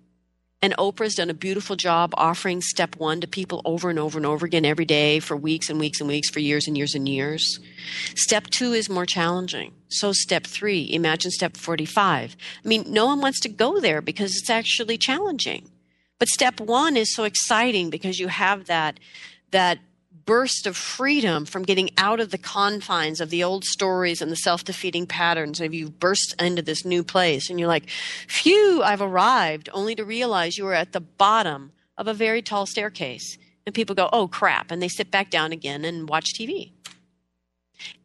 and 0.65 0.75
Oprah's 0.79 1.17
done 1.17 1.29
a 1.29 1.35
beautiful 1.35 1.77
job 1.77 2.15
offering 2.17 2.62
step 2.62 2.97
one 2.97 3.21
to 3.21 3.29
people 3.29 3.61
over 3.67 3.91
and 3.91 3.99
over 3.99 4.19
and 4.19 4.25
over 4.25 4.47
again 4.47 4.65
every 4.65 4.87
day 4.87 5.21
for 5.21 5.37
weeks 5.37 5.69
and 5.69 5.79
weeks 5.79 6.01
and 6.01 6.09
weeks, 6.09 6.31
for 6.31 6.41
years 6.41 6.67
and 6.67 6.75
years 6.75 6.95
and 6.95 7.07
years. 7.07 7.61
Step 8.15 8.47
two 8.47 8.73
is 8.73 8.89
more 8.89 9.05
challenging. 9.05 9.75
So, 9.89 10.12
step 10.15 10.47
three, 10.47 10.91
imagine 10.91 11.33
step 11.33 11.59
45. 11.59 12.35
I 12.65 12.67
mean, 12.67 12.87
no 12.89 13.05
one 13.05 13.21
wants 13.21 13.41
to 13.41 13.51
go 13.51 13.79
there 13.79 14.01
because 14.01 14.39
it's 14.39 14.49
actually 14.49 14.97
challenging. 14.97 15.71
But 16.19 16.29
step 16.29 16.59
one 16.59 16.97
is 16.97 17.15
so 17.15 17.25
exciting 17.25 17.91
because 17.91 18.19
you 18.19 18.29
have 18.29 18.65
that, 18.65 18.99
that 19.51 19.81
burst 20.25 20.66
of 20.66 20.77
freedom 20.77 21.45
from 21.45 21.62
getting 21.62 21.91
out 21.99 22.20
of 22.20 22.31
the 22.31 22.39
confines 22.39 23.20
of 23.20 23.31
the 23.31 23.45
old 23.45 23.64
stories 23.64 24.22
and 24.22 24.31
the 24.31 24.37
self 24.37 24.64
defeating 24.64 25.07
patterns. 25.07 25.61
And 25.61 25.75
you 25.75 25.91
burst 25.91 26.35
into 26.41 26.62
this 26.62 26.85
new 26.85 27.03
place 27.03 27.51
and 27.51 27.59
you're 27.59 27.68
like, 27.68 27.89
phew, 28.29 28.83
I've 28.83 29.03
arrived, 29.03 29.68
only 29.72 29.95
to 29.95 30.05
realize 30.05 30.59
you 30.59 30.66
are 30.66 30.75
at 30.75 30.93
the 30.93 31.01
bottom 31.01 31.72
of 31.97 32.09
a 32.09 32.14
very 32.14 32.43
tall 32.43 32.66
staircase. 32.66 33.39
And 33.66 33.75
people 33.75 33.95
go, 33.95 34.09
oh 34.12 34.29
crap. 34.29 34.70
And 34.70 34.83
they 34.83 34.89
sit 34.89 35.11
back 35.11 35.31
down 35.31 35.53
again 35.53 35.85
and 35.85 36.09
watch 36.09 36.35
TV. 36.35 36.72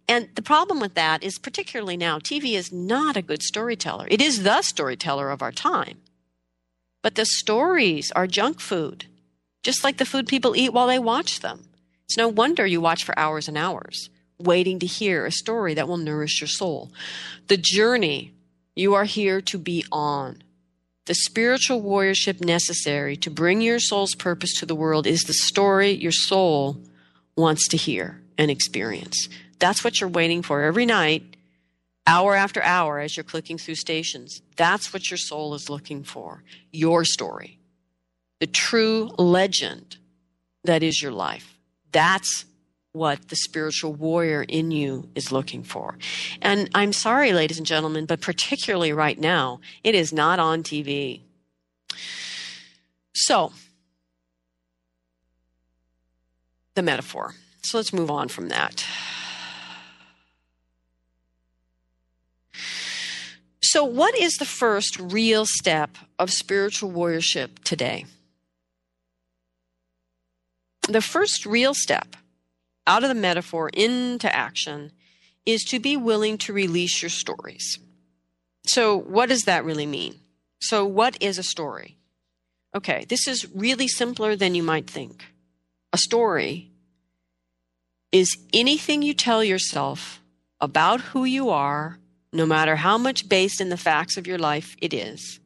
And 0.08 0.30
the 0.34 0.42
problem 0.42 0.80
with 0.80 0.96
that 0.96 1.24
is, 1.24 1.38
particularly 1.38 1.96
now, 1.96 2.18
TV 2.18 2.54
is 2.54 2.72
not 2.72 3.16
a 3.16 3.22
good 3.22 3.44
storyteller. 3.44 4.08
It 4.10 4.22
is 4.22 4.42
the 4.42 4.64
storyteller 4.64 5.30
of 5.30 5.44
our 5.44 5.52
time. 5.52 6.00
But 7.04 7.14
the 7.14 7.26
stories 7.26 8.12
are 8.14 8.26
junk 8.26 8.60
food, 8.60 9.06
just 9.62 9.84
like 9.84 9.98
the 9.98 10.06
food 10.06 10.28
people 10.28 10.56
eat 10.56 10.74
while 10.74 10.88
they 10.88 10.98
watch 10.98 11.42
them. 11.42 11.69
It's 12.10 12.18
no 12.18 12.28
wonder 12.28 12.66
you 12.66 12.82
watch 12.82 13.04
for 13.04 13.18
hours 13.20 13.48
and 13.48 13.56
hours, 13.56 14.10
waiting 14.40 14.80
to 14.80 14.88
hear 14.88 15.28
a 15.28 15.32
story 15.32 15.76
that 15.76 15.88
will 15.88 15.98
nourish 15.98 16.42
your 16.42 16.48
soul. 16.48 16.92
The 17.50 17.58
journey 17.58 18.34
you 18.76 18.96
are 18.96 19.04
here 19.04 19.42
to 19.42 19.60
be 19.60 19.86
on, 19.92 20.42
the 21.06 21.14
spiritual 21.14 21.84
warriorship 21.84 22.44
necessary 22.44 23.16
to 23.18 23.30
bring 23.30 23.62
your 23.62 23.78
soul's 23.78 24.16
purpose 24.16 24.56
to 24.56 24.66
the 24.66 24.74
world 24.74 25.06
is 25.06 25.22
the 25.22 25.36
story 25.36 25.92
your 25.92 26.12
soul 26.12 26.82
wants 27.38 27.68
to 27.68 27.78
hear 27.78 28.20
and 28.40 28.50
experience. 28.50 29.30
That's 29.60 29.84
what 29.84 30.02
you're 30.02 30.10
waiting 30.10 30.42
for 30.42 30.64
every 30.64 30.88
night, 30.88 31.36
hour 32.08 32.34
after 32.34 32.64
hour, 32.64 32.98
as 32.98 33.18
you're 33.18 33.24
clicking 33.24 33.60
through 33.60 33.76
stations. 33.76 34.42
That's 34.56 34.92
what 34.92 35.12
your 35.12 35.20
soul 35.20 35.54
is 35.54 35.70
looking 35.70 36.04
for 36.04 36.42
your 36.72 37.06
story, 37.06 37.60
the 38.40 38.48
true 38.48 39.12
legend 39.20 39.98
that 40.64 40.82
is 40.82 41.04
your 41.04 41.12
life. 41.12 41.59
That's 41.92 42.46
what 42.92 43.30
the 43.30 43.36
spiritual 43.36 43.94
warrior 43.94 44.44
in 44.48 44.72
you 44.72 45.10
is 45.16 45.32
looking 45.32 45.64
for. 45.64 45.98
And 46.42 46.70
I'm 46.74 46.94
sorry, 46.94 47.34
ladies 47.34 47.58
and 47.58 47.68
gentlemen, 47.68 48.06
but 48.06 48.22
particularly 48.22 48.94
right 48.94 49.20
now, 49.20 49.62
it 49.84 49.96
is 49.96 50.12
not 50.12 50.40
on 50.40 50.64
TV. 50.64 51.22
So, 53.14 53.52
the 56.76 56.82
metaphor. 56.82 57.34
So 57.62 57.78
let's 57.78 57.94
move 57.94 58.10
on 58.10 58.30
from 58.30 58.50
that. 58.50 58.86
So, 63.62 63.84
what 63.84 64.18
is 64.18 64.34
the 64.36 64.46
first 64.46 65.00
real 65.00 65.46
step 65.46 65.92
of 66.18 66.32
spiritual 66.32 66.92
warriorship 66.92 67.60
today? 67.64 68.06
The 70.90 71.02
first 71.02 71.46
real 71.46 71.74
step 71.74 72.16
out 72.88 73.04
of 73.04 73.10
the 73.10 73.16
metaphor 73.16 73.70
into 73.70 74.34
action 74.34 74.92
is 75.46 75.64
to 75.66 75.80
be 75.80 75.96
willing 75.96 76.38
to 76.40 76.54
release 76.54 77.02
your 77.02 77.10
stories. 77.10 77.80
So, 78.66 78.98
what 78.98 79.30
does 79.30 79.44
that 79.44 79.66
really 79.66 79.86
mean? 79.86 80.20
So, 80.60 80.86
what 80.86 81.18
is 81.22 81.38
a 81.38 81.44
story? 81.44 81.98
Okay, 82.76 83.06
this 83.10 83.28
is 83.28 83.50
really 83.56 83.88
simpler 83.88 84.36
than 84.36 84.56
you 84.56 84.64
might 84.64 84.90
think. 84.90 85.26
A 85.94 85.98
story 85.98 86.72
is 88.12 88.38
anything 88.54 89.02
you 89.02 89.14
tell 89.14 89.44
yourself 89.44 90.22
about 90.60 91.02
who 91.02 91.26
you 91.26 91.50
are, 91.50 92.00
no 92.34 92.46
matter 92.46 92.76
how 92.76 92.98
much 92.98 93.30
based 93.30 93.62
in 93.62 93.70
the 93.70 93.78
facts 93.78 94.18
of 94.18 94.28
your 94.28 94.38
life 94.38 94.76
it 94.82 94.94
is, 94.94 95.40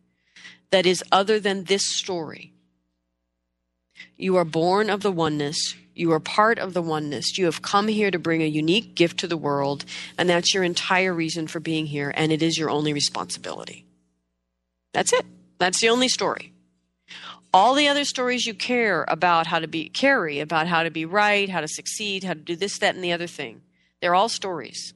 that 0.71 0.85
is 0.85 1.03
other 1.11 1.39
than 1.39 1.65
this 1.65 1.85
story. 1.85 2.52
You 4.17 4.35
are 4.37 4.45
born 4.45 4.89
of 4.89 5.01
the 5.01 5.11
oneness. 5.11 5.75
You 5.95 6.11
are 6.11 6.19
part 6.19 6.57
of 6.57 6.73
the 6.73 6.81
oneness. 6.81 7.37
You 7.37 7.45
have 7.45 7.61
come 7.61 7.87
here 7.87 8.09
to 8.09 8.19
bring 8.19 8.41
a 8.41 8.47
unique 8.47 8.95
gift 8.95 9.19
to 9.19 9.27
the 9.27 9.37
world, 9.37 9.85
and 10.17 10.27
that's 10.27 10.53
your 10.53 10.63
entire 10.63 11.13
reason 11.13 11.47
for 11.47 11.59
being 11.59 11.85
here, 11.85 12.11
and 12.15 12.31
it 12.31 12.41
is 12.41 12.57
your 12.57 12.69
only 12.69 12.93
responsibility. 12.93 13.85
That's 14.93 15.13
it. 15.13 15.25
That's 15.59 15.81
the 15.81 15.89
only 15.89 16.09
story. 16.09 16.51
All 17.53 17.75
the 17.75 17.87
other 17.87 18.05
stories 18.05 18.47
you 18.47 18.55
care 18.55 19.05
about 19.07 19.45
how 19.45 19.59
to 19.59 19.67
be 19.67 19.87
carry 19.87 20.39
about 20.39 20.67
how 20.67 20.81
to 20.81 20.89
be 20.89 21.05
right, 21.05 21.47
how 21.49 21.61
to 21.61 21.67
succeed, 21.67 22.23
how 22.23 22.33
to 22.33 22.39
do 22.39 22.55
this, 22.55 22.79
that, 22.79 22.95
and 22.95 23.03
the 23.03 23.11
other 23.11 23.27
thing. 23.27 23.61
They're 24.01 24.15
all 24.15 24.29
stories. 24.29 24.93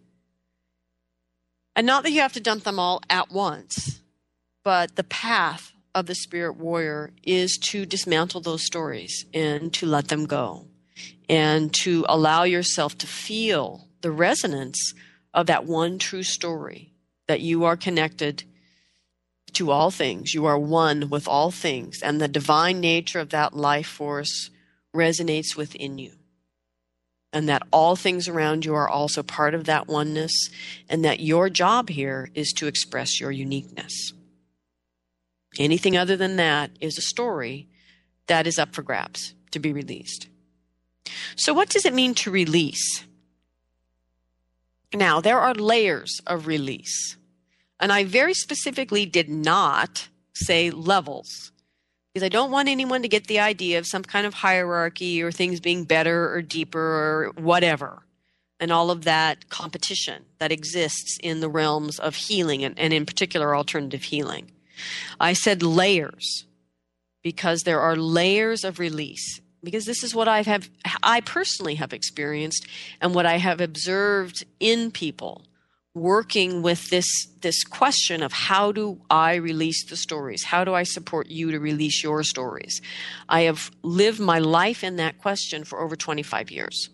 And 1.76 1.86
not 1.86 2.02
that 2.04 2.12
you 2.12 2.22
have 2.22 2.34
to 2.34 2.40
dump 2.40 2.64
them 2.64 2.80
all 2.80 3.02
at 3.08 3.32
once, 3.32 4.02
but 4.64 4.96
the 4.96 5.04
path 5.04 5.72
of 5.98 6.06
the 6.06 6.16
spirit 6.16 6.58
warrior 6.58 7.12
is 7.24 7.58
to 7.58 7.84
dismantle 7.86 8.42
those 8.42 8.64
stories 8.64 9.26
and 9.34 9.74
to 9.74 9.88
let 9.88 10.10
them 10.10 10.26
go 10.26 10.68
and 11.28 11.74
to 11.74 12.06
allow 12.08 12.44
yourself 12.44 12.96
to 13.00 13.08
feel 13.08 13.88
the 14.02 14.12
resonance 14.12 14.94
of 15.34 15.48
that 15.48 15.66
one 15.66 15.98
true 15.98 16.22
story 16.22 16.94
that 17.28 17.42
you 17.42 17.66
are 17.66 17.76
connected 17.76 18.44
to 19.54 19.72
all 19.72 19.90
things. 19.90 20.36
You 20.36 20.46
are 20.46 20.60
one 20.60 21.10
with 21.10 21.28
all 21.28 21.50
things, 21.50 22.02
and 22.04 22.22
the 22.22 22.28
divine 22.28 22.80
nature 22.80 23.20
of 23.20 23.30
that 23.30 23.56
life 23.56 23.88
force 23.88 24.52
resonates 24.96 25.56
within 25.56 25.98
you. 25.98 26.14
And 27.34 27.50
that 27.50 27.64
all 27.72 27.96
things 27.96 28.28
around 28.28 28.66
you 28.66 28.76
are 28.76 28.88
also 28.88 29.24
part 29.24 29.56
of 29.56 29.66
that 29.66 29.88
oneness, 29.88 30.50
and 30.88 31.04
that 31.04 31.20
your 31.22 31.50
job 31.50 31.90
here 31.90 32.30
is 32.36 32.54
to 32.54 32.68
express 32.68 33.20
your 33.20 33.32
uniqueness. 33.32 34.14
Anything 35.60 35.98
other 35.98 36.16
than 36.16 36.36
that 36.36 36.72
is 36.80 36.98
a 36.98 37.02
story 37.02 37.68
that 38.28 38.48
is 38.48 38.60
up 38.60 38.74
for 38.74 38.82
grabs 38.82 39.34
to 39.52 39.60
be 39.60 39.74
released. 39.74 40.28
So, 41.36 41.54
what 41.54 41.70
does 41.70 41.86
it 41.86 41.94
mean 41.94 42.14
to 42.16 42.32
release? 42.32 43.06
Now, 44.94 45.20
there 45.22 45.40
are 45.40 45.54
layers 45.54 46.22
of 46.26 46.48
release. 46.48 47.18
And 47.80 47.92
I 47.92 48.04
very 48.04 48.34
specifically 48.34 49.06
did 49.06 49.30
not 49.30 50.08
say 50.34 50.70
levels 50.72 51.52
because 52.14 52.26
I 52.26 52.30
don't 52.30 52.52
want 52.52 52.70
anyone 52.70 53.04
to 53.04 53.08
get 53.08 53.28
the 53.28 53.40
idea 53.40 53.78
of 53.78 53.86
some 53.86 54.02
kind 54.02 54.26
of 54.26 54.34
hierarchy 54.34 55.22
or 55.22 55.32
things 55.32 55.60
being 55.60 55.84
better 55.84 56.34
or 56.34 56.42
deeper 56.42 56.80
or 56.80 57.32
whatever, 57.36 58.04
and 58.60 58.72
all 58.72 58.90
of 58.90 59.04
that 59.04 59.50
competition 59.50 60.26
that 60.40 60.52
exists 60.52 61.20
in 61.22 61.42
the 61.42 61.50
realms 61.50 62.00
of 62.00 62.16
healing 62.16 62.64
and, 62.64 62.78
and 62.80 62.92
in 62.92 63.06
particular 63.06 63.56
alternative 63.56 64.04
healing. 64.04 64.52
I 65.20 65.34
said 65.34 65.64
layers 65.64 66.46
because 67.24 67.64
there 67.64 67.82
are 67.82 67.96
layers 67.96 68.64
of 68.64 68.80
release. 68.80 69.42
Because 69.64 69.86
this 69.86 70.04
is 70.04 70.14
what 70.14 70.28
I 70.28 70.44
have, 70.44 70.70
I 71.04 71.20
personally 71.22 71.76
have 71.76 71.92
experienced, 71.92 72.66
and 73.02 73.14
what 73.14 73.26
I 73.26 73.38
have 73.38 73.60
observed 73.60 74.46
in 74.60 74.92
people 74.92 75.44
working 75.98 76.62
with 76.62 76.90
this 76.90 77.08
this 77.42 77.64
question 77.64 78.22
of 78.22 78.32
how 78.32 78.72
do 78.72 79.02
I 79.10 79.36
release 79.36 79.86
the 79.90 79.98
stories? 79.98 80.44
How 80.44 80.64
do 80.64 80.74
I 80.74 80.84
support 80.84 81.28
you 81.28 81.52
to 81.52 81.60
release 81.60 82.04
your 82.04 82.24
stories? 82.24 82.82
I 83.28 83.42
have 83.42 83.72
lived 83.82 84.20
my 84.20 84.40
life 84.40 84.84
in 84.84 84.98
that 84.98 85.18
question 85.18 85.64
for 85.64 85.82
over 85.82 85.96
25 85.96 86.52
years. 86.52 86.90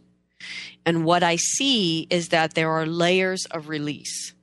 And 0.86 1.06
what 1.06 1.24
I 1.24 1.36
see 1.36 2.08
is 2.10 2.30
that 2.30 2.54
there 2.54 2.72
are 2.72 2.86
layers 2.86 3.46
of 3.52 3.70
release. 3.70 4.34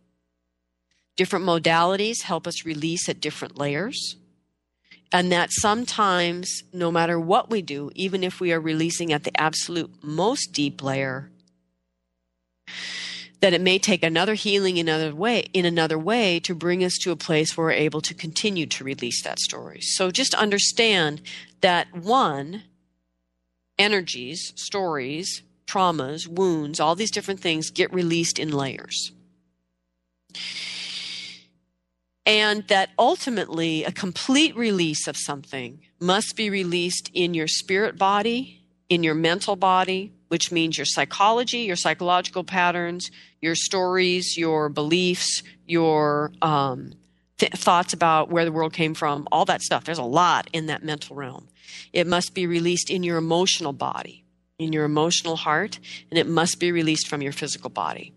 Different 1.20 1.44
modalities 1.44 2.22
help 2.22 2.46
us 2.46 2.64
release 2.64 3.06
at 3.06 3.20
different 3.20 3.58
layers. 3.58 4.16
And 5.12 5.30
that 5.30 5.50
sometimes, 5.52 6.62
no 6.72 6.90
matter 6.90 7.20
what 7.20 7.50
we 7.50 7.60
do, 7.60 7.90
even 7.94 8.24
if 8.24 8.40
we 8.40 8.54
are 8.54 8.58
releasing 8.58 9.12
at 9.12 9.24
the 9.24 9.38
absolute 9.38 10.02
most 10.02 10.54
deep 10.54 10.82
layer, 10.82 11.30
that 13.40 13.52
it 13.52 13.60
may 13.60 13.78
take 13.78 14.02
another 14.02 14.32
healing 14.32 14.78
in 14.78 14.88
another 14.88 15.14
way 15.14 15.40
in 15.52 15.66
another 15.66 15.98
way 15.98 16.40
to 16.40 16.54
bring 16.54 16.82
us 16.82 16.96
to 17.02 17.10
a 17.10 17.16
place 17.16 17.54
where 17.54 17.66
we're 17.66 17.72
able 17.72 18.00
to 18.00 18.14
continue 18.14 18.64
to 18.64 18.82
release 18.82 19.22
that 19.22 19.40
story. 19.40 19.82
So 19.82 20.10
just 20.10 20.32
understand 20.32 21.20
that 21.60 21.94
one, 21.94 22.62
energies, 23.78 24.54
stories, 24.56 25.42
traumas, 25.66 26.26
wounds, 26.26 26.80
all 26.80 26.94
these 26.94 27.10
different 27.10 27.40
things 27.40 27.70
get 27.70 27.92
released 27.92 28.38
in 28.38 28.50
layers 28.50 29.12
and 32.26 32.66
that 32.68 32.90
ultimately 32.98 33.84
a 33.84 33.92
complete 33.92 34.56
release 34.56 35.06
of 35.06 35.16
something 35.16 35.80
must 35.98 36.36
be 36.36 36.50
released 36.50 37.10
in 37.14 37.34
your 37.34 37.48
spirit 37.48 37.98
body, 37.98 38.62
in 38.88 39.02
your 39.02 39.14
mental 39.14 39.56
body, 39.56 40.12
which 40.28 40.52
means 40.52 40.78
your 40.78 40.84
psychology, 40.84 41.58
your 41.58 41.76
psychological 41.76 42.44
patterns, 42.44 43.10
your 43.40 43.54
stories, 43.54 44.36
your 44.36 44.68
beliefs, 44.68 45.42
your 45.66 46.32
um, 46.42 46.92
th- 47.38 47.52
thoughts 47.52 47.92
about 47.92 48.30
where 48.30 48.44
the 48.44 48.52
world 48.52 48.72
came 48.72 48.94
from, 48.94 49.26
all 49.32 49.44
that 49.44 49.62
stuff. 49.62 49.84
There's 49.84 49.98
a 49.98 50.02
lot 50.02 50.48
in 50.52 50.66
that 50.66 50.84
mental 50.84 51.16
realm. 51.16 51.48
It 51.92 52.06
must 52.06 52.34
be 52.34 52.46
released 52.46 52.90
in 52.90 53.02
your 53.02 53.16
emotional 53.16 53.72
body, 53.72 54.24
in 54.58 54.72
your 54.72 54.84
emotional 54.84 55.36
heart, 55.36 55.78
and 56.10 56.18
it 56.18 56.26
must 56.26 56.60
be 56.60 56.70
released 56.70 57.08
from 57.08 57.22
your 57.22 57.32
physical 57.32 57.70
body. 57.70 58.12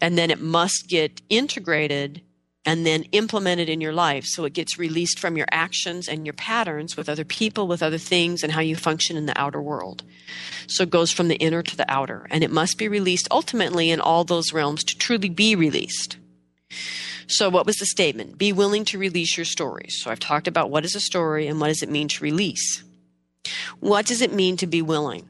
And 0.00 0.18
then 0.18 0.30
it 0.30 0.40
must 0.40 0.88
get 0.88 1.22
integrated 1.28 2.22
and 2.64 2.86
then 2.86 3.02
implement 3.12 3.60
it 3.60 3.68
in 3.68 3.80
your 3.80 3.92
life 3.92 4.24
so 4.24 4.44
it 4.44 4.52
gets 4.52 4.78
released 4.78 5.18
from 5.18 5.36
your 5.36 5.46
actions 5.50 6.08
and 6.08 6.26
your 6.26 6.32
patterns 6.32 6.96
with 6.96 7.08
other 7.08 7.24
people, 7.24 7.66
with 7.66 7.82
other 7.82 7.98
things, 7.98 8.42
and 8.42 8.52
how 8.52 8.60
you 8.60 8.74
function 8.76 9.16
in 9.16 9.26
the 9.26 9.38
outer 9.38 9.60
world. 9.60 10.02
So 10.66 10.84
it 10.84 10.90
goes 10.90 11.12
from 11.12 11.28
the 11.28 11.36
inner 11.36 11.62
to 11.62 11.76
the 11.76 11.90
outer, 11.90 12.26
and 12.30 12.42
it 12.42 12.50
must 12.50 12.78
be 12.78 12.88
released 12.88 13.28
ultimately 13.30 13.90
in 13.90 14.00
all 14.00 14.24
those 14.24 14.52
realms 14.52 14.82
to 14.84 14.98
truly 14.98 15.28
be 15.28 15.54
released. 15.54 16.16
So, 17.26 17.48
what 17.48 17.66
was 17.66 17.76
the 17.76 17.86
statement? 17.86 18.36
Be 18.36 18.52
willing 18.52 18.84
to 18.86 18.98
release 18.98 19.36
your 19.36 19.46
stories. 19.46 19.98
So, 20.00 20.10
I've 20.10 20.20
talked 20.20 20.46
about 20.46 20.70
what 20.70 20.84
is 20.84 20.94
a 20.94 21.00
story 21.00 21.46
and 21.46 21.58
what 21.58 21.68
does 21.68 21.82
it 21.82 21.88
mean 21.88 22.08
to 22.08 22.22
release. 22.22 22.82
What 23.80 24.06
does 24.06 24.20
it 24.20 24.32
mean 24.32 24.56
to 24.58 24.66
be 24.66 24.82
willing? 24.82 25.28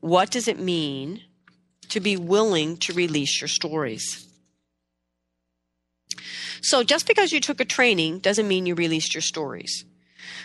What 0.00 0.30
does 0.30 0.46
it 0.46 0.58
mean 0.58 1.22
to 1.88 2.00
be 2.00 2.16
willing 2.16 2.76
to 2.78 2.92
release 2.92 3.40
your 3.40 3.48
stories? 3.48 4.27
So 6.62 6.82
just 6.82 7.06
because 7.06 7.32
you 7.32 7.40
took 7.40 7.60
a 7.60 7.64
training 7.64 8.18
doesn't 8.18 8.48
mean 8.48 8.66
you 8.66 8.74
released 8.74 9.14
your 9.14 9.22
stories. 9.22 9.84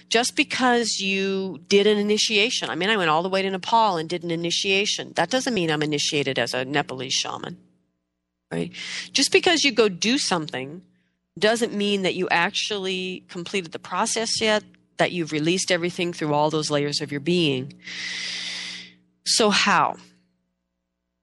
Just 0.09 0.35
because 0.35 0.99
you 0.99 1.59
did 1.67 1.87
an 1.87 1.97
initiation, 1.97 2.69
I 2.69 2.75
mean, 2.75 2.89
I 2.89 2.97
went 2.97 3.09
all 3.09 3.23
the 3.23 3.29
way 3.29 3.41
to 3.41 3.49
Nepal 3.49 3.97
and 3.97 4.07
did 4.07 4.23
an 4.23 4.31
initiation. 4.31 5.13
That 5.15 5.29
doesn't 5.29 5.53
mean 5.53 5.71
I'm 5.71 5.81
initiated 5.81 6.37
as 6.37 6.53
a 6.53 6.65
Nepalese 6.65 7.13
shaman, 7.13 7.57
right? 8.51 8.71
Just 9.11 9.31
because 9.31 9.63
you 9.63 9.71
go 9.71 9.89
do 9.89 10.17
something 10.17 10.81
doesn't 11.37 11.73
mean 11.73 12.03
that 12.03 12.15
you 12.15 12.29
actually 12.29 13.23
completed 13.27 13.71
the 13.71 13.79
process 13.79 14.39
yet, 14.39 14.63
that 14.97 15.11
you've 15.11 15.31
released 15.31 15.71
everything 15.71 16.13
through 16.13 16.33
all 16.33 16.49
those 16.49 16.69
layers 16.69 17.01
of 17.01 17.11
your 17.11 17.21
being. 17.21 17.73
So, 19.25 19.49
how? 19.49 19.97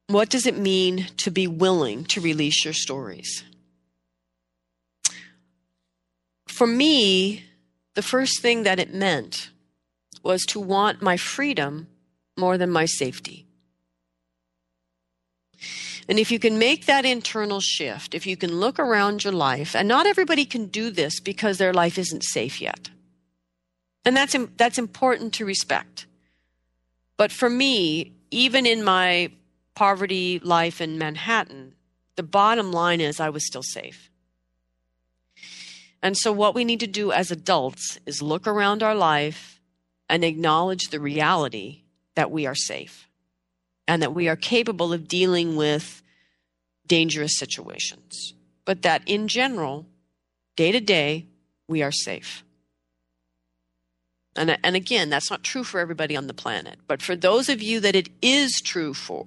What 0.09 0.29
does 0.29 0.47
it 0.47 0.59
mean 0.59 1.07
to 1.19 1.31
be 1.31 1.47
willing 1.47 2.05
to 2.07 2.21
release 2.21 2.65
your 2.65 2.75
stories? 2.75 3.45
For 6.61 6.67
me, 6.67 7.47
the 7.95 8.03
first 8.03 8.43
thing 8.43 8.65
that 8.65 8.79
it 8.79 8.93
meant 8.93 9.49
was 10.23 10.43
to 10.49 10.61
want 10.61 11.01
my 11.01 11.17
freedom 11.17 11.89
more 12.37 12.59
than 12.59 12.69
my 12.69 12.85
safety. 12.85 13.47
And 16.07 16.19
if 16.19 16.31
you 16.31 16.39
can 16.39 16.59
make 16.59 16.85
that 16.85 17.07
internal 17.07 17.61
shift, 17.61 18.15
if 18.15 18.27
you 18.27 18.37
can 18.37 18.61
look 18.61 18.79
around 18.79 19.25
your 19.25 19.33
life, 19.33 19.75
and 19.75 19.89
not 19.89 20.07
everybody 20.07 20.45
can 20.45 20.67
do 20.67 20.91
this 20.91 21.19
because 21.19 21.57
their 21.57 21.73
life 21.73 21.97
isn't 21.97 22.25
safe 22.25 22.61
yet. 22.61 22.91
And 24.05 24.15
that's, 24.15 24.37
that's 24.59 24.77
important 24.77 25.33
to 25.37 25.47
respect. 25.47 26.05
But 27.17 27.33
for 27.33 27.49
me, 27.49 28.13
even 28.31 28.67
in 28.67 28.85
my 28.85 29.31
poverty 29.75 30.41
life 30.41 30.83
in 30.83 30.99
Manhattan, 30.99 31.73
the 32.17 32.23
bottom 32.23 32.71
line 32.71 33.01
is 33.01 33.19
I 33.19 33.31
was 33.31 33.47
still 33.47 33.63
safe. 33.63 34.10
And 36.03 36.17
so, 36.17 36.33
what 36.33 36.55
we 36.55 36.65
need 36.65 36.81
to 36.81 36.87
do 36.87 37.13
as 37.13 37.31
adults 37.31 37.99
is 38.07 38.23
look 38.23 38.47
around 38.47 38.83
our 38.83 38.95
life 38.95 39.61
and 40.09 40.25
acknowledge 40.25 40.89
the 40.89 41.01
reality 41.01 41.83
that 42.15 42.31
we 42.31 42.47
are 42.47 42.55
safe 42.55 43.09
and 43.87 44.03
that 44.03 44.15
we 44.15 44.29
are 44.29 44.37
capable 44.37 44.93
of 44.93 45.09
dealing 45.09 45.57
with 45.57 46.03
dangerous 46.87 47.39
situations. 47.39 48.35
But 48.65 48.83
that 48.83 49.03
in 49.07 49.29
general, 49.29 49.87
day 50.57 50.73
to 50.73 50.81
day, 50.81 51.27
we 51.69 51.83
are 51.83 51.93
safe. 51.93 52.45
And, 54.37 54.59
and 54.63 54.77
again, 54.77 55.11
that's 55.11 55.31
not 55.31 55.43
true 55.43 55.65
for 55.65 55.81
everybody 55.81 56.17
on 56.17 56.29
the 56.29 56.35
planet. 56.35 56.79
But 56.87 57.03
for 57.03 57.17
those 57.17 57.49
of 57.49 57.61
you 57.61 57.81
that 57.81 57.97
it 57.97 58.09
is 58.23 58.61
true 58.65 58.95
for, 58.95 59.25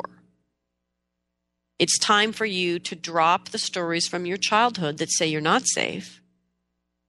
it's 1.77 1.99
time 1.99 2.31
for 2.31 2.45
you 2.45 2.79
to 2.79 2.95
drop 2.95 3.49
the 3.49 3.57
stories 3.57 4.07
from 4.07 4.25
your 4.25 4.37
childhood 4.37 4.97
that 4.97 5.11
say 5.11 5.27
you're 5.27 5.41
not 5.41 5.63
safe 5.65 6.21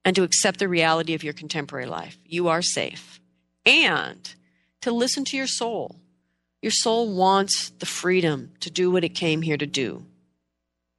and 0.05 0.15
to 0.15 0.23
accept 0.23 0.59
the 0.59 0.69
reality 0.69 1.15
of 1.15 1.23
your 1.23 1.33
contemporary 1.33 1.87
life. 1.87 2.17
You 2.25 2.47
are 2.47 2.61
safe. 2.61 3.19
And 3.65 4.33
to 4.81 4.91
listen 4.91 5.25
to 5.25 5.37
your 5.37 5.47
soul. 5.47 5.95
Your 6.61 6.71
soul 6.71 7.13
wants 7.13 7.71
the 7.79 7.87
freedom 7.87 8.51
to 8.59 8.69
do 8.69 8.91
what 8.91 9.03
it 9.03 9.09
came 9.09 9.41
here 9.41 9.57
to 9.57 9.65
do. 9.65 10.05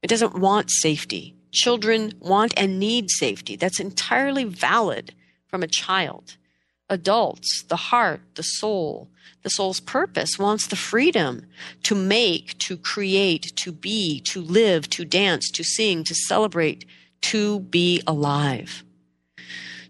It 0.02 0.08
doesn't 0.08 0.38
want 0.38 0.70
safety. 0.70 1.36
Children 1.52 2.12
want 2.18 2.52
and 2.56 2.78
need 2.78 3.10
safety. 3.10 3.56
That's 3.56 3.80
entirely 3.80 4.44
valid 4.44 5.14
from 5.46 5.62
a 5.62 5.68
child. 5.68 6.36
Adults, 6.88 7.64
the 7.68 7.76
heart, 7.76 8.20
the 8.34 8.42
soul, 8.42 9.08
the 9.42 9.50
soul's 9.50 9.80
purpose 9.80 10.38
wants 10.38 10.66
the 10.66 10.76
freedom 10.76 11.46
to 11.84 11.94
make, 11.94 12.58
to 12.58 12.76
create, 12.76 13.52
to 13.56 13.72
be, 13.72 14.20
to 14.20 14.40
live, 14.40 14.90
to 14.90 15.04
dance, 15.04 15.50
to 15.52 15.64
sing, 15.64 16.04
to 16.04 16.14
celebrate, 16.14 16.84
to 17.22 17.60
be 17.60 18.02
alive. 18.06 18.84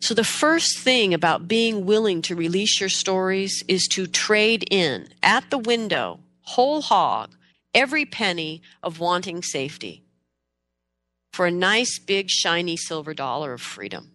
So, 0.01 0.15
the 0.15 0.25
first 0.25 0.79
thing 0.79 1.15
about 1.15 1.49
being 1.49 1.87
willing 1.87 2.23
to 2.23 2.35
release 2.35 2.81
your 2.81 2.89
stories 2.89 3.63
is 3.69 3.87
to 3.93 4.07
trade 4.07 4.67
in 4.71 5.09
at 5.23 5.51
the 5.51 5.59
window, 5.59 6.21
whole 6.43 6.83
hog, 6.83 7.35
every 7.75 8.05
penny 8.05 8.63
of 8.83 9.01
wanting 9.01 9.43
safety 9.43 10.03
for 11.33 11.47
a 11.47 11.51
nice, 11.51 11.99
big, 11.99 12.31
shiny 12.31 12.79
silver 12.79 13.13
dollar 13.13 13.53
of 13.53 13.61
freedom. 13.61 14.11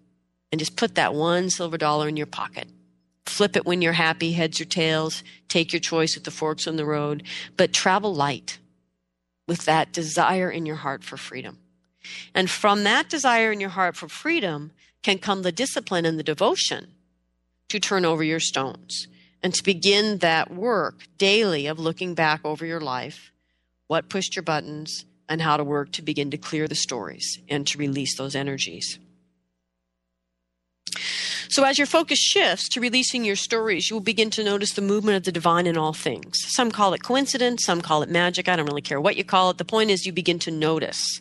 And 0.52 0.60
just 0.60 0.76
put 0.76 0.96
that 0.96 1.14
one 1.14 1.52
silver 1.52 1.78
dollar 1.78 2.08
in 2.08 2.18
your 2.18 2.26
pocket. 2.26 2.68
Flip 3.28 3.56
it 3.56 3.66
when 3.66 3.82
you're 3.82 3.94
happy, 3.94 4.34
heads 4.34 4.60
or 4.60 4.66
tails. 4.66 5.24
Take 5.48 5.72
your 5.72 5.80
choice 5.80 6.18
at 6.18 6.24
the 6.24 6.32
forks 6.32 6.68
on 6.68 6.76
the 6.76 6.86
road, 6.86 7.24
but 7.56 7.74
travel 7.74 8.14
light 8.14 8.58
with 9.48 9.66
that 9.66 9.94
desire 9.94 10.50
in 10.50 10.66
your 10.66 10.78
heart 10.78 11.04
for 11.04 11.16
freedom. 11.16 11.60
And 12.34 12.50
from 12.50 12.84
that 12.84 13.08
desire 13.08 13.52
in 13.52 13.60
your 13.60 13.70
heart 13.70 13.96
for 13.96 14.10
freedom, 14.10 14.72
can 15.04 15.18
come 15.18 15.42
the 15.42 15.52
discipline 15.52 16.06
and 16.06 16.18
the 16.20 16.24
devotion 16.24 16.94
to 17.70 17.80
turn 17.80 18.06
over 18.06 18.24
your 18.24 18.40
stones 18.40 19.08
and 19.44 19.54
to 19.54 19.64
begin 19.64 20.20
that 20.20 20.54
work 20.54 21.04
daily 21.18 21.68
of 21.68 21.80
looking 21.80 22.14
back 22.14 22.42
over 22.44 22.66
your 22.66 22.82
life, 22.82 23.32
what 23.88 24.10
pushed 24.10 24.36
your 24.36 24.44
buttons, 24.44 25.06
and 25.28 25.42
how 25.42 25.58
to 25.58 25.64
work 25.64 25.92
to 25.94 26.02
begin 26.02 26.30
to 26.32 26.38
clear 26.38 26.68
the 26.68 26.76
stories 26.76 27.40
and 27.50 27.66
to 27.68 27.78
release 27.78 28.18
those 28.18 28.36
energies. 28.36 29.00
So, 31.50 31.64
as 31.66 31.78
your 31.78 31.88
focus 31.88 32.20
shifts 32.20 32.70
to 32.70 32.80
releasing 32.80 33.26
your 33.26 33.36
stories, 33.36 33.90
you 33.90 33.96
will 33.96 34.02
begin 34.02 34.30
to 34.32 34.44
notice 34.44 34.74
the 34.74 34.82
movement 34.82 35.18
of 35.18 35.24
the 35.24 35.34
divine 35.34 35.68
in 35.68 35.78
all 35.78 35.94
things. 35.94 36.38
Some 36.48 36.72
call 36.72 36.94
it 36.94 37.04
coincidence, 37.04 37.66
some 37.66 37.82
call 37.82 38.04
it 38.04 38.10
magic. 38.10 38.48
I 38.48 38.56
don't 38.56 38.68
really 38.68 38.82
care 38.82 39.02
what 39.02 39.18
you 39.18 39.26
call 39.26 39.50
it. 39.50 39.58
The 39.58 39.66
point 39.66 39.90
is, 39.90 40.06
you 40.06 40.14
begin 40.14 40.40
to 40.40 40.52
notice 40.52 41.20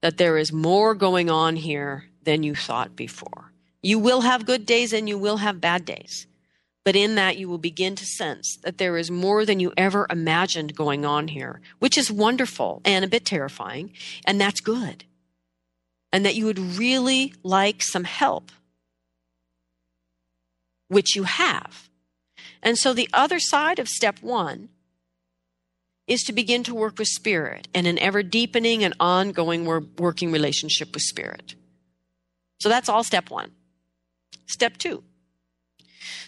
that 0.00 0.16
there 0.16 0.36
is 0.36 0.52
more 0.52 0.94
going 0.94 1.28
on 1.28 1.56
here 1.56 2.04
than 2.24 2.42
you 2.42 2.54
thought 2.54 2.96
before. 2.96 3.52
You 3.82 3.98
will 3.98 4.20
have 4.20 4.46
good 4.46 4.64
days 4.64 4.92
and 4.92 5.08
you 5.08 5.18
will 5.18 5.38
have 5.38 5.60
bad 5.60 5.84
days. 5.84 6.26
But 6.84 6.96
in 6.96 7.14
that, 7.14 7.36
you 7.36 7.48
will 7.48 7.58
begin 7.58 7.94
to 7.96 8.04
sense 8.04 8.58
that 8.62 8.78
there 8.78 8.96
is 8.96 9.10
more 9.10 9.44
than 9.44 9.60
you 9.60 9.72
ever 9.76 10.06
imagined 10.10 10.74
going 10.74 11.04
on 11.04 11.28
here, 11.28 11.60
which 11.78 11.96
is 11.96 12.10
wonderful 12.10 12.80
and 12.84 13.04
a 13.04 13.08
bit 13.08 13.24
terrifying. 13.24 13.92
And 14.24 14.40
that's 14.40 14.60
good. 14.60 15.04
And 16.12 16.24
that 16.26 16.34
you 16.34 16.44
would 16.44 16.58
really 16.58 17.34
like 17.42 17.82
some 17.82 18.04
help, 18.04 18.50
which 20.88 21.14
you 21.14 21.22
have. 21.22 21.88
And 22.62 22.76
so 22.76 22.92
the 22.92 23.08
other 23.12 23.38
side 23.38 23.78
of 23.78 23.88
step 23.88 24.20
one 24.20 24.68
is 26.08 26.22
to 26.22 26.32
begin 26.32 26.64
to 26.64 26.74
work 26.74 26.98
with 26.98 27.08
spirit 27.08 27.68
and 27.72 27.86
an 27.86 27.98
ever 27.98 28.22
deepening 28.22 28.82
and 28.82 28.94
ongoing 28.98 29.64
working 29.96 30.32
relationship 30.32 30.92
with 30.92 31.02
spirit. 31.02 31.54
So 32.62 32.68
that's 32.68 32.88
all 32.88 33.02
step 33.02 33.28
one. 33.28 33.50
Step 34.46 34.76
two. 34.78 35.02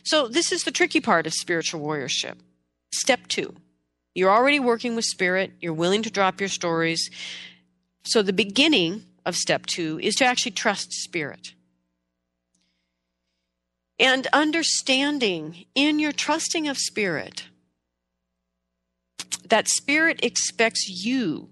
So 0.02 0.26
this 0.26 0.50
is 0.50 0.64
the 0.64 0.72
tricky 0.72 1.00
part 1.00 1.28
of 1.28 1.32
spiritual 1.32 1.80
warriorship. 1.80 2.38
Step 2.92 3.28
two. 3.28 3.54
You're 4.16 4.32
already 4.32 4.58
working 4.58 4.96
with 4.96 5.04
spirit, 5.04 5.52
you're 5.60 5.72
willing 5.72 6.02
to 6.02 6.10
drop 6.10 6.40
your 6.40 6.48
stories. 6.48 7.08
So 8.02 8.20
the 8.20 8.32
beginning 8.32 9.04
of 9.24 9.36
step 9.36 9.66
two 9.66 10.00
is 10.02 10.16
to 10.16 10.24
actually 10.24 10.50
trust 10.50 10.92
spirit. 10.92 11.54
And 14.00 14.26
understanding 14.32 15.66
in 15.76 16.00
your 16.00 16.10
trusting 16.10 16.66
of 16.66 16.78
spirit 16.78 17.44
that 19.48 19.68
spirit 19.68 20.18
expects 20.24 20.88
you 20.88 21.50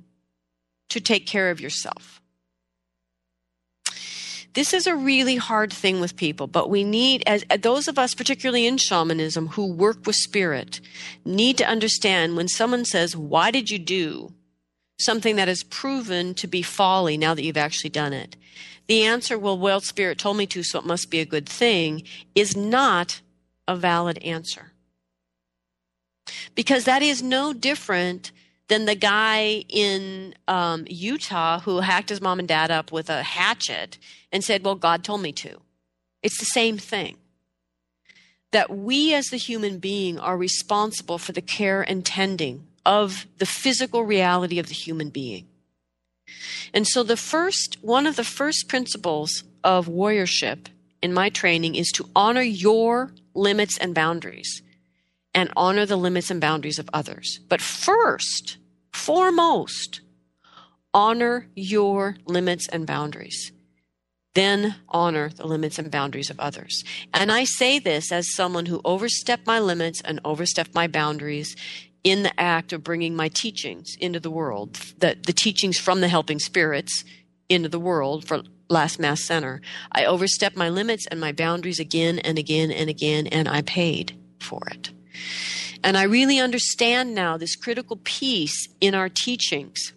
to 0.89 1.01
take 1.01 1.25
care 1.25 1.53
of 1.53 1.61
yourself. 1.61 2.22
This 4.55 4.75
is 4.75 4.87
a 4.87 4.95
really 4.95 5.37
hard 5.37 5.73
thing 5.73 6.01
with 6.01 6.17
people, 6.17 6.47
but 6.47 6.69
we 6.69 6.85
need, 6.85 7.23
as, 7.27 7.43
as 7.49 7.61
those 7.61 7.89
of 7.89 7.99
us, 7.99 8.15
particularly 8.15 8.67
in 8.67 8.77
shamanism, 8.77 9.49
who 9.49 9.73
work 9.73 10.05
with 10.05 10.17
spirit, 10.17 10.81
need 11.25 11.57
to 11.59 11.67
understand 11.67 12.37
when 12.37 12.49
someone 12.49 12.85
says, 12.85 13.17
Why 13.17 13.51
did 13.51 13.71
you 13.71 13.79
do 13.79 14.35
something 15.01 15.37
that 15.37 15.49
is 15.49 15.65
proven 15.65 16.35
to 16.35 16.47
be 16.47 16.61
folly 16.61 17.17
now 17.17 17.33
that 17.35 17.45
you've 17.45 17.57
actually 17.57 17.91
done 17.91 18.13
it? 18.13 18.37
The 18.89 19.05
answer, 19.05 19.39
well, 19.39 19.59
well, 19.59 19.81
spirit 19.81 20.19
told 20.19 20.37
me 20.37 20.47
to, 20.49 20.63
so 20.63 20.81
it 20.81 20.85
must 20.85 21.11
be 21.11 21.21
a 21.21 21.25
good 21.25 21.49
thing, 21.49 22.03
is 22.35 22.55
not 22.55 23.23
a 23.67 23.75
valid 23.75 24.19
answer. 24.19 24.73
Because 26.55 26.85
that 26.85 27.01
is 27.01 27.23
no 27.23 27.55
different 27.55 28.33
than 28.73 28.87
the 28.87 28.95
guy 28.95 29.63
in 29.69 30.35
um, 30.49 30.87
Utah 30.89 31.61
who 31.61 31.81
hacked 31.81 32.09
his 32.09 32.23
mom 32.23 32.39
and 32.39 32.49
dad 32.49 32.71
up 32.71 32.91
with 32.91 33.11
a 33.11 33.23
hatchet 33.23 33.99
and 34.33 34.43
said, 34.43 34.65
Well, 34.65 34.77
God 34.77 35.05
told 35.05 35.21
me 35.21 35.31
to. 35.33 35.61
It's 36.23 36.39
the 36.39 36.47
same 36.47 36.79
thing. 36.79 37.19
That 38.51 38.75
we 38.75 39.13
as 39.13 39.27
the 39.27 39.37
human 39.37 39.79
being 39.79 40.19
are 40.19 40.39
responsible 40.39 41.19
for 41.19 41.33
the 41.33 41.43
care 41.43 41.83
and 41.83 42.03
tending 42.03 42.67
of 42.87 43.27
the 43.37 43.45
physical 43.45 44.05
reality 44.05 44.59
of 44.59 44.69
the 44.69 44.75
human 44.75 45.11
being. 45.11 45.49
And 46.73 46.89
so, 46.89 47.03
the 47.03 47.19
first, 47.19 47.77
one 47.83 48.07
of 48.07 48.17
the 48.17 48.25
first 48.25 48.69
principles 48.69 49.45
of 49.63 49.87
warriorship 49.87 50.69
in 51.03 51.13
my 51.13 51.29
training 51.29 51.75
is 51.75 51.93
to 51.93 52.09
honor 52.17 52.41
your 52.41 53.13
limits 53.35 53.77
and 53.77 53.95
boundaries 53.95 54.63
and 55.35 55.51
honor 55.57 55.85
the 55.85 55.97
limits 55.97 56.31
and 56.31 56.41
boundaries 56.41 56.79
of 56.79 56.89
others. 56.95 57.39
But 57.51 57.61
first, 57.61 58.57
foremost, 58.93 60.01
honor 60.95 61.49
your 61.55 62.17
limits 62.27 62.69
and 62.69 62.87
boundaries. 62.87 63.53
Then 64.35 64.77
honor 64.89 65.29
the 65.29 65.47
limits 65.47 65.79
and 65.79 65.91
boundaries 65.91 66.31
of 66.31 66.41
others. 66.41 66.85
And 67.13 67.31
I 67.31 67.45
say 67.45 67.79
this 67.79 68.11
as 68.11 68.35
someone 68.35 68.67
who 68.67 68.81
overstepped 68.85 69.47
my 69.47 69.59
limits 69.59 70.01
and 70.01 70.21
overstepped 70.25 70.75
my 70.75 70.87
boundaries 70.87 71.55
in 72.03 72.23
the 72.23 72.41
act 72.41 72.73
of 72.73 72.83
bringing 72.83 73.15
my 73.15 73.29
teachings 73.29 73.97
into 74.01 74.19
the 74.19 74.31
world, 74.31 74.75
the, 74.99 75.17
the 75.25 75.33
teachings 75.33 75.79
from 75.79 76.01
the 76.01 76.09
helping 76.09 76.39
spirits 76.39 77.05
into 77.49 77.69
the 77.69 77.79
world 77.79 78.27
for 78.27 78.43
Last 78.69 78.99
Mask 78.99 79.25
Center. 79.25 79.61
I 79.93 80.07
overstepped 80.07 80.57
my 80.57 80.69
limits 80.69 81.07
and 81.07 81.21
my 81.21 81.33
boundaries 81.33 81.79
again 81.79 82.19
and 82.19 82.39
again 82.39 82.71
and 82.71 82.89
again, 82.89 83.27
and 83.27 83.49
I 83.49 83.63
paid 83.63 84.17
for 84.41 84.63
it. 84.71 84.91
And 85.85 85.97
I 85.97 86.05
really 86.05 86.39
understand 86.39 87.15
now 87.15 87.37
this 87.37 87.57
critical 87.57 87.99
piece 88.05 88.69
in 88.81 88.95
our 88.95 89.09
teachings. 89.09 89.93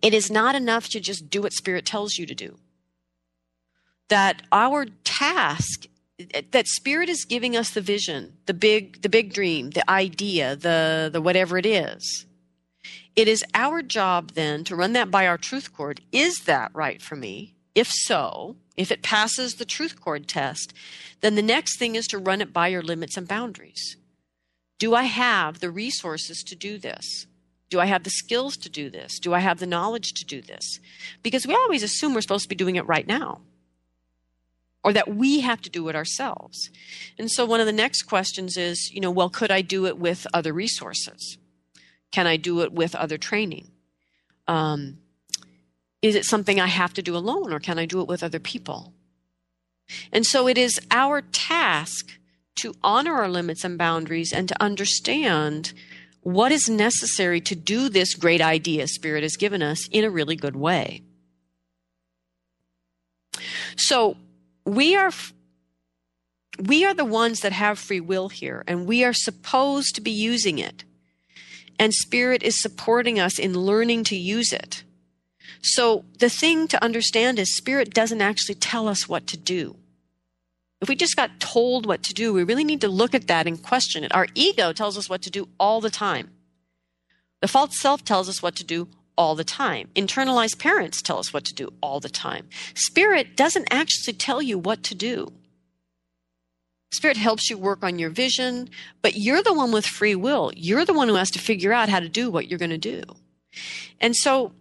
It 0.00 0.14
is 0.14 0.30
not 0.30 0.54
enough 0.54 0.88
to 0.90 1.00
just 1.00 1.28
do 1.28 1.42
what 1.42 1.52
Spirit 1.52 1.84
tells 1.84 2.16
you 2.16 2.26
to 2.26 2.34
do. 2.34 2.58
That 4.08 4.42
our 4.52 4.86
task 5.04 5.86
that 6.50 6.66
spirit 6.66 7.08
is 7.08 7.24
giving 7.26 7.56
us 7.56 7.70
the 7.70 7.80
vision 7.80 8.32
the 8.46 8.54
big 8.54 9.02
the 9.02 9.08
big 9.08 9.34
dream 9.34 9.70
the 9.70 9.88
idea 9.90 10.56
the 10.56 11.10
the 11.12 11.20
whatever 11.20 11.58
it 11.58 11.66
is 11.66 12.24
it 13.14 13.28
is 13.28 13.44
our 13.52 13.82
job 13.82 14.30
then 14.32 14.64
to 14.64 14.74
run 14.74 14.94
that 14.94 15.10
by 15.10 15.26
our 15.26 15.36
truth 15.36 15.74
cord 15.74 16.00
is 16.12 16.44
that 16.46 16.70
right 16.74 17.02
for 17.02 17.16
me 17.16 17.55
if 17.76 17.88
so 17.92 18.56
if 18.76 18.90
it 18.90 19.02
passes 19.02 19.54
the 19.54 19.64
truth 19.64 20.00
cord 20.00 20.26
test 20.26 20.74
then 21.20 21.36
the 21.36 21.42
next 21.42 21.78
thing 21.78 21.94
is 21.94 22.08
to 22.08 22.18
run 22.18 22.40
it 22.40 22.52
by 22.52 22.66
your 22.66 22.82
limits 22.82 23.16
and 23.16 23.28
boundaries 23.28 23.96
do 24.80 24.96
i 24.96 25.04
have 25.04 25.60
the 25.60 25.70
resources 25.70 26.42
to 26.42 26.56
do 26.56 26.76
this 26.78 27.26
do 27.68 27.80
I 27.80 27.86
have 27.86 28.04
the 28.04 28.10
skills 28.10 28.56
to 28.58 28.68
do 28.68 28.90
this? 28.90 29.18
Do 29.18 29.34
I 29.34 29.40
have 29.40 29.58
the 29.58 29.66
knowledge 29.66 30.12
to 30.14 30.24
do 30.24 30.40
this? 30.40 30.78
Because 31.22 31.46
we 31.46 31.54
always 31.54 31.82
assume 31.82 32.14
we're 32.14 32.20
supposed 32.20 32.44
to 32.44 32.48
be 32.48 32.54
doing 32.54 32.76
it 32.76 32.86
right 32.86 33.06
now 33.06 33.40
or 34.84 34.92
that 34.92 35.08
we 35.08 35.40
have 35.40 35.60
to 35.62 35.70
do 35.70 35.88
it 35.88 35.96
ourselves. 35.96 36.70
And 37.18 37.28
so 37.28 37.44
one 37.44 37.58
of 37.58 37.66
the 37.66 37.72
next 37.72 38.02
questions 38.02 38.56
is, 38.56 38.92
you 38.92 39.00
know, 39.00 39.10
well, 39.10 39.28
could 39.28 39.50
I 39.50 39.60
do 39.60 39.86
it 39.86 39.98
with 39.98 40.28
other 40.32 40.52
resources? 40.52 41.38
Can 42.12 42.28
I 42.28 42.36
do 42.36 42.60
it 42.60 42.72
with 42.72 42.94
other 42.94 43.18
training? 43.18 43.72
Um, 44.46 44.98
is 46.06 46.14
it 46.14 46.24
something 46.24 46.60
I 46.60 46.66
have 46.66 46.94
to 46.94 47.02
do 47.02 47.16
alone 47.16 47.52
or 47.52 47.60
can 47.60 47.78
I 47.78 47.84
do 47.84 48.00
it 48.00 48.08
with 48.08 48.22
other 48.22 48.38
people? 48.38 48.92
And 50.12 50.24
so 50.24 50.48
it 50.48 50.58
is 50.58 50.80
our 50.90 51.20
task 51.20 52.18
to 52.56 52.74
honor 52.82 53.14
our 53.14 53.28
limits 53.28 53.64
and 53.64 53.76
boundaries 53.76 54.32
and 54.32 54.48
to 54.48 54.62
understand 54.62 55.72
what 56.22 56.50
is 56.50 56.68
necessary 56.68 57.40
to 57.40 57.54
do 57.54 57.88
this 57.88 58.14
great 58.14 58.40
idea 58.40 58.88
Spirit 58.88 59.22
has 59.22 59.36
given 59.36 59.62
us 59.62 59.86
in 59.88 60.04
a 60.04 60.10
really 60.10 60.36
good 60.36 60.56
way. 60.56 61.02
So, 63.76 64.16
we 64.64 64.96
are 64.96 65.12
we 66.58 66.84
are 66.84 66.94
the 66.94 67.04
ones 67.04 67.40
that 67.40 67.52
have 67.52 67.78
free 67.78 68.00
will 68.00 68.28
here 68.28 68.64
and 68.66 68.86
we 68.86 69.04
are 69.04 69.12
supposed 69.12 69.94
to 69.94 70.00
be 70.00 70.10
using 70.10 70.58
it 70.58 70.84
and 71.78 71.92
spirit 71.92 72.42
is 72.42 72.60
supporting 72.60 73.20
us 73.20 73.38
in 73.38 73.52
learning 73.52 74.04
to 74.04 74.16
use 74.16 74.52
it 74.52 74.82
so 75.74 76.04
the 76.18 76.30
thing 76.30 76.68
to 76.68 76.82
understand 76.82 77.38
is 77.38 77.56
spirit 77.56 77.92
doesn't 77.92 78.22
actually 78.22 78.54
tell 78.54 78.88
us 78.88 79.08
what 79.08 79.26
to 79.26 79.36
do 79.36 79.76
if 80.80 80.88
we 80.88 80.96
just 80.96 81.16
got 81.16 81.40
told 81.40 81.86
what 81.86 82.02
to 82.02 82.14
do 82.14 82.32
we 82.32 82.44
really 82.44 82.64
need 82.64 82.80
to 82.80 82.88
look 82.88 83.14
at 83.14 83.26
that 83.26 83.46
and 83.46 83.62
question 83.62 84.04
it 84.04 84.14
our 84.14 84.26
ego 84.34 84.72
tells 84.72 84.96
us 84.96 85.08
what 85.08 85.22
to 85.22 85.30
do 85.30 85.48
all 85.58 85.80
the 85.80 85.90
time 85.90 86.30
the 87.40 87.48
false 87.48 87.78
self 87.80 88.04
tells 88.04 88.28
us 88.28 88.42
what 88.42 88.56
to 88.56 88.64
do 88.64 88.88
all 89.16 89.34
the 89.34 89.44
time. 89.44 89.88
Internalized 89.94 90.58
parents 90.58 91.02
tell 91.02 91.18
us 91.18 91.32
what 91.32 91.44
to 91.44 91.54
do 91.54 91.72
all 91.82 92.00
the 92.00 92.08
time. 92.08 92.48
Spirit 92.74 93.36
doesn't 93.36 93.68
actually 93.70 94.12
tell 94.14 94.42
you 94.42 94.58
what 94.58 94.82
to 94.84 94.94
do. 94.94 95.32
Spirit 96.92 97.16
helps 97.16 97.50
you 97.50 97.58
work 97.58 97.82
on 97.82 97.98
your 97.98 98.10
vision, 98.10 98.70
but 99.02 99.16
you're 99.16 99.42
the 99.42 99.52
one 99.52 99.72
with 99.72 99.84
free 99.84 100.14
will. 100.14 100.52
You're 100.54 100.84
the 100.84 100.94
one 100.94 101.08
who 101.08 101.16
has 101.16 101.30
to 101.32 101.38
figure 101.38 101.72
out 101.72 101.88
how 101.88 102.00
to 102.00 102.08
do 102.08 102.30
what 102.30 102.48
you're 102.48 102.58
going 102.58 102.70
to 102.70 102.78
do. 102.78 103.02
And 104.00 104.14
so 104.14 104.52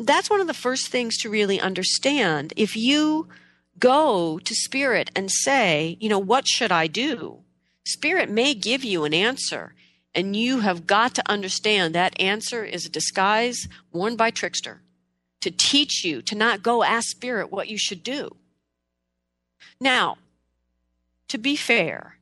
that's 0.00 0.30
one 0.30 0.40
of 0.40 0.46
the 0.46 0.54
first 0.54 0.88
things 0.88 1.16
to 1.18 1.30
really 1.30 1.60
understand. 1.60 2.52
If 2.56 2.76
you 2.76 3.28
go 3.78 4.38
to 4.38 4.54
Spirit 4.54 5.10
and 5.14 5.30
say, 5.30 5.96
you 6.00 6.08
know, 6.08 6.18
what 6.18 6.46
should 6.48 6.72
I 6.72 6.86
do? 6.86 7.40
Spirit 7.84 8.30
may 8.30 8.54
give 8.54 8.84
you 8.84 9.04
an 9.04 9.14
answer. 9.14 9.74
And 10.14 10.34
you 10.34 10.60
have 10.60 10.86
got 10.86 11.14
to 11.14 11.30
understand 11.30 11.94
that 11.94 12.20
answer 12.20 12.64
is 12.64 12.84
a 12.84 12.90
disguise 12.90 13.68
worn 13.92 14.16
by 14.16 14.30
trickster 14.30 14.82
to 15.40 15.50
teach 15.50 16.04
you 16.04 16.20
to 16.22 16.34
not 16.34 16.62
go 16.62 16.82
ask 16.82 17.08
spirit 17.08 17.50
what 17.50 17.68
you 17.68 17.78
should 17.78 18.02
do. 18.02 18.36
Now, 19.80 20.18
to 21.28 21.38
be 21.38 21.56
fair, 21.56 22.16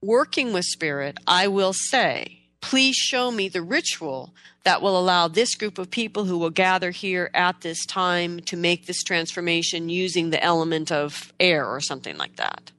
working 0.00 0.52
with 0.52 0.64
spirit, 0.64 1.18
I 1.26 1.46
will 1.48 1.72
say, 1.74 2.45
please 2.66 2.96
show 2.96 3.30
me 3.30 3.48
the 3.48 3.62
ritual 3.62 4.34
that 4.64 4.82
will 4.82 4.98
allow 4.98 5.28
this 5.28 5.54
group 5.54 5.78
of 5.78 5.88
people 5.88 6.24
who 6.24 6.36
will 6.36 6.50
gather 6.50 6.90
here 6.90 7.30
at 7.32 7.60
this 7.60 7.86
time 7.86 8.40
to 8.40 8.56
make 8.56 8.86
this 8.86 9.04
transformation 9.04 9.88
using 9.88 10.30
the 10.30 10.42
element 10.42 10.90
of 10.90 11.32
air 11.38 11.64
or 11.64 11.80
something 11.80 12.18
like 12.18 12.34
that. 12.34 12.72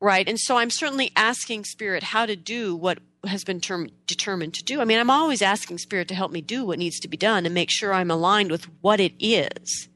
Right. 0.00 0.28
And 0.28 0.36
so 0.36 0.56
I'm 0.56 0.70
certainly 0.70 1.12
asking 1.14 1.62
spirit 1.62 2.02
how 2.02 2.26
to 2.26 2.34
do 2.34 2.74
what 2.74 2.98
has 3.24 3.44
been 3.44 3.60
term- 3.60 3.90
determined 4.08 4.54
to 4.54 4.64
do. 4.64 4.80
I 4.80 4.84
mean, 4.84 4.98
I'm 4.98 5.10
always 5.10 5.42
asking 5.42 5.78
spirit 5.78 6.08
to 6.08 6.16
help 6.16 6.32
me 6.32 6.40
do 6.40 6.64
what 6.64 6.80
needs 6.80 6.98
to 7.00 7.08
be 7.08 7.16
done 7.16 7.46
and 7.46 7.54
make 7.54 7.70
sure 7.70 7.94
I'm 7.94 8.10
aligned 8.10 8.50
with 8.50 8.64
what 8.80 8.98
it 8.98 9.12
is. 9.20 9.88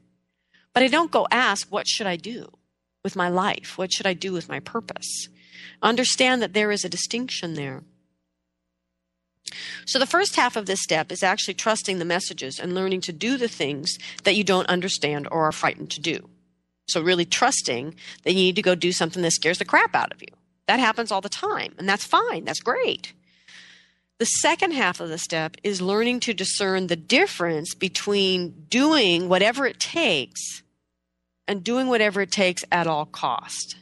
But 0.73 0.81
I 0.81 0.87
don't 0.87 1.11
go 1.11 1.27
ask, 1.29 1.69
what 1.69 1.89
should 1.89 2.07
I 2.07 2.15
do 2.15 2.47
with 3.03 3.17
my 3.17 3.27
life? 3.27 3.77
What 3.77 3.91
should 3.91 4.07
I 4.07 4.13
do 4.13 4.31
with 4.31 4.47
my 4.47 4.61
purpose? 4.61 5.27
Understand 5.81 6.41
that 6.41 6.53
there 6.53 6.71
is 6.71 6.85
a 6.85 6.89
distinction 6.89 7.55
there. 7.55 7.83
So, 9.85 9.99
the 9.99 10.07
first 10.07 10.35
half 10.35 10.55
of 10.55 10.65
this 10.65 10.81
step 10.81 11.11
is 11.11 11.23
actually 11.23 11.53
trusting 11.53 11.99
the 11.99 12.05
messages 12.05 12.59
and 12.59 12.73
learning 12.73 13.01
to 13.01 13.13
do 13.13 13.37
the 13.37 13.47
things 13.47 13.97
that 14.23 14.35
you 14.35 14.43
don't 14.43 14.67
understand 14.67 15.27
or 15.31 15.45
are 15.45 15.51
frightened 15.51 15.91
to 15.91 16.01
do. 16.01 16.29
So, 16.87 17.01
really 17.01 17.25
trusting 17.25 17.95
that 18.23 18.33
you 18.33 18.39
need 18.39 18.55
to 18.55 18.61
go 18.61 18.75
do 18.75 18.91
something 18.91 19.21
that 19.21 19.31
scares 19.31 19.59
the 19.59 19.65
crap 19.65 19.95
out 19.95 20.11
of 20.11 20.21
you. 20.21 20.29
That 20.67 20.79
happens 20.79 21.11
all 21.11 21.21
the 21.21 21.29
time, 21.29 21.73
and 21.77 21.87
that's 21.87 22.05
fine. 22.05 22.45
That's 22.45 22.59
great. 22.59 23.13
The 24.17 24.25
second 24.25 24.71
half 24.71 24.99
of 24.99 25.09
the 25.09 25.17
step 25.17 25.57
is 25.63 25.81
learning 25.81 26.21
to 26.21 26.33
discern 26.33 26.87
the 26.87 26.95
difference 26.95 27.75
between 27.75 28.65
doing 28.69 29.27
whatever 29.27 29.65
it 29.65 29.79
takes 29.79 30.63
and 31.47 31.63
doing 31.63 31.87
whatever 31.87 32.21
it 32.21 32.31
takes 32.31 32.63
at 32.71 32.87
all 32.87 33.05
cost. 33.05 33.75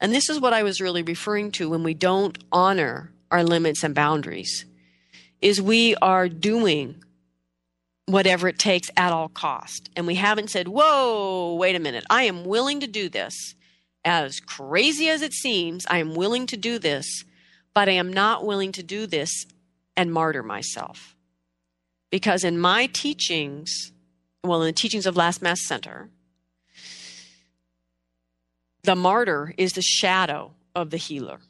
And 0.00 0.12
this 0.12 0.28
is 0.28 0.38
what 0.38 0.52
I 0.52 0.62
was 0.62 0.82
really 0.82 1.02
referring 1.02 1.50
to 1.52 1.70
when 1.70 1.82
we 1.82 1.94
don't 1.94 2.36
honor 2.52 3.10
our 3.30 3.42
limits 3.42 3.82
and 3.82 3.94
boundaries 3.94 4.66
is 5.44 5.60
we 5.60 5.94
are 5.96 6.26
doing 6.26 7.04
whatever 8.06 8.48
it 8.48 8.58
takes 8.58 8.90
at 8.96 9.12
all 9.12 9.28
cost. 9.28 9.90
And 9.94 10.06
we 10.06 10.14
haven't 10.14 10.48
said, 10.48 10.68
whoa, 10.68 11.54
wait 11.54 11.76
a 11.76 11.78
minute, 11.78 12.04
I 12.08 12.22
am 12.22 12.46
willing 12.46 12.80
to 12.80 12.86
do 12.86 13.10
this. 13.10 13.54
As 14.06 14.40
crazy 14.40 15.10
as 15.10 15.20
it 15.20 15.34
seems, 15.34 15.84
I 15.90 15.98
am 15.98 16.14
willing 16.14 16.46
to 16.46 16.56
do 16.56 16.78
this, 16.78 17.24
but 17.74 17.90
I 17.90 17.92
am 17.92 18.10
not 18.10 18.46
willing 18.46 18.72
to 18.72 18.82
do 18.82 19.06
this 19.06 19.44
and 19.94 20.10
martyr 20.10 20.42
myself. 20.42 21.14
Because 22.10 22.42
in 22.42 22.58
my 22.58 22.86
teachings, 22.86 23.92
well, 24.42 24.62
in 24.62 24.66
the 24.66 24.72
teachings 24.72 25.04
of 25.04 25.14
Last 25.14 25.42
Mask 25.42 25.62
Center, 25.66 26.08
the 28.82 28.96
martyr 28.96 29.52
is 29.58 29.74
the 29.74 29.82
shadow 29.82 30.52
of 30.74 30.88
the 30.88 30.96
healer. 30.96 31.40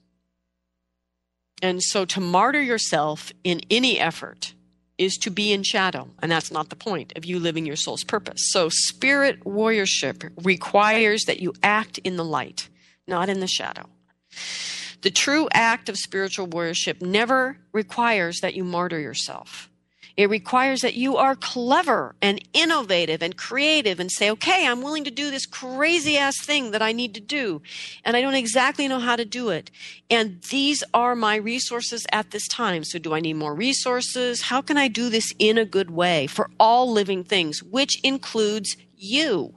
And 1.63 1.83
so 1.83 2.05
to 2.05 2.21
martyr 2.21 2.63
yourself 2.63 3.33
in 3.43 3.61
any 3.71 3.99
effort 3.99 4.55
is 4.99 5.17
to 5.17 5.31
be 5.31 5.53
in 5.53 5.63
shadow, 5.63 6.09
and 6.23 6.31
that's 6.31 6.51
not 6.51 6.71
the 6.71 6.77
point 6.77 7.13
of 7.17 7.25
you 7.25 7.39
living 7.41 7.67
your 7.67 7.77
soul's 7.77 8.05
purpose. 8.05 8.51
So, 8.53 8.69
spirit 8.69 9.43
warriorship 9.45 10.31
requires 10.45 11.25
that 11.25 11.41
you 11.41 11.53
act 11.63 11.99
in 11.99 12.17
the 12.17 12.25
light, 12.25 12.69
not 13.07 13.29
in 13.29 13.41
the 13.41 13.49
shadow. 13.49 13.87
The 15.03 15.11
true 15.11 15.49
act 15.53 15.89
of 15.89 15.99
spiritual 15.99 16.47
warriorship 16.47 17.03
never 17.03 17.59
requires 17.73 18.41
that 18.41 18.55
you 18.55 18.65
martyr 18.65 19.01
yourself. 19.01 19.69
It 20.17 20.31
requires 20.31 20.83
that 20.83 20.95
you 20.95 21.17
are 21.17 21.35
clever 21.35 22.15
and 22.23 22.41
innovative 22.53 23.21
and 23.21 23.37
creative 23.37 23.99
and 23.99 24.11
say, 24.13 24.31
okay, 24.31 24.67
I'm 24.67 24.81
willing 24.81 25.03
to 25.05 25.11
do 25.11 25.31
this 25.31 25.45
crazy 25.45 26.17
ass 26.17 26.41
thing 26.41 26.71
that 26.71 26.83
I 26.83 26.93
need 26.93 27.15
to 27.15 27.21
do. 27.21 27.63
And 28.05 28.17
I 28.17 28.21
don't 28.21 28.35
exactly 28.35 28.87
know 28.87 29.01
how 29.01 29.17
to 29.17 29.25
do 29.25 29.49
it. 29.49 29.73
And 30.09 30.41
these 30.51 30.85
are 30.95 31.17
my 31.17 31.35
resources 31.35 32.07
at 32.13 32.31
this 32.31 32.47
time. 32.47 32.85
So 32.85 33.01
do 33.01 33.13
I 33.13 33.19
need 33.19 33.35
more 33.35 33.55
resources? 33.55 34.43
How 34.43 34.63
can 34.63 34.77
I 34.77 34.87
do 34.87 35.09
this 35.09 35.33
in 35.41 35.59
a 35.59 35.65
good 35.65 35.91
way 35.91 36.29
for 36.29 36.49
all 36.61 36.91
living 36.91 37.25
things, 37.25 37.61
which 37.61 38.01
includes 38.05 38.77
you? 38.97 39.53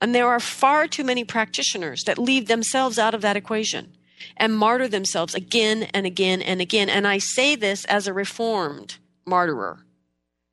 And 0.00 0.14
there 0.14 0.28
are 0.28 0.40
far 0.40 0.86
too 0.86 1.04
many 1.04 1.24
practitioners 1.24 2.04
that 2.04 2.18
leave 2.18 2.48
themselves 2.48 2.98
out 2.98 3.14
of 3.14 3.22
that 3.22 3.36
equation 3.36 3.94
and 4.36 4.56
martyr 4.56 4.88
themselves 4.88 5.34
again 5.34 5.84
and 5.94 6.04
again 6.04 6.42
and 6.42 6.60
again. 6.60 6.90
And 6.90 7.06
I 7.06 7.16
say 7.16 7.56
this 7.56 7.86
as 7.86 8.06
a 8.06 8.12
reformed 8.12 8.98
martyrer, 9.28 9.78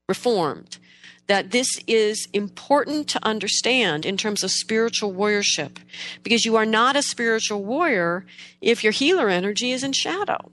reformed, 0.07 0.77
that 1.27 1.51
this 1.51 1.67
is 1.87 2.27
important 2.33 3.07
to 3.09 3.25
understand 3.25 4.05
in 4.05 4.17
terms 4.17 4.43
of 4.43 4.51
spiritual 4.51 5.13
warriorship 5.13 5.77
because 6.23 6.45
you 6.45 6.55
are 6.55 6.65
not 6.65 6.95
a 6.95 7.01
spiritual 7.01 7.63
warrior 7.63 8.25
if 8.61 8.83
your 8.83 8.93
healer 8.93 9.29
energy 9.29 9.71
is 9.71 9.83
in 9.83 9.91
shadow. 9.91 10.51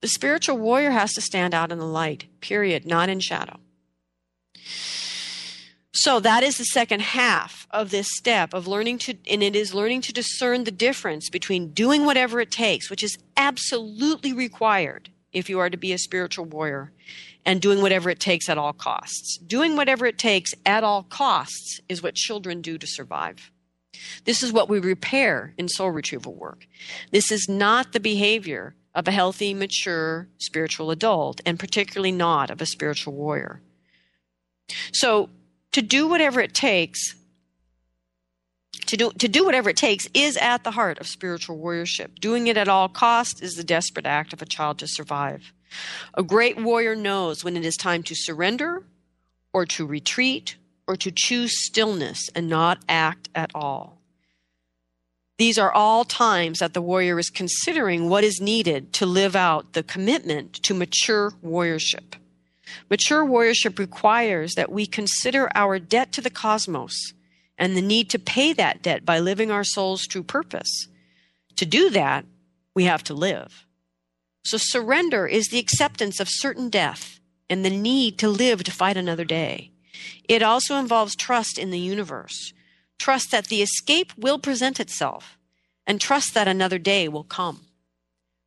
The 0.00 0.08
spiritual 0.08 0.58
warrior 0.58 0.90
has 0.90 1.12
to 1.14 1.20
stand 1.20 1.54
out 1.54 1.72
in 1.72 1.78
the 1.78 1.86
light, 1.86 2.26
period, 2.40 2.86
not 2.86 3.08
in 3.08 3.20
shadow. 3.20 3.58
So 5.92 6.20
that 6.20 6.44
is 6.44 6.58
the 6.58 6.64
second 6.64 7.02
half 7.02 7.66
of 7.72 7.90
this 7.90 8.06
step 8.12 8.54
of 8.54 8.68
learning 8.68 8.98
to, 8.98 9.16
and 9.28 9.42
it 9.42 9.56
is 9.56 9.74
learning 9.74 10.02
to 10.02 10.12
discern 10.12 10.62
the 10.62 10.70
difference 10.70 11.28
between 11.28 11.72
doing 11.72 12.04
whatever 12.04 12.40
it 12.40 12.52
takes, 12.52 12.88
which 12.88 13.02
is 13.02 13.18
absolutely 13.36 14.32
required 14.32 15.10
if 15.38 15.48
you 15.48 15.58
are 15.58 15.70
to 15.70 15.76
be 15.76 15.92
a 15.92 15.98
spiritual 15.98 16.44
warrior, 16.44 16.92
and 17.44 17.62
doing 17.62 17.80
whatever 17.80 18.10
it 18.10 18.20
takes 18.20 18.48
at 18.48 18.58
all 18.58 18.72
costs. 18.72 19.38
Doing 19.38 19.76
whatever 19.76 20.06
it 20.06 20.18
takes 20.18 20.52
at 20.66 20.84
all 20.84 21.02
costs 21.04 21.80
is 21.88 22.02
what 22.02 22.14
children 22.14 22.60
do 22.60 22.76
to 22.78 22.86
survive. 22.86 23.50
This 24.24 24.42
is 24.42 24.52
what 24.52 24.68
we 24.68 24.78
repair 24.78 25.54
in 25.56 25.68
soul 25.68 25.90
retrieval 25.90 26.34
work. 26.34 26.66
This 27.10 27.32
is 27.32 27.48
not 27.48 27.92
the 27.92 28.00
behavior 28.00 28.74
of 28.94 29.08
a 29.08 29.12
healthy, 29.12 29.54
mature 29.54 30.28
spiritual 30.38 30.90
adult, 30.90 31.40
and 31.46 31.58
particularly 31.58 32.12
not 32.12 32.50
of 32.50 32.60
a 32.60 32.66
spiritual 32.66 33.14
warrior. 33.14 33.62
So, 34.92 35.30
to 35.72 35.82
do 35.82 36.08
whatever 36.08 36.40
it 36.40 36.54
takes 36.54 37.14
to 38.88 38.96
do, 38.96 39.10
to 39.12 39.28
do 39.28 39.44
whatever 39.44 39.70
it 39.70 39.76
takes 39.76 40.08
is 40.14 40.36
at 40.38 40.64
the 40.64 40.70
heart 40.70 40.98
of 40.98 41.06
spiritual 41.06 41.58
warriorship. 41.58 42.18
Doing 42.20 42.46
it 42.46 42.56
at 42.56 42.68
all 42.68 42.88
cost 42.88 43.42
is 43.42 43.54
the 43.54 43.64
desperate 43.64 44.06
act 44.06 44.32
of 44.32 44.42
a 44.42 44.46
child 44.46 44.78
to 44.78 44.88
survive. 44.88 45.52
A 46.14 46.22
great 46.22 46.60
warrior 46.60 46.96
knows 46.96 47.44
when 47.44 47.56
it 47.56 47.64
is 47.64 47.76
time 47.76 48.02
to 48.04 48.14
surrender 48.14 48.82
or 49.52 49.66
to 49.66 49.86
retreat 49.86 50.56
or 50.86 50.96
to 50.96 51.12
choose 51.14 51.66
stillness 51.66 52.30
and 52.34 52.48
not 52.48 52.78
act 52.88 53.28
at 53.34 53.50
all. 53.54 53.98
These 55.36 55.58
are 55.58 55.70
all 55.70 56.04
times 56.04 56.58
that 56.58 56.72
the 56.72 56.82
warrior 56.82 57.18
is 57.18 57.28
considering 57.28 58.08
what 58.08 58.24
is 58.24 58.40
needed 58.40 58.94
to 58.94 59.06
live 59.06 59.36
out 59.36 59.74
the 59.74 59.82
commitment 59.82 60.54
to 60.64 60.74
mature 60.74 61.32
warriorship. 61.44 62.14
Mature 62.90 63.24
warriorship 63.24 63.78
requires 63.78 64.54
that 64.54 64.72
we 64.72 64.86
consider 64.86 65.50
our 65.54 65.78
debt 65.78 66.10
to 66.12 66.22
the 66.22 66.30
cosmos 66.30 67.12
and 67.58 67.76
the 67.76 67.82
need 67.82 68.08
to 68.10 68.18
pay 68.18 68.52
that 68.52 68.82
debt 68.82 69.04
by 69.04 69.18
living 69.18 69.50
our 69.50 69.64
soul's 69.64 70.06
true 70.06 70.22
purpose. 70.22 70.88
To 71.56 71.66
do 71.66 71.90
that, 71.90 72.24
we 72.74 72.84
have 72.84 73.02
to 73.04 73.14
live. 73.14 73.66
So 74.44 74.56
surrender 74.58 75.26
is 75.26 75.48
the 75.48 75.58
acceptance 75.58 76.20
of 76.20 76.28
certain 76.30 76.70
death 76.70 77.18
and 77.50 77.64
the 77.64 77.70
need 77.70 78.18
to 78.18 78.28
live 78.28 78.62
to 78.64 78.70
fight 78.70 78.96
another 78.96 79.24
day. 79.24 79.72
It 80.28 80.42
also 80.42 80.76
involves 80.76 81.16
trust 81.16 81.58
in 81.58 81.70
the 81.70 81.78
universe, 81.78 82.52
trust 82.98 83.30
that 83.32 83.48
the 83.48 83.62
escape 83.62 84.12
will 84.16 84.38
present 84.38 84.78
itself, 84.78 85.36
and 85.86 86.00
trust 86.00 86.34
that 86.34 86.48
another 86.48 86.78
day 86.78 87.08
will 87.08 87.24
come. 87.24 87.62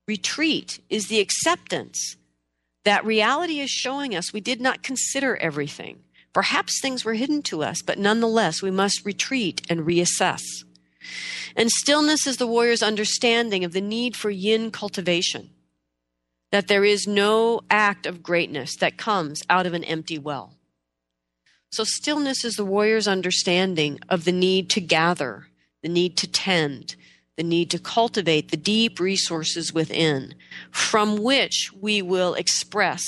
Retreat 0.08 0.80
is 0.90 1.08
the 1.08 1.20
acceptance 1.20 2.16
that 2.84 3.06
reality 3.06 3.60
is 3.60 3.70
showing 3.70 4.16
us 4.16 4.34
we 4.34 4.42
did 4.42 4.62
not 4.62 4.84
consider 4.84 5.36
everything. 5.38 6.04
Perhaps 6.34 6.80
things 6.80 7.04
were 7.04 7.14
hidden 7.14 7.42
to 7.44 7.64
us, 7.64 7.82
but 7.82 8.00
nonetheless, 8.00 8.62
we 8.62 8.72
must 8.72 9.06
retreat 9.06 9.62
and 9.70 9.82
reassess. 9.82 10.42
And 11.56 11.70
stillness 11.70 12.26
is 12.26 12.38
the 12.38 12.48
warrior's 12.48 12.84
understanding 12.84 13.66
of 13.66 13.74
the 13.74 13.82
need 13.82 14.16
for 14.16 14.30
yin 14.30 14.72
cultivation, 14.72 15.50
that 16.52 16.68
there 16.68 16.86
is 16.86 17.08
no 17.08 17.62
act 17.70 18.06
of 18.06 18.24
greatness 18.24 18.76
that 18.78 18.98
comes 18.98 19.42
out 19.50 19.66
of 19.66 19.74
an 19.74 19.84
empty 19.84 20.18
well. 20.18 20.56
So, 21.72 21.84
stillness 21.84 22.44
is 22.44 22.56
the 22.56 22.66
warrior's 22.66 23.08
understanding 23.08 24.00
of 24.10 24.26
the 24.26 24.32
need 24.32 24.70
to 24.72 24.82
gather, 24.82 25.48
the 25.82 25.90
need 25.90 26.18
to 26.18 26.28
tend, 26.28 26.96
the 27.38 27.44
need 27.44 27.72
to 27.72 27.80
cultivate 27.80 28.52
the 28.52 28.58
deep 28.58 29.00
resources 29.00 29.74
within, 29.74 30.36
from 30.70 31.18
which 31.18 31.72
we 31.80 32.02
will 32.02 32.34
express 32.34 33.04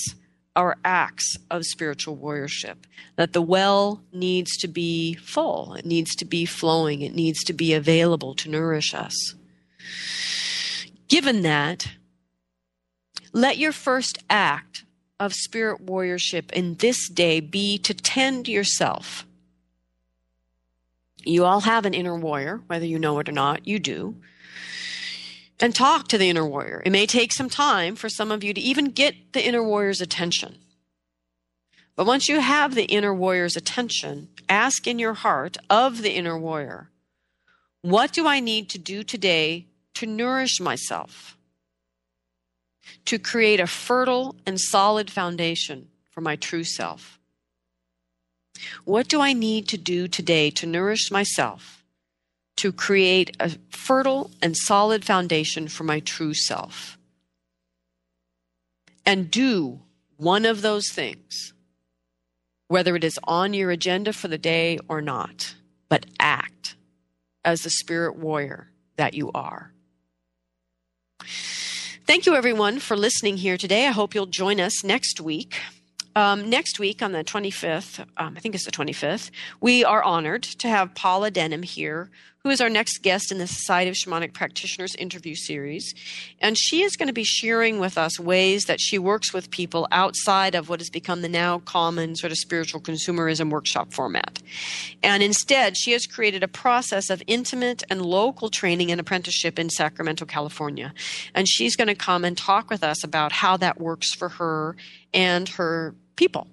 our 0.55 0.77
acts 0.85 1.37
of 1.49 1.65
spiritual 1.65 2.17
warriorship. 2.17 2.75
That 3.15 3.33
the 3.33 3.41
well 3.41 4.01
needs 4.11 4.57
to 4.57 4.67
be 4.67 5.15
full, 5.15 5.73
it 5.73 5.85
needs 5.85 6.15
to 6.15 6.25
be 6.25 6.45
flowing, 6.45 7.01
it 7.01 7.15
needs 7.15 7.43
to 7.45 7.53
be 7.53 7.73
available 7.73 8.35
to 8.35 8.49
nourish 8.49 8.93
us. 8.93 9.35
Given 11.07 11.41
that, 11.41 11.87
let 13.33 13.57
your 13.57 13.71
first 13.71 14.23
act 14.29 14.83
of 15.19 15.33
spirit 15.33 15.85
warriorship 15.85 16.51
in 16.51 16.75
this 16.75 17.09
day 17.09 17.39
be 17.39 17.77
to 17.79 17.93
tend 17.93 18.47
yourself. 18.47 19.25
You 21.23 21.45
all 21.45 21.61
have 21.61 21.85
an 21.85 21.93
inner 21.93 22.15
warrior, 22.15 22.61
whether 22.67 22.85
you 22.85 22.99
know 22.99 23.19
it 23.19 23.29
or 23.29 23.31
not, 23.31 23.67
you 23.67 23.79
do 23.79 24.15
and 25.63 25.73
talk 25.73 26.09
to 26.09 26.17
the 26.17 26.29
inner 26.29 26.45
warrior. 26.45 26.83
It 26.85 26.91
may 26.91 27.05
take 27.05 27.31
some 27.31 27.49
time 27.49 27.95
for 27.95 28.09
some 28.09 28.31
of 28.31 28.43
you 28.43 28.53
to 28.53 28.59
even 28.59 28.91
get 28.91 29.31
the 29.31 29.41
inner 29.41 29.63
warrior's 29.63 30.01
attention. 30.01 30.57
But 31.95 32.05
once 32.05 32.27
you 32.27 32.41
have 32.41 32.75
the 32.75 32.83
inner 32.83 33.13
warrior's 33.13 33.55
attention, 33.55 34.27
ask 34.49 34.85
in 34.87 34.99
your 34.99 35.13
heart 35.13 35.55
of 35.69 36.01
the 36.01 36.11
inner 36.11 36.37
warrior, 36.37 36.89
what 37.81 38.11
do 38.11 38.27
I 38.27 38.41
need 38.41 38.67
to 38.71 38.77
do 38.77 39.03
today 39.03 39.67
to 39.93 40.05
nourish 40.05 40.59
myself? 40.59 41.37
To 43.05 43.17
create 43.17 43.61
a 43.61 43.67
fertile 43.67 44.35
and 44.45 44.59
solid 44.59 45.09
foundation 45.09 45.87
for 46.11 46.19
my 46.19 46.35
true 46.35 46.65
self. 46.65 47.17
What 48.83 49.07
do 49.07 49.21
I 49.21 49.31
need 49.31 49.69
to 49.69 49.77
do 49.77 50.09
today 50.09 50.49
to 50.49 50.67
nourish 50.67 51.09
myself? 51.09 51.82
To 52.57 52.71
create 52.71 53.35
a 53.39 53.51
fertile 53.69 54.31
and 54.41 54.55
solid 54.55 55.03
foundation 55.03 55.67
for 55.67 55.83
my 55.83 55.99
true 55.99 56.33
self. 56.33 56.97
And 59.05 59.29
do 59.29 59.81
one 60.17 60.45
of 60.45 60.61
those 60.61 60.89
things, 60.89 61.53
whether 62.67 62.95
it 62.95 63.03
is 63.03 63.19
on 63.25 63.53
your 63.53 63.71
agenda 63.71 64.13
for 64.13 64.27
the 64.27 64.37
day 64.37 64.79
or 64.87 65.01
not, 65.01 65.55
but 65.89 66.05
act 66.19 66.75
as 67.43 67.61
the 67.61 67.69
spirit 67.69 68.15
warrior 68.15 68.69
that 68.95 69.13
you 69.13 69.31
are. 69.33 69.73
Thank 72.05 72.25
you, 72.25 72.35
everyone, 72.35 72.79
for 72.79 72.97
listening 72.97 73.37
here 73.37 73.57
today. 73.57 73.87
I 73.87 73.91
hope 73.91 74.13
you'll 74.13 74.25
join 74.25 74.59
us 74.59 74.83
next 74.83 75.19
week. 75.19 75.59
Um, 76.15 76.49
next 76.49 76.79
week 76.79 77.01
on 77.01 77.11
the 77.11 77.23
25th, 77.23 78.05
um, 78.17 78.35
I 78.37 78.39
think 78.39 78.53
it's 78.53 78.65
the 78.65 78.71
25th, 78.71 79.31
we 79.61 79.83
are 79.83 80.03
honored 80.03 80.43
to 80.43 80.69
have 80.69 80.93
Paula 80.93 81.31
Denham 81.31 81.63
here, 81.63 82.11
who 82.43 82.49
is 82.49 82.59
our 82.59 82.69
next 82.69 83.01
guest 83.01 83.31
in 83.31 83.37
the 83.37 83.47
Society 83.47 83.89
of 83.89 83.95
Shamanic 83.95 84.33
Practitioners 84.33 84.95
interview 84.95 85.33
series. 85.33 85.95
And 86.39 86.57
she 86.57 86.83
is 86.83 86.97
going 86.97 87.07
to 87.07 87.13
be 87.13 87.23
sharing 87.23 87.79
with 87.79 87.97
us 87.97 88.19
ways 88.19 88.65
that 88.65 88.81
she 88.81 88.99
works 88.99 89.33
with 89.33 89.49
people 89.49 89.87
outside 89.91 90.53
of 90.53 90.67
what 90.67 90.81
has 90.81 90.89
become 90.89 91.21
the 91.21 91.29
now 91.29 91.59
common 91.59 92.17
sort 92.17 92.31
of 92.31 92.37
spiritual 92.37 92.81
consumerism 92.81 93.49
workshop 93.49 93.93
format. 93.93 94.41
And 95.01 95.23
instead, 95.23 95.77
she 95.77 95.93
has 95.93 96.05
created 96.05 96.43
a 96.43 96.49
process 96.49 97.09
of 97.09 97.23
intimate 97.27 97.81
and 97.89 98.01
local 98.01 98.49
training 98.49 98.91
and 98.91 98.99
apprenticeship 98.99 99.57
in 99.57 99.69
Sacramento, 99.69 100.25
California. 100.25 100.93
And 101.33 101.47
she's 101.47 101.77
going 101.77 101.87
to 101.87 101.95
come 101.95 102.25
and 102.25 102.37
talk 102.37 102.69
with 102.69 102.83
us 102.83 103.05
about 103.05 103.31
how 103.31 103.55
that 103.57 103.79
works 103.79 104.13
for 104.13 104.27
her 104.29 104.75
and 105.13 105.47
her 105.47 105.95
people. 106.15 106.47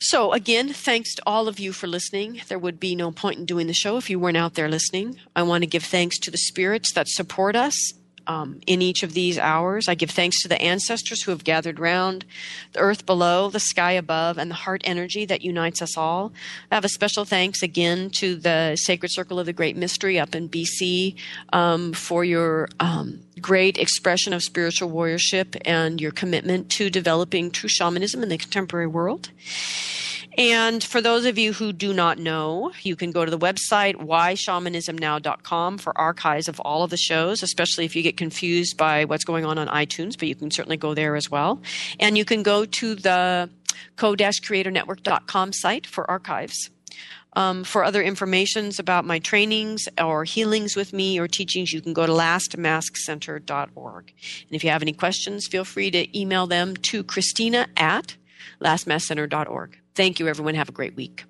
So, 0.00 0.32
again, 0.32 0.72
thanks 0.72 1.14
to 1.14 1.22
all 1.24 1.46
of 1.46 1.60
you 1.60 1.72
for 1.72 1.86
listening. 1.86 2.40
There 2.48 2.58
would 2.58 2.80
be 2.80 2.96
no 2.96 3.12
point 3.12 3.38
in 3.38 3.44
doing 3.44 3.68
the 3.68 3.72
show 3.72 3.96
if 3.96 4.10
you 4.10 4.18
weren't 4.18 4.36
out 4.36 4.54
there 4.54 4.68
listening. 4.68 5.18
I 5.36 5.44
want 5.44 5.62
to 5.62 5.68
give 5.68 5.84
thanks 5.84 6.18
to 6.20 6.30
the 6.30 6.38
spirits 6.38 6.92
that 6.94 7.06
support 7.06 7.54
us 7.54 7.92
um, 8.26 8.60
in 8.66 8.82
each 8.82 9.02
of 9.02 9.14
these 9.14 9.38
hours. 9.38 9.88
I 9.88 9.94
give 9.94 10.10
thanks 10.10 10.42
to 10.42 10.48
the 10.48 10.60
ancestors 10.60 11.22
who 11.22 11.30
have 11.30 11.44
gathered 11.44 11.78
round, 11.78 12.24
the 12.72 12.80
earth 12.80 13.06
below, 13.06 13.48
the 13.48 13.60
sky 13.60 13.92
above, 13.92 14.38
and 14.38 14.50
the 14.50 14.56
heart 14.56 14.82
energy 14.84 15.24
that 15.26 15.42
unites 15.42 15.82
us 15.82 15.96
all. 15.96 16.32
I 16.70 16.74
have 16.74 16.84
a 16.84 16.88
special 16.88 17.24
thanks 17.24 17.62
again 17.62 18.10
to 18.16 18.36
the 18.36 18.76
Sacred 18.76 19.12
Circle 19.12 19.38
of 19.38 19.46
the 19.46 19.52
Great 19.52 19.76
Mystery 19.76 20.18
up 20.18 20.34
in 20.34 20.48
BC 20.48 21.16
um, 21.52 21.92
for 21.92 22.24
your 22.24 22.68
um, 22.80 23.20
great 23.40 23.78
expression 23.78 24.32
of 24.32 24.42
spiritual 24.42 24.90
warriorship 24.90 25.60
and 25.64 26.00
your 26.00 26.12
commitment 26.12 26.70
to 26.70 26.90
developing 26.90 27.50
true 27.50 27.68
shamanism 27.68 28.22
in 28.22 28.28
the 28.28 28.38
contemporary 28.38 28.86
world. 28.86 29.30
And 30.38 30.82
for 30.82 31.02
those 31.02 31.26
of 31.26 31.36
you 31.36 31.52
who 31.52 31.72
do 31.72 31.92
not 31.92 32.18
know, 32.18 32.72
you 32.82 32.96
can 32.96 33.10
go 33.10 33.24
to 33.24 33.30
the 33.30 33.38
website 33.38 33.96
whyshamanismnow.com 33.96 35.78
for 35.78 35.98
archives 35.98 36.48
of 36.48 36.58
all 36.60 36.84
of 36.84 36.90
the 36.90 36.96
shows, 36.96 37.42
especially 37.42 37.84
if 37.84 37.94
you 37.94 38.02
get 38.02 38.16
confused 38.16 38.78
by 38.78 39.04
what's 39.04 39.24
going 39.24 39.44
on 39.44 39.58
on 39.58 39.68
iTunes, 39.68 40.18
but 40.18 40.28
you 40.28 40.34
can 40.34 40.50
certainly 40.50 40.78
go 40.78 40.94
there 40.94 41.16
as 41.16 41.30
well. 41.30 41.60
And 42.00 42.16
you 42.16 42.24
can 42.24 42.42
go 42.42 42.64
to 42.64 42.94
the 42.94 43.50
co-creatornetwork.com 43.96 45.52
site 45.52 45.86
for 45.86 46.10
archives. 46.10 46.70
Um, 47.34 47.64
for 47.64 47.82
other 47.82 48.02
informations 48.02 48.78
about 48.78 49.06
my 49.06 49.18
trainings 49.18 49.88
or 49.98 50.24
healings 50.24 50.76
with 50.76 50.92
me 50.92 51.18
or 51.18 51.26
teachings, 51.26 51.72
you 51.72 51.80
can 51.80 51.94
go 51.94 52.06
to 52.06 52.12
lastmaskcenter.org. 52.12 54.04
And 54.06 54.54
if 54.54 54.62
you 54.62 54.70
have 54.70 54.82
any 54.82 54.92
questions, 54.92 55.46
feel 55.46 55.64
free 55.64 55.90
to 55.90 56.18
email 56.18 56.46
them 56.46 56.76
to 56.76 57.02
Christina 57.02 57.68
at 57.76 58.16
lastmaskcenter.org. 58.60 59.78
Thank 59.94 60.20
you, 60.20 60.28
everyone. 60.28 60.54
Have 60.54 60.68
a 60.68 60.72
great 60.72 60.94
week. 60.94 61.24